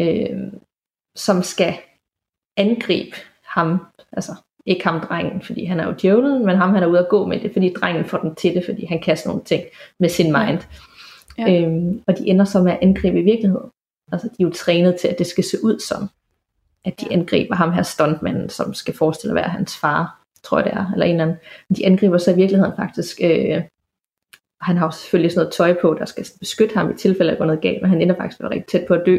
øhm, 0.00 0.60
som 1.18 1.42
skal 1.42 1.74
angribe 2.56 3.16
ham, 3.44 3.86
altså 4.12 4.32
ikke 4.66 4.84
ham 4.84 5.00
drengen, 5.00 5.42
fordi 5.42 5.64
han 5.64 5.80
er 5.80 5.86
jo 5.86 5.94
djævlen, 6.02 6.46
men 6.46 6.56
ham 6.56 6.74
han 6.74 6.82
er 6.82 6.86
ude 6.86 6.98
at 6.98 7.08
gå 7.08 7.26
med 7.26 7.40
det, 7.40 7.52
fordi 7.52 7.72
drengen 7.72 8.04
får 8.04 8.18
den 8.18 8.34
til 8.34 8.54
det, 8.54 8.64
fordi 8.64 8.84
han 8.84 9.00
kan 9.02 9.16
sådan 9.16 9.28
nogle 9.28 9.44
ting 9.44 9.64
med 10.00 10.08
sin 10.08 10.32
mind. 10.32 10.60
Ja. 11.38 11.62
Øhm, 11.62 12.02
og 12.06 12.18
de 12.18 12.26
ender 12.26 12.44
så 12.44 12.62
med 12.62 12.72
at 12.72 12.78
angribe 12.82 13.20
i 13.20 13.24
virkeligheden. 13.24 13.70
Altså 14.12 14.28
de 14.28 14.42
er 14.42 14.44
jo 14.44 14.50
trænet 14.50 14.96
til, 14.96 15.08
at 15.08 15.18
det 15.18 15.26
skal 15.26 15.44
se 15.44 15.56
ud 15.62 15.78
som, 15.78 16.08
at 16.84 17.00
de 17.00 17.06
ja. 17.10 17.16
angriber 17.16 17.54
ham 17.54 17.72
her 17.72 17.82
stuntmanden, 17.82 18.48
som 18.48 18.74
skal 18.74 18.96
forestille 18.96 19.32
at 19.32 19.42
være 19.42 19.48
hans 19.48 19.76
far, 19.76 20.20
tror 20.42 20.58
jeg 20.58 20.64
det 20.64 20.72
er, 20.72 20.92
eller 20.92 21.06
en 21.06 21.12
eller 21.12 21.24
anden. 21.24 21.36
De 21.76 21.86
angriber 21.86 22.18
så 22.18 22.30
i 22.30 22.36
virkeligheden 22.36 22.72
faktisk, 22.76 23.20
øh, 23.22 23.62
han 24.60 24.76
har 24.76 24.86
jo 24.86 24.90
selvfølgelig 24.90 25.32
sådan 25.32 25.40
noget 25.40 25.52
tøj 25.52 25.80
på, 25.80 25.94
der 25.98 26.04
skal 26.04 26.26
beskytte 26.40 26.74
ham 26.74 26.90
i 26.90 26.94
tilfælde 26.94 27.32
af 27.32 27.46
noget 27.46 27.60
galt, 27.60 27.82
men 27.82 27.90
han 27.90 28.02
ender 28.02 28.16
faktisk 28.16 28.40
rigtig 28.40 28.66
tæt 28.66 28.86
på 28.88 28.94
at 28.94 29.02
dø, 29.06 29.18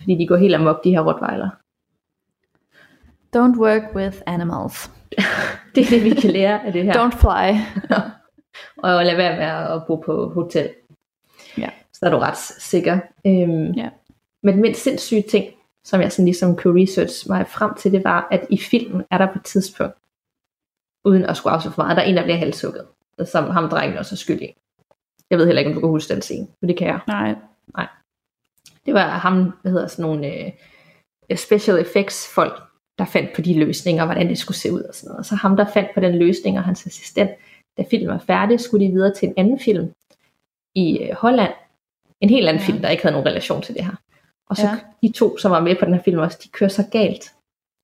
fordi 0.00 0.14
de 0.18 0.26
går 0.26 0.36
helt 0.36 0.54
amok, 0.54 0.84
de 0.84 0.90
her 0.90 1.00
rottweiler. 1.00 1.50
Don't 3.36 3.58
work 3.58 3.94
with 3.94 4.16
animals. 4.26 4.90
det 5.74 5.84
er 5.84 5.90
det, 5.90 6.04
vi 6.04 6.10
kan 6.10 6.30
lære 6.30 6.66
af 6.66 6.72
det 6.72 6.84
her. 6.84 6.92
Don't 6.92 7.16
fly. 7.16 7.60
og 8.76 9.04
lad 9.04 9.16
være 9.16 9.36
med 9.36 9.74
at 9.76 9.86
bo 9.86 9.96
på 9.96 10.28
hotel. 10.34 10.70
Ja. 11.58 11.70
Så 11.92 12.06
er 12.06 12.10
du 12.10 12.18
ret 12.18 12.36
sikker. 12.58 13.00
Øhm, 13.26 13.72
ja. 13.72 13.88
Men 14.42 14.64
den 14.64 14.74
sindssyge 14.74 15.22
ting, 15.22 15.54
som 15.84 16.00
jeg 16.00 16.12
sådan 16.12 16.24
ligesom 16.24 16.56
kunne 16.56 16.82
research 16.82 17.28
mig 17.28 17.46
frem 17.46 17.74
til, 17.74 17.92
det 17.92 18.04
var, 18.04 18.28
at 18.30 18.46
i 18.50 18.58
filmen 18.58 19.02
er 19.10 19.18
der 19.18 19.26
på 19.26 19.38
et 19.38 19.44
tidspunkt, 19.44 19.96
uden 21.04 21.24
at 21.24 21.36
skulle 21.36 21.52
afsløre 21.52 21.74
for 21.74 21.82
meget, 21.82 21.96
der 21.96 22.02
er 22.02 22.06
en, 22.06 22.16
der 22.16 22.22
bliver 22.22 22.36
halshugget, 22.36 22.86
som 23.24 23.44
ham 23.44 23.68
drengen 23.68 23.98
også 23.98 24.14
er 24.14 24.16
skyldig. 24.16 24.54
Jeg 25.30 25.38
ved 25.38 25.46
heller 25.46 25.60
ikke, 25.60 25.68
om 25.68 25.74
du 25.74 25.80
kan 25.80 25.88
huske 25.88 26.14
den 26.14 26.22
scene, 26.22 26.46
men 26.60 26.68
det 26.68 26.76
kan 26.76 26.86
jeg. 26.86 27.00
Nej. 27.06 27.34
Nej. 27.76 27.86
Det 28.86 28.94
var 28.94 29.08
ham, 29.08 29.52
hvad 29.62 29.72
hedder 29.72 29.86
sådan 29.86 30.02
nogle 30.02 30.52
uh, 31.30 31.36
special 31.36 31.78
effects 31.78 32.34
folk, 32.34 32.62
der 32.98 33.04
fandt 33.04 33.30
på 33.34 33.40
de 33.40 33.58
løsninger, 33.58 34.04
hvordan 34.04 34.28
det 34.28 34.38
skulle 34.38 34.56
se 34.56 34.72
ud 34.72 34.80
og 34.80 34.94
sådan 34.94 35.08
noget. 35.08 35.18
Og 35.18 35.24
så 35.24 35.34
ham, 35.34 35.56
der 35.56 35.66
fandt 35.74 35.90
på 35.94 36.00
den 36.00 36.18
løsning, 36.18 36.58
og 36.58 36.64
hans 36.64 36.86
assistent, 36.86 37.30
da 37.78 37.84
filmen 37.90 38.08
var 38.08 38.18
færdig, 38.18 38.60
skulle 38.60 38.86
de 38.86 38.92
videre 38.92 39.14
til 39.14 39.28
en 39.28 39.34
anden 39.36 39.58
film 39.60 39.92
i 40.74 40.98
øh, 40.98 41.14
Holland. 41.14 41.52
En 42.20 42.30
helt 42.30 42.48
anden 42.48 42.62
ja. 42.62 42.66
film, 42.66 42.82
der 42.82 42.88
ikke 42.88 43.02
havde 43.02 43.12
nogen 43.12 43.26
relation 43.26 43.62
til 43.62 43.74
det 43.74 43.84
her. 43.84 43.96
Og 44.50 44.56
så 44.56 44.66
ja. 44.66 44.78
de 45.02 45.12
to, 45.12 45.38
som 45.38 45.50
var 45.50 45.60
med 45.60 45.76
på 45.76 45.84
den 45.84 45.94
her 45.94 46.02
film 46.02 46.18
også, 46.18 46.40
de 46.44 46.48
kører 46.48 46.70
så 46.70 46.84
galt 46.92 47.34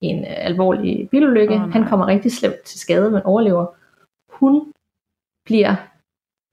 i 0.02 0.06
en 0.06 0.24
øh, 0.24 0.46
alvorlig 0.46 1.08
bilulykke. 1.10 1.54
Oh, 1.54 1.72
Han 1.72 1.88
kommer 1.88 2.06
rigtig 2.06 2.32
slemt 2.32 2.62
til 2.64 2.80
skade, 2.80 3.10
men 3.10 3.22
overlever. 3.22 3.66
Hun 4.32 4.72
bliver 5.44 5.74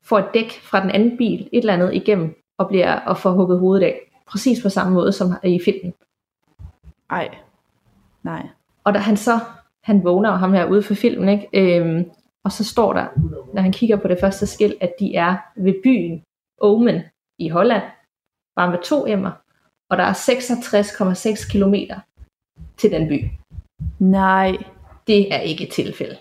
får 0.04 0.20
et 0.20 0.34
dæk 0.34 0.52
fra 0.52 0.82
den 0.82 0.91
anden 0.91 1.18
bil, 1.18 1.50
et 1.54 1.60
eller 1.60 1.74
andet 1.74 1.93
igennem, 1.93 2.36
og 2.60 2.68
bliver 2.68 3.00
og 3.00 3.18
får 3.18 3.32
hugget 3.32 3.60
hovedet 3.60 3.86
af. 3.86 4.09
Præcis 4.30 4.61
på 4.61 4.69
samme 4.69 4.93
måde 4.93 5.11
som 5.11 5.34
i 5.43 5.59
filmen. 5.65 5.93
Ej. 7.09 7.30
Nej. 8.23 8.47
Og 8.84 8.93
da 8.93 8.99
han 8.99 9.17
så, 9.17 9.39
han 9.84 10.03
vågner 10.03 10.32
ham 10.32 10.53
her 10.53 10.65
ude 10.65 10.84
for 10.84 10.93
filmen, 10.93 11.30
ikke? 11.30 11.80
Øhm, 11.80 12.11
og 12.43 12.51
så 12.51 12.63
står 12.63 12.93
der, 12.93 13.05
når 13.53 13.61
han 13.61 13.71
kigger 13.71 13.95
på 13.95 14.07
det 14.07 14.17
første 14.19 14.47
skilt, 14.47 14.77
at 14.82 14.93
de 14.99 15.15
er 15.15 15.38
ved 15.55 15.73
byen 15.84 16.23
Omen 16.61 17.01
i 17.38 17.49
Holland, 17.49 17.84
bare 18.55 18.71
med 18.71 18.80
to 18.84 19.07
emmer, 19.07 19.32
og 19.89 19.97
der 19.97 20.03
er 20.03 20.13
66,6 20.13 21.51
km 21.51 21.75
til 22.77 22.91
den 22.91 23.07
by. 23.07 23.30
Nej. 23.99 24.57
Det 25.07 25.34
er 25.34 25.39
ikke 25.39 25.63
et 25.63 25.73
tilfælde. 25.73 26.17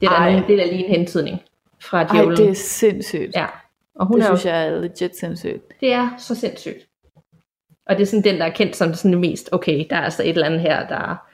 Det 0.00 0.06
er, 0.06 0.10
der 0.10 0.30
nogen, 0.30 0.48
det 0.48 0.62
er 0.62 0.66
lige 0.66 0.84
en 0.84 0.90
hentydning 0.90 1.38
fra 1.80 2.04
djævlen. 2.04 2.30
Ej, 2.30 2.36
det 2.36 2.48
er 2.48 2.54
sindssygt. 2.54 3.36
Ja. 3.36 3.46
Og 3.94 4.06
hun 4.06 4.20
det 4.20 4.24
er 4.24 4.36
synes 4.36 4.46
jeg 4.46 4.66
er 4.66 4.80
legit 4.80 5.18
sindssygt. 5.18 5.80
Det 5.80 5.92
er 5.92 6.16
så 6.18 6.34
sindssygt. 6.34 6.88
Og 7.86 7.96
det 7.96 8.02
er 8.02 8.06
sådan 8.06 8.24
den, 8.24 8.40
der 8.40 8.46
er 8.46 8.50
kendt 8.52 8.76
som 8.76 8.94
sådan 8.94 9.10
det 9.10 9.20
mest, 9.20 9.48
okay, 9.52 9.86
der 9.90 9.96
er 9.96 10.00
altså 10.00 10.22
et 10.22 10.28
eller 10.28 10.46
andet 10.46 10.60
her, 10.60 10.86
der, 10.88 11.26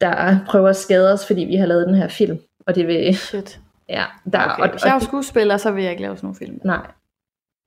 der 0.00 0.38
prøver 0.46 0.68
at 0.68 0.76
skade 0.76 1.12
os, 1.12 1.26
fordi 1.26 1.40
vi 1.44 1.56
har 1.56 1.66
lavet 1.66 1.86
den 1.86 1.94
her 1.94 2.08
film. 2.08 2.38
Og 2.66 2.74
det 2.74 2.86
vil... 2.86 3.16
Shit. 3.16 3.58
Ja, 3.88 4.04
der, 4.32 4.52
okay. 4.52 4.62
Og, 4.62 4.70
Hvis 4.70 4.84
jeg 4.84 4.94
er 4.94 4.98
skuespiller, 4.98 5.56
så 5.56 5.70
vil 5.70 5.82
jeg 5.82 5.90
ikke 5.90 6.02
lave 6.02 6.16
sådan 6.16 6.26
nogle 6.26 6.38
film. 6.38 6.60
Nej. 6.64 6.86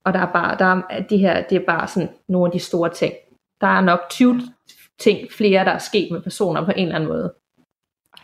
Og 0.06 0.14
der 0.14 0.20
er 0.20 0.32
bare, 0.32 0.58
der 0.60 0.82
er, 0.90 1.04
de 1.04 1.18
her, 1.18 1.44
det 1.44 1.56
er 1.56 1.66
bare 1.66 1.88
sådan 1.88 2.10
nogle 2.28 2.48
af 2.48 2.52
de 2.52 2.60
store 2.60 2.90
ting. 2.90 3.14
Der 3.62 3.68
er 3.68 3.82
nok 3.82 4.00
20 4.10 4.42
ting 5.00 5.32
flere, 5.32 5.66
der 5.66 5.72
er 5.72 5.78
sket 5.78 6.12
med 6.12 6.22
personer 6.22 6.66
på 6.66 6.72
en 6.76 6.84
eller 6.84 6.96
anden 6.96 7.10
måde. 7.10 7.34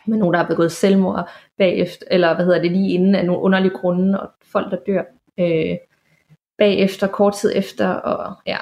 Med 0.06 0.18
nogen, 0.18 0.34
der 0.34 0.40
har 0.40 0.46
begået 0.46 0.72
selvmord 0.72 1.30
bagefter, 1.58 2.06
eller 2.10 2.34
hvad 2.34 2.44
hedder 2.44 2.62
det, 2.62 2.72
lige 2.72 2.94
inden 2.94 3.14
af 3.14 3.24
nogle 3.24 3.42
underlige 3.42 3.78
grunde, 3.78 4.20
og 4.20 4.30
folk, 4.52 4.70
der 4.70 4.76
dør 4.86 5.02
øh, 5.38 5.76
bagefter, 6.58 7.06
kort 7.06 7.34
tid 7.34 7.52
efter, 7.54 7.88
og 7.88 8.34
ja, 8.46 8.58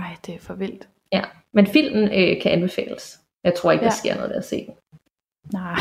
ej, 0.00 0.16
det 0.26 0.34
er 0.34 0.38
for 0.38 0.54
vildt. 0.54 0.88
Ja, 1.12 1.22
men 1.52 1.66
filmen 1.66 2.04
øh, 2.04 2.42
kan 2.42 2.52
anbefales. 2.52 3.20
Jeg 3.44 3.54
tror 3.54 3.72
ikke, 3.72 3.84
ja. 3.84 3.90
der 3.90 3.96
sker 3.96 4.14
noget 4.14 4.30
ved 4.30 4.36
at 4.36 4.44
se 4.44 4.66
den. 4.66 4.74
Nej, 5.52 5.76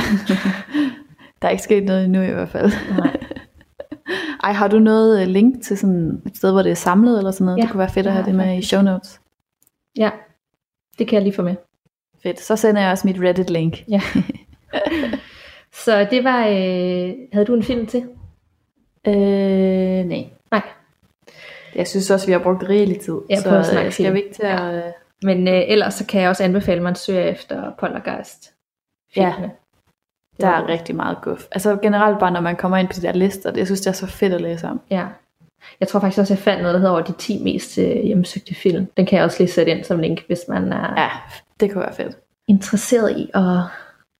der 1.41 1.47
er 1.47 1.49
ikke 1.49 1.63
sket 1.63 1.83
noget 1.83 2.05
endnu 2.05 2.21
i 2.21 2.31
hvert 2.31 2.49
fald. 2.49 2.71
Nej. 2.97 3.17
Ej, 4.43 4.51
har 4.51 4.67
du 4.67 4.79
noget 4.79 5.21
øh, 5.21 5.27
link 5.27 5.63
til 5.63 5.77
sådan 5.77 6.21
et 6.25 6.37
sted, 6.37 6.51
hvor 6.51 6.61
det 6.61 6.71
er 6.71 6.75
samlet 6.75 7.17
eller 7.17 7.31
sådan 7.31 7.45
noget? 7.45 7.57
Ja, 7.57 7.61
det 7.61 7.71
kunne 7.71 7.79
være 7.79 7.89
fedt 7.89 8.07
at 8.07 8.13
have 8.13 8.23
har 8.23 8.29
det 8.29 8.35
med 8.35 8.45
i 8.45 8.47
faktisk. 8.47 8.69
show 8.69 8.81
notes. 8.81 9.21
Ja, 9.97 10.09
det 10.99 11.07
kan 11.07 11.15
jeg 11.15 11.23
lige 11.23 11.33
få 11.33 11.41
med. 11.41 11.55
Fedt. 12.23 12.39
Så 12.39 12.55
sender 12.55 12.81
jeg 12.81 12.91
også 12.91 13.07
mit 13.07 13.17
Reddit-link. 13.19 13.83
Ja. 13.89 14.01
Så 15.85 16.07
det 16.11 16.23
var, 16.23 16.47
øh, 16.47 17.13
havde 17.33 17.45
du 17.45 17.55
en 17.55 17.63
film 17.63 17.85
til? 17.85 18.03
Øh, 19.07 20.05
nej. 20.05 20.29
Jeg 21.75 21.87
synes 21.87 22.09
også, 22.11 22.25
vi 22.25 22.31
har 22.31 22.39
brugt 22.39 22.69
rigelig 22.69 22.99
tid. 23.01 23.17
Ja, 23.29 23.35
på 23.35 23.63
så 23.63 23.69
snakke 23.69 23.87
øh, 23.87 23.93
skal 23.93 24.13
vi 24.13 24.19
ikke 24.19 24.33
til 24.33 24.43
at... 24.43 24.75
Øh, 24.75 24.83
Men 25.23 25.47
øh, 25.47 25.61
ellers 25.67 25.93
så 25.93 26.05
kan 26.05 26.21
jeg 26.21 26.29
også 26.29 26.43
anbefale, 26.43 26.77
at 26.77 26.83
man 26.83 26.95
søger 26.95 27.23
efter 27.23 27.71
Poltergeist. 27.79 28.53
Ja. 29.15 29.33
der 30.41 30.47
er 30.47 30.67
rigtig 30.67 30.95
meget 30.95 31.17
guf. 31.21 31.45
Altså 31.51 31.77
generelt 31.81 32.19
bare, 32.19 32.31
når 32.31 32.41
man 32.41 32.55
kommer 32.55 32.77
ind 32.77 32.87
på 32.87 32.93
de 32.93 33.01
der 33.01 33.11
lister, 33.13 33.51
det, 33.51 33.57
jeg 33.57 33.67
synes, 33.67 33.81
det 33.81 33.87
er 33.87 33.91
så 33.91 34.07
fedt 34.07 34.33
at 34.33 34.41
læse 34.41 34.67
om. 34.67 34.81
Ja. 34.89 35.07
Jeg 35.79 35.87
tror 35.87 35.99
faktisk 35.99 36.19
også, 36.19 36.33
jeg 36.33 36.39
fandt 36.39 36.61
noget, 36.61 36.73
der 36.73 36.79
hedder 36.79 36.93
over 36.93 37.01
de 37.03 37.11
10 37.11 37.43
mest 37.43 37.77
øh, 37.77 38.03
hjemmesøgte 38.03 38.55
film. 38.55 38.85
Den 38.97 39.05
kan 39.05 39.17
jeg 39.17 39.25
også 39.25 39.43
lige 39.43 39.51
sætte 39.51 39.71
ind 39.71 39.83
som 39.83 39.99
link, 39.99 40.27
hvis 40.27 40.39
man 40.47 40.73
er 40.73 40.93
ja. 40.97 41.01
Ja, 41.01 41.09
det 41.59 41.71
kunne 41.71 41.81
være 41.83 41.95
fedt. 41.95 42.17
interesseret 42.47 43.17
i 43.17 43.29
at 43.33 43.59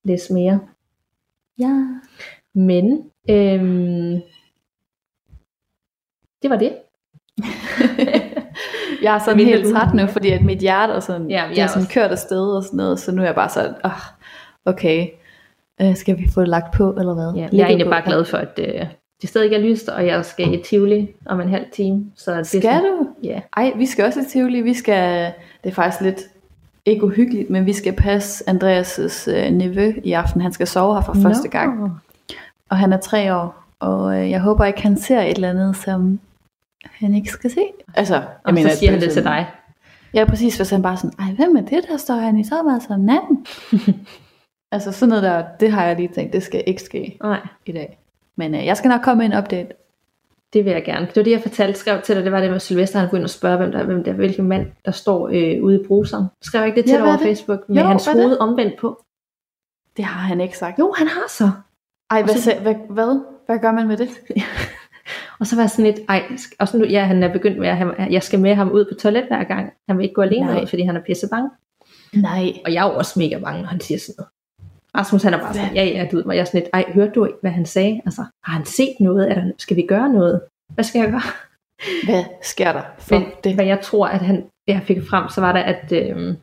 læse 0.04 0.34
mere. 0.34 0.60
Ja. 1.60 1.86
Men 2.54 3.12
øhm, 3.30 4.22
det 6.42 6.50
var 6.50 6.58
det. 6.58 6.74
Jeg 9.04 9.16
er 9.16 9.20
sådan 9.20 9.38
Vil 9.38 9.46
helt 9.46 9.76
træt 9.76 9.94
nu, 9.94 10.08
fordi 10.08 10.30
at 10.30 10.42
mit 10.42 10.60
hjerte 10.60 10.94
er 10.94 11.00
sådan, 11.00 11.30
Ja, 11.30 11.44
det 11.50 11.60
er 11.60 11.68
sådan 11.68 11.82
også. 11.82 11.94
kørt 11.94 12.12
afsted 12.12 12.48
og 12.56 12.64
sådan 12.64 12.78
noget, 12.78 13.00
så 13.00 13.12
nu 13.12 13.22
er 13.22 13.26
jeg 13.26 13.36
bare 13.36 13.50
sådan, 13.50 13.74
oh, 13.84 13.92
okay, 14.66 15.08
øh, 15.82 15.96
skal 15.96 16.18
vi 16.18 16.30
få 16.34 16.42
det 16.42 16.50
lagt 16.50 16.74
på, 16.74 16.94
eller 17.00 17.14
hvad? 17.14 17.34
Ja, 17.36 17.48
jeg 17.52 17.62
er 17.62 17.66
egentlig 17.66 17.86
på. 17.86 17.92
bare 17.92 18.02
glad 18.06 18.26
for, 18.26 18.38
at 18.38 18.60
øh, 18.60 18.86
det 19.22 19.30
stadig 19.30 19.54
er 19.54 19.60
lyst, 19.60 19.90
og 19.90 20.08
jeg 20.08 20.26
skal 20.26 20.54
i 20.54 20.64
Tivoli 20.64 21.08
om 21.26 21.42
en 21.42 21.50
halv 21.50 21.66
time. 21.74 22.06
Så 22.16 22.34
det 22.38 22.48
Skal 22.48 22.62
sådan, 22.62 22.82
du? 22.84 23.08
Ja. 23.24 23.40
Ej, 23.58 23.72
vi 23.76 23.86
skal 23.86 24.06
også 24.06 24.20
i 24.20 24.24
Tivoli, 24.30 24.62
vi 24.62 24.74
skal, 24.74 25.32
det 25.64 25.70
er 25.70 25.74
faktisk 25.74 26.02
lidt 26.02 26.22
ikke 26.86 27.04
uhyggeligt, 27.04 27.50
men 27.50 27.66
vi 27.66 27.74
skal 27.74 27.94
passe 27.94 28.44
Andreas' 28.50 29.32
øh, 29.32 29.52
nevø 29.52 29.94
i 30.04 30.14
aften. 30.14 30.42
Han 30.42 30.52
skal 30.54 30.68
sove 30.68 30.96
her 30.96 31.02
for 31.02 31.14
Nå. 31.14 31.22
første 31.22 31.48
gang, 31.48 32.00
og 32.70 32.78
han 32.78 32.94
er 32.94 32.98
tre 32.98 33.36
år, 33.36 33.64
og 33.80 34.20
øh, 34.22 34.30
jeg 34.32 34.42
håber 34.42 34.66
ikke, 34.66 34.82
han 34.82 34.98
ser 34.98 35.22
et 35.22 35.36
eller 35.36 35.50
andet, 35.50 35.76
som 35.76 36.20
han 36.86 37.14
ikke 37.14 37.30
skal 37.30 37.52
se. 37.52 37.62
Altså, 37.96 38.16
jeg 38.16 38.28
Og 38.44 38.54
mener, 38.54 38.70
så 38.70 38.78
siger 38.78 38.90
han 38.92 39.00
at- 39.00 39.06
det 39.06 39.14
til 39.14 39.24
dig. 39.24 39.48
Ja, 40.14 40.26
præcis, 40.26 40.58
hvis 40.58 40.70
han 40.70 40.82
bare 40.82 40.98
sådan, 40.98 41.20
ej, 41.20 41.34
hvem 41.36 41.56
er 41.56 41.62
det, 41.62 41.86
der 41.90 41.98
står 41.98 42.14
han 42.16 42.40
i 42.40 42.44
soveværelset 42.44 42.92
om 42.92 43.00
natten? 43.00 43.46
altså 44.72 44.92
sådan 44.92 45.10
noget 45.10 45.24
der, 45.24 45.46
det 45.60 45.72
har 45.72 45.86
jeg 45.86 45.96
lige 45.96 46.08
tænkt, 46.16 46.34
det 46.34 46.44
skal 46.44 46.64
ikke 46.68 46.82
ske 46.82 47.18
Nej, 47.24 47.40
i 47.66 47.72
dag. 47.72 48.00
Men 48.38 48.56
øh, 48.56 48.66
jeg 48.66 48.78
skal 48.78 48.90
nok 48.90 49.02
komme 49.02 49.28
med 49.28 49.34
en 49.36 49.44
update. 49.44 49.70
det 50.54 50.66
vil 50.66 50.72
jeg 50.74 50.84
gerne. 50.86 51.06
Det 51.06 51.16
var 51.16 51.24
det, 51.24 51.32
jeg 51.32 51.42
fortalte, 51.42 51.80
skrev 51.80 52.02
til 52.02 52.16
dig, 52.16 52.24
det 52.24 52.32
var 52.32 52.42
det 52.42 52.52
med 52.52 52.60
Sylvester, 52.60 53.00
han 53.00 53.08
begyndte 53.08 53.24
at 53.24 53.30
spørge, 53.30 53.58
hvem 53.58 53.72
der, 53.72 53.84
hvem 53.84 54.04
der, 54.04 54.14
hvilken 54.14 54.48
mand, 54.48 54.68
der 54.86 54.92
står 54.92 55.28
øh, 55.28 55.64
ude 55.64 55.82
i 55.82 55.88
bruseren. 55.88 56.26
Skrev 56.42 56.60
jeg 56.60 56.68
ikke 56.68 56.76
det 56.78 56.86
til 56.86 56.92
Ja, 56.92 56.98
dig 56.98 57.06
over 57.06 57.14
er 57.14 57.18
det? 57.18 57.28
Facebook, 57.28 57.70
med 57.70 57.82
Jo, 57.82 57.88
hans 57.88 58.04
det? 58.06 58.14
hoved 58.14 58.38
omvendt 58.40 58.78
på? 58.80 59.04
Det 59.98 60.06
har 60.06 60.20
han 60.22 60.42
ikke 60.42 60.58
sagt. 60.58 60.80
Jo, 60.80 60.94
han 60.98 61.08
har 61.08 61.26
så. 61.30 61.52
Ej, 62.12 62.22
hvad, 62.24 62.36
så... 62.36 62.56
hvad, 62.62 62.76
hvad, 62.90 63.22
hvad 63.46 63.60
gør 63.60 63.72
man 63.72 63.88
med 63.88 63.98
det? 63.98 64.10
Og 65.40 65.48
så 65.48 65.56
var 65.56 65.64
jeg 65.64 65.70
sådan 65.70 65.86
lidt, 65.86 66.00
ej, 66.10 66.24
og 66.60 66.68
så 66.68 66.78
nu, 66.78 66.86
ja, 66.86 67.04
han 67.04 67.24
er 67.24 67.34
begyndt 67.34 67.58
med, 67.58 67.68
at 67.68 67.78
han, 67.78 68.12
jeg 68.12 68.24
skal 68.24 68.40
med 68.40 68.56
ham 68.56 68.72
ud 68.72 68.86
på 68.86 69.00
toilet 69.00 69.24
hver 69.28 69.44
gang. 69.44 69.74
Han 69.90 69.98
vil 69.98 70.04
ikke 70.04 70.14
gå 70.14 70.22
alene 70.22 70.46
Nej. 70.46 70.62
ud, 70.62 70.68
fordi 70.68 70.82
han 70.82 70.96
er 70.96 71.02
pisse 71.02 71.28
bange. 71.32 71.50
Nej. 72.14 72.54
Og 72.66 72.74
jeg 72.74 72.88
er 72.88 72.92
jo 72.92 72.98
også 72.98 73.20
mega 73.20 73.40
bange, 73.40 73.62
når 73.62 73.68
han 73.70 73.80
siger 73.80 74.00
sådan 74.00 74.16
noget. 74.18 74.30
Rasmus 74.98 75.24
han 75.24 75.34
er 75.34 75.38
bare 75.40 75.54
sådan, 75.54 75.76
ja, 75.76 75.86
ja, 75.86 76.08
du 76.12 76.22
og 76.26 76.36
jeg 76.36 76.42
er 76.42 76.46
sådan 76.46 76.60
lidt, 76.62 76.70
ej, 76.74 76.86
hørte 76.94 77.12
du, 77.12 77.30
hvad 77.42 77.52
han 77.52 77.66
sagde? 77.66 78.02
Altså, 78.06 78.22
har 78.22 78.54
han 78.54 78.66
set 78.66 78.96
noget? 79.00 79.32
Er 79.32 79.36
der, 79.36 79.52
skal 79.58 79.78
vi 79.78 79.82
gøre 79.82 80.10
noget? 80.14 80.42
Hvad 80.74 80.84
skal 80.84 81.00
jeg 81.00 81.12
gøre? 81.12 81.22
Hvad 82.06 82.24
sker 82.44 82.72
der 82.74 82.82
for 83.00 83.16
Men 83.20 83.28
det? 83.44 83.56
hvad 83.56 83.66
jeg 83.66 83.80
tror, 83.82 84.08
at 84.08 84.22
han, 84.22 84.36
det 84.36 84.74
jeg 84.74 84.82
fik 84.84 84.98
frem, 85.10 85.30
så 85.30 85.42
var 85.42 85.52
der, 85.52 85.60
at 85.60 85.92
øhm, 85.92 86.36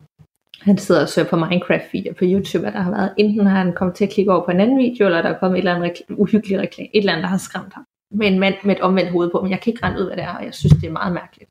han 0.61 0.77
sidder 0.77 1.01
og 1.01 1.09
søger 1.09 1.27
på 1.27 1.35
Minecraft-videoer 1.35 2.13
på 2.13 2.23
YouTube, 2.25 2.67
og 2.67 2.73
der 2.73 2.79
har 2.79 2.91
været, 2.91 3.13
enten 3.17 3.47
har 3.47 3.63
han 3.63 3.73
kommet 3.73 3.95
til 3.95 4.05
at 4.05 4.11
klikke 4.11 4.33
over 4.33 4.45
på 4.45 4.51
en 4.51 4.59
anden 4.59 4.77
video, 4.77 5.05
eller 5.05 5.21
der 5.21 5.29
er 5.29 5.39
kommet 5.39 5.57
et 5.57 5.61
eller 5.61 5.75
andet 5.75 5.89
rekl- 5.91 6.15
uhyggeligt 6.17 6.61
reklame, 6.61 6.89
et 6.93 6.99
eller 6.99 7.11
andet, 7.11 7.23
der 7.23 7.29
har 7.29 7.37
skræmt 7.37 7.73
ham. 7.73 7.83
Med 8.11 8.27
en 8.27 8.39
mand 8.39 8.55
med 8.63 8.75
et 8.75 8.81
omvendt 8.81 9.11
hoved 9.11 9.29
på, 9.29 9.41
men 9.41 9.51
jeg 9.51 9.59
kan 9.61 9.71
ikke 9.73 9.83
regne 9.85 9.99
ud, 9.99 10.05
hvad 10.05 10.15
det 10.15 10.23
er, 10.23 10.33
og 10.39 10.45
jeg 10.45 10.53
synes, 10.53 10.73
det 10.73 10.87
er 10.87 10.91
meget 10.91 11.13
mærkeligt. 11.13 11.49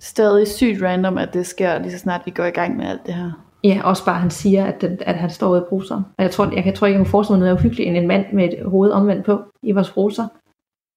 Stadig 0.00 0.48
sygt 0.48 0.82
random, 0.82 1.18
at 1.18 1.34
det 1.34 1.46
sker 1.46 1.78
lige 1.78 1.92
så 1.92 1.98
snart 1.98 2.20
vi 2.24 2.30
går 2.30 2.44
i 2.44 2.50
gang 2.50 2.76
med 2.76 2.86
alt 2.86 3.06
det 3.06 3.14
her. 3.14 3.30
Ja, 3.64 3.80
også 3.84 4.04
bare, 4.04 4.20
han 4.20 4.30
siger, 4.30 4.66
at, 4.66 4.80
den, 4.80 4.98
at 5.00 5.14
han 5.14 5.30
står 5.30 5.48
ude 5.50 5.60
i 5.60 5.68
bruseren. 5.68 6.02
Og 6.18 6.22
jeg 6.24 6.30
tror, 6.30 6.52
jeg, 6.54 6.64
kan, 6.64 6.74
tror 6.74 6.86
ikke, 6.86 6.98
jeg 6.98 7.04
kan 7.04 7.10
forestille 7.10 7.38
mig 7.38 7.46
noget 7.48 7.58
uhyggeligt 7.60 7.88
end 7.88 7.96
en 7.96 8.06
mand 8.08 8.24
med 8.32 8.44
et 8.44 8.54
hoved 8.66 8.90
omvendt 8.90 9.24
på 9.26 9.42
i 9.62 9.72
vores 9.72 9.90
bruser. 9.90 10.26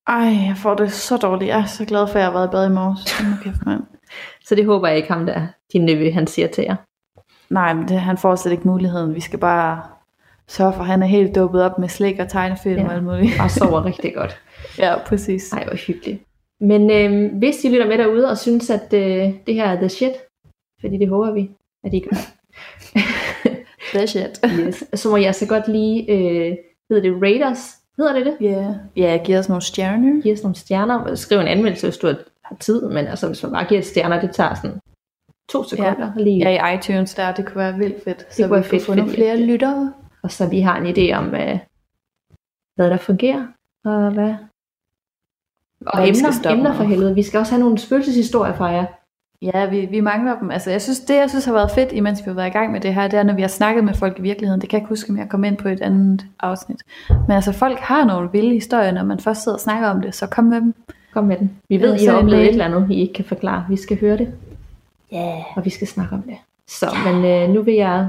Ej, 0.07 0.17
jeg 0.47 0.53
får 0.57 0.73
det 0.75 0.91
så 0.91 1.17
dårligt. 1.17 1.49
Jeg 1.49 1.59
er 1.59 1.65
så 1.65 1.85
glad 1.85 2.07
for, 2.07 2.15
at 2.15 2.19
jeg 2.19 2.25
har 2.25 2.33
været 2.33 2.47
i 2.47 2.51
bad 2.51 2.69
i 2.69 2.73
morges. 2.73 3.23
Mand. 3.65 3.83
Så 4.45 4.55
det 4.55 4.65
håber 4.65 4.87
jeg 4.87 4.97
ikke 4.97 5.11
ham 5.11 5.25
der, 5.25 5.47
din 5.73 5.85
nevø, 5.85 6.11
han 6.11 6.27
siger 6.27 6.47
til 6.47 6.63
jer. 6.63 6.75
Nej, 7.49 7.73
men 7.73 7.87
det, 7.87 7.99
han 7.99 8.17
får 8.17 8.35
slet 8.35 8.51
ikke 8.51 8.67
muligheden. 8.67 9.15
Vi 9.15 9.19
skal 9.19 9.39
bare 9.39 9.81
sørge 10.47 10.73
for, 10.73 10.79
at 10.79 10.85
han 10.87 11.03
er 11.03 11.07
helt 11.07 11.35
dopet 11.35 11.63
op 11.63 11.79
med 11.79 11.89
slik 11.89 12.19
og 12.19 12.27
tegnefilm 12.29 12.79
Ja. 12.81 12.87
og 12.87 12.93
alt 12.93 13.03
muligt. 13.03 13.37
Bare 13.37 13.49
sover 13.49 13.85
rigtig 13.89 14.15
godt. 14.15 14.41
Ja, 14.79 14.97
præcis. 15.07 15.53
Nej, 15.53 15.65
hvor 15.65 15.75
hyggeligt. 15.75 16.21
Men 16.59 16.91
øh, 16.91 17.37
hvis 17.37 17.63
I 17.63 17.69
lytter 17.69 17.87
med 17.87 17.97
derude 17.97 18.29
og 18.29 18.37
synes, 18.37 18.69
at 18.69 18.93
øh, 18.93 19.33
det 19.47 19.55
her 19.55 19.65
er 19.65 19.75
the 19.75 19.89
shit, 19.89 20.13
fordi 20.81 20.97
det 20.97 21.09
håber 21.09 21.31
vi, 21.31 21.51
at 21.83 21.93
I 21.93 21.99
gør, 21.99 22.17
Det 23.93 24.01
er 24.01 24.05
shit. 24.05 24.39
yes, 24.59 24.83
så 24.93 25.09
må 25.09 25.17
jeg 25.17 25.27
altså 25.27 25.47
godt 25.47 25.67
lige, 25.67 26.11
øh, 26.11 26.57
hedder 26.89 27.01
det 27.01 27.21
Raiders? 27.21 27.75
Hedder 27.97 28.13
det 28.13 28.25
det? 28.25 28.37
Ja, 28.41 28.51
yeah. 28.51 28.75
ja 28.95 29.19
giv 29.25 29.37
os 29.37 29.49
nogle 29.49 29.61
stjerner. 29.61 30.21
Giv 30.21 30.33
os 30.33 30.43
nogle 30.43 30.55
stjerner. 30.55 31.15
Skriv 31.15 31.39
en 31.39 31.47
anmeldelse, 31.47 31.87
hvis 31.87 31.97
du 31.97 32.07
har 32.43 32.55
tid, 32.59 32.81
men 32.81 33.07
altså, 33.07 33.27
hvis 33.27 33.43
man 33.43 33.51
bare 33.51 33.65
giver 33.65 33.79
et 33.79 33.85
stjerner, 33.85 34.21
det 34.21 34.31
tager 34.31 34.53
sådan 34.53 34.79
to 35.49 35.63
sekunder 35.63 36.11
ja. 36.17 36.23
lige. 36.23 36.49
Ja, 36.49 36.71
i 36.71 36.77
iTunes 36.77 37.15
der, 37.15 37.33
det 37.33 37.45
kunne 37.45 37.55
være 37.55 37.77
vildt 37.77 38.03
fedt. 38.03 38.33
Så 38.33 38.47
kunne 38.47 38.63
vi 38.63 38.69
fedt, 38.69 38.83
få 38.83 38.93
nogle 38.93 39.11
flere 39.11 39.37
lyttere. 39.37 39.93
Og 40.23 40.31
så 40.31 40.49
vi 40.49 40.59
har 40.59 40.77
en 40.77 40.85
idé 40.85 41.13
om, 41.17 41.35
øh, 41.35 41.59
hvad 42.75 42.89
der 42.89 42.97
fungerer, 42.97 43.47
og 43.85 44.11
hvad... 44.11 44.35
Og 45.85 46.07
skal 46.15 46.27
emner, 46.27 46.51
emner 46.51 46.73
for 46.73 46.83
helvede. 46.83 47.15
Vi 47.15 47.23
skal 47.23 47.39
også 47.39 47.51
have 47.53 47.59
nogle 47.59 47.77
spøgelseshistorier 47.77 48.53
fra 48.53 48.65
jer. 48.65 48.85
Ja, 49.41 49.65
vi, 49.65 49.87
vi 49.91 49.99
mangler 49.99 50.39
dem. 50.39 50.51
Altså, 50.51 50.71
jeg 50.71 50.81
synes, 50.81 50.99
det, 50.99 51.15
jeg 51.15 51.29
synes 51.29 51.45
har 51.45 51.53
været 51.53 51.71
fedt, 51.71 51.91
imens 51.91 52.19
vi 52.19 52.23
har 52.29 52.33
været 52.33 52.47
i 52.47 52.51
gang 52.51 52.71
med 52.71 52.79
det 52.81 52.93
her, 52.93 53.07
det 53.07 53.19
er, 53.19 53.23
når 53.23 53.33
vi 53.33 53.41
har 53.41 53.49
snakket 53.49 53.83
med 53.83 53.93
folk 53.93 54.19
i 54.19 54.21
virkeligheden. 54.21 54.61
Det 54.61 54.69
kan 54.69 54.77
jeg 54.77 54.81
ikke 54.81 54.89
huske, 54.89 55.09
om 55.09 55.17
jeg 55.17 55.29
kom 55.29 55.43
ind 55.43 55.57
på 55.57 55.67
et 55.67 55.81
andet 55.81 56.25
afsnit. 56.39 56.81
Men 57.09 57.31
altså, 57.31 57.51
folk 57.51 57.79
har 57.79 58.05
nogle 58.05 58.29
vilde 58.31 58.53
historier, 58.53 58.91
når 58.91 59.03
man 59.03 59.19
først 59.19 59.43
sidder 59.43 59.55
og 59.55 59.61
snakker 59.61 59.87
om 59.87 60.01
det, 60.01 60.15
så 60.15 60.27
kom 60.27 60.43
med 60.43 60.61
dem. 60.61 60.73
Kom 61.13 61.23
med 61.23 61.37
den. 61.37 61.51
Vi 61.69 61.81
ved, 61.81 61.95
I 61.95 61.99
så 62.05 62.11
har 62.11 62.17
oplevet 62.17 62.43
et 62.43 62.49
eller 62.49 62.65
andet, 62.65 62.87
I 62.91 63.01
ikke 63.01 63.13
kan 63.13 63.25
forklare. 63.25 63.65
Vi 63.69 63.75
skal 63.77 63.99
høre 63.99 64.17
det, 64.17 64.33
Ja. 65.11 65.17
Yeah. 65.27 65.57
og 65.57 65.65
vi 65.65 65.69
skal 65.69 65.87
snakke 65.87 66.15
om 66.15 66.21
det. 66.21 66.35
Så, 66.67 66.85
men 67.05 67.25
øh, 67.25 67.49
nu 67.49 67.61
vil 67.61 67.73
jeg 67.73 68.07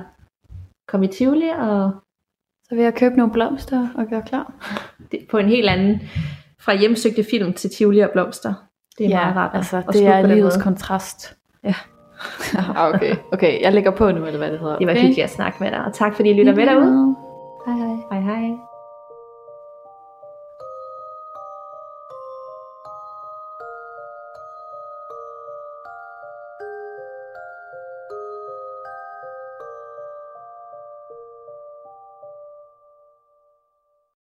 komme 0.88 1.06
i 1.06 1.08
Tivoli, 1.08 1.48
og 1.58 1.90
Så 2.68 2.74
vil 2.74 2.84
jeg 2.84 2.94
købe 2.94 3.16
nogle 3.16 3.32
blomster 3.32 3.88
og 3.94 4.06
gøre 4.06 4.22
klar. 4.26 4.52
det, 5.12 5.20
på 5.30 5.38
en 5.38 5.48
helt 5.48 5.68
anden, 5.68 6.00
fra 6.64 6.74
hjemsøgte 6.74 7.24
film 7.30 7.52
til 7.52 7.70
Tivoli 7.70 7.98
og 7.98 8.10
blomster. 8.10 8.54
Det 8.98 9.06
er 9.06 9.10
ja, 9.10 9.16
meget 9.16 9.36
rart. 9.36 9.50
altså, 9.54 9.82
det 9.92 10.06
er 10.06 10.26
livets 10.26 10.56
kontrast. 10.56 11.36
Ja. 11.64 11.74
Ah, 12.76 12.94
okay. 12.94 13.16
okay, 13.32 13.60
jeg 13.60 13.72
lægger 13.72 13.90
på 13.90 14.12
nu, 14.12 14.26
eller 14.26 14.38
hvad 14.38 14.52
det 14.52 14.60
hedder. 14.60 14.78
Det 14.78 14.86
var 14.86 14.92
okay? 14.92 15.02
hyggeligt 15.02 15.24
at 15.24 15.30
snakke 15.30 15.56
med 15.60 15.70
dig, 15.70 15.84
og 15.84 15.94
tak 15.94 16.14
fordi 16.16 16.30
I 16.30 16.32
lytter 16.32 16.54
med 16.54 16.66
derude. 16.66 17.16
Hej 17.66 17.76
hej. 17.76 18.20
Hej 18.20 18.20
hej. 18.20 18.73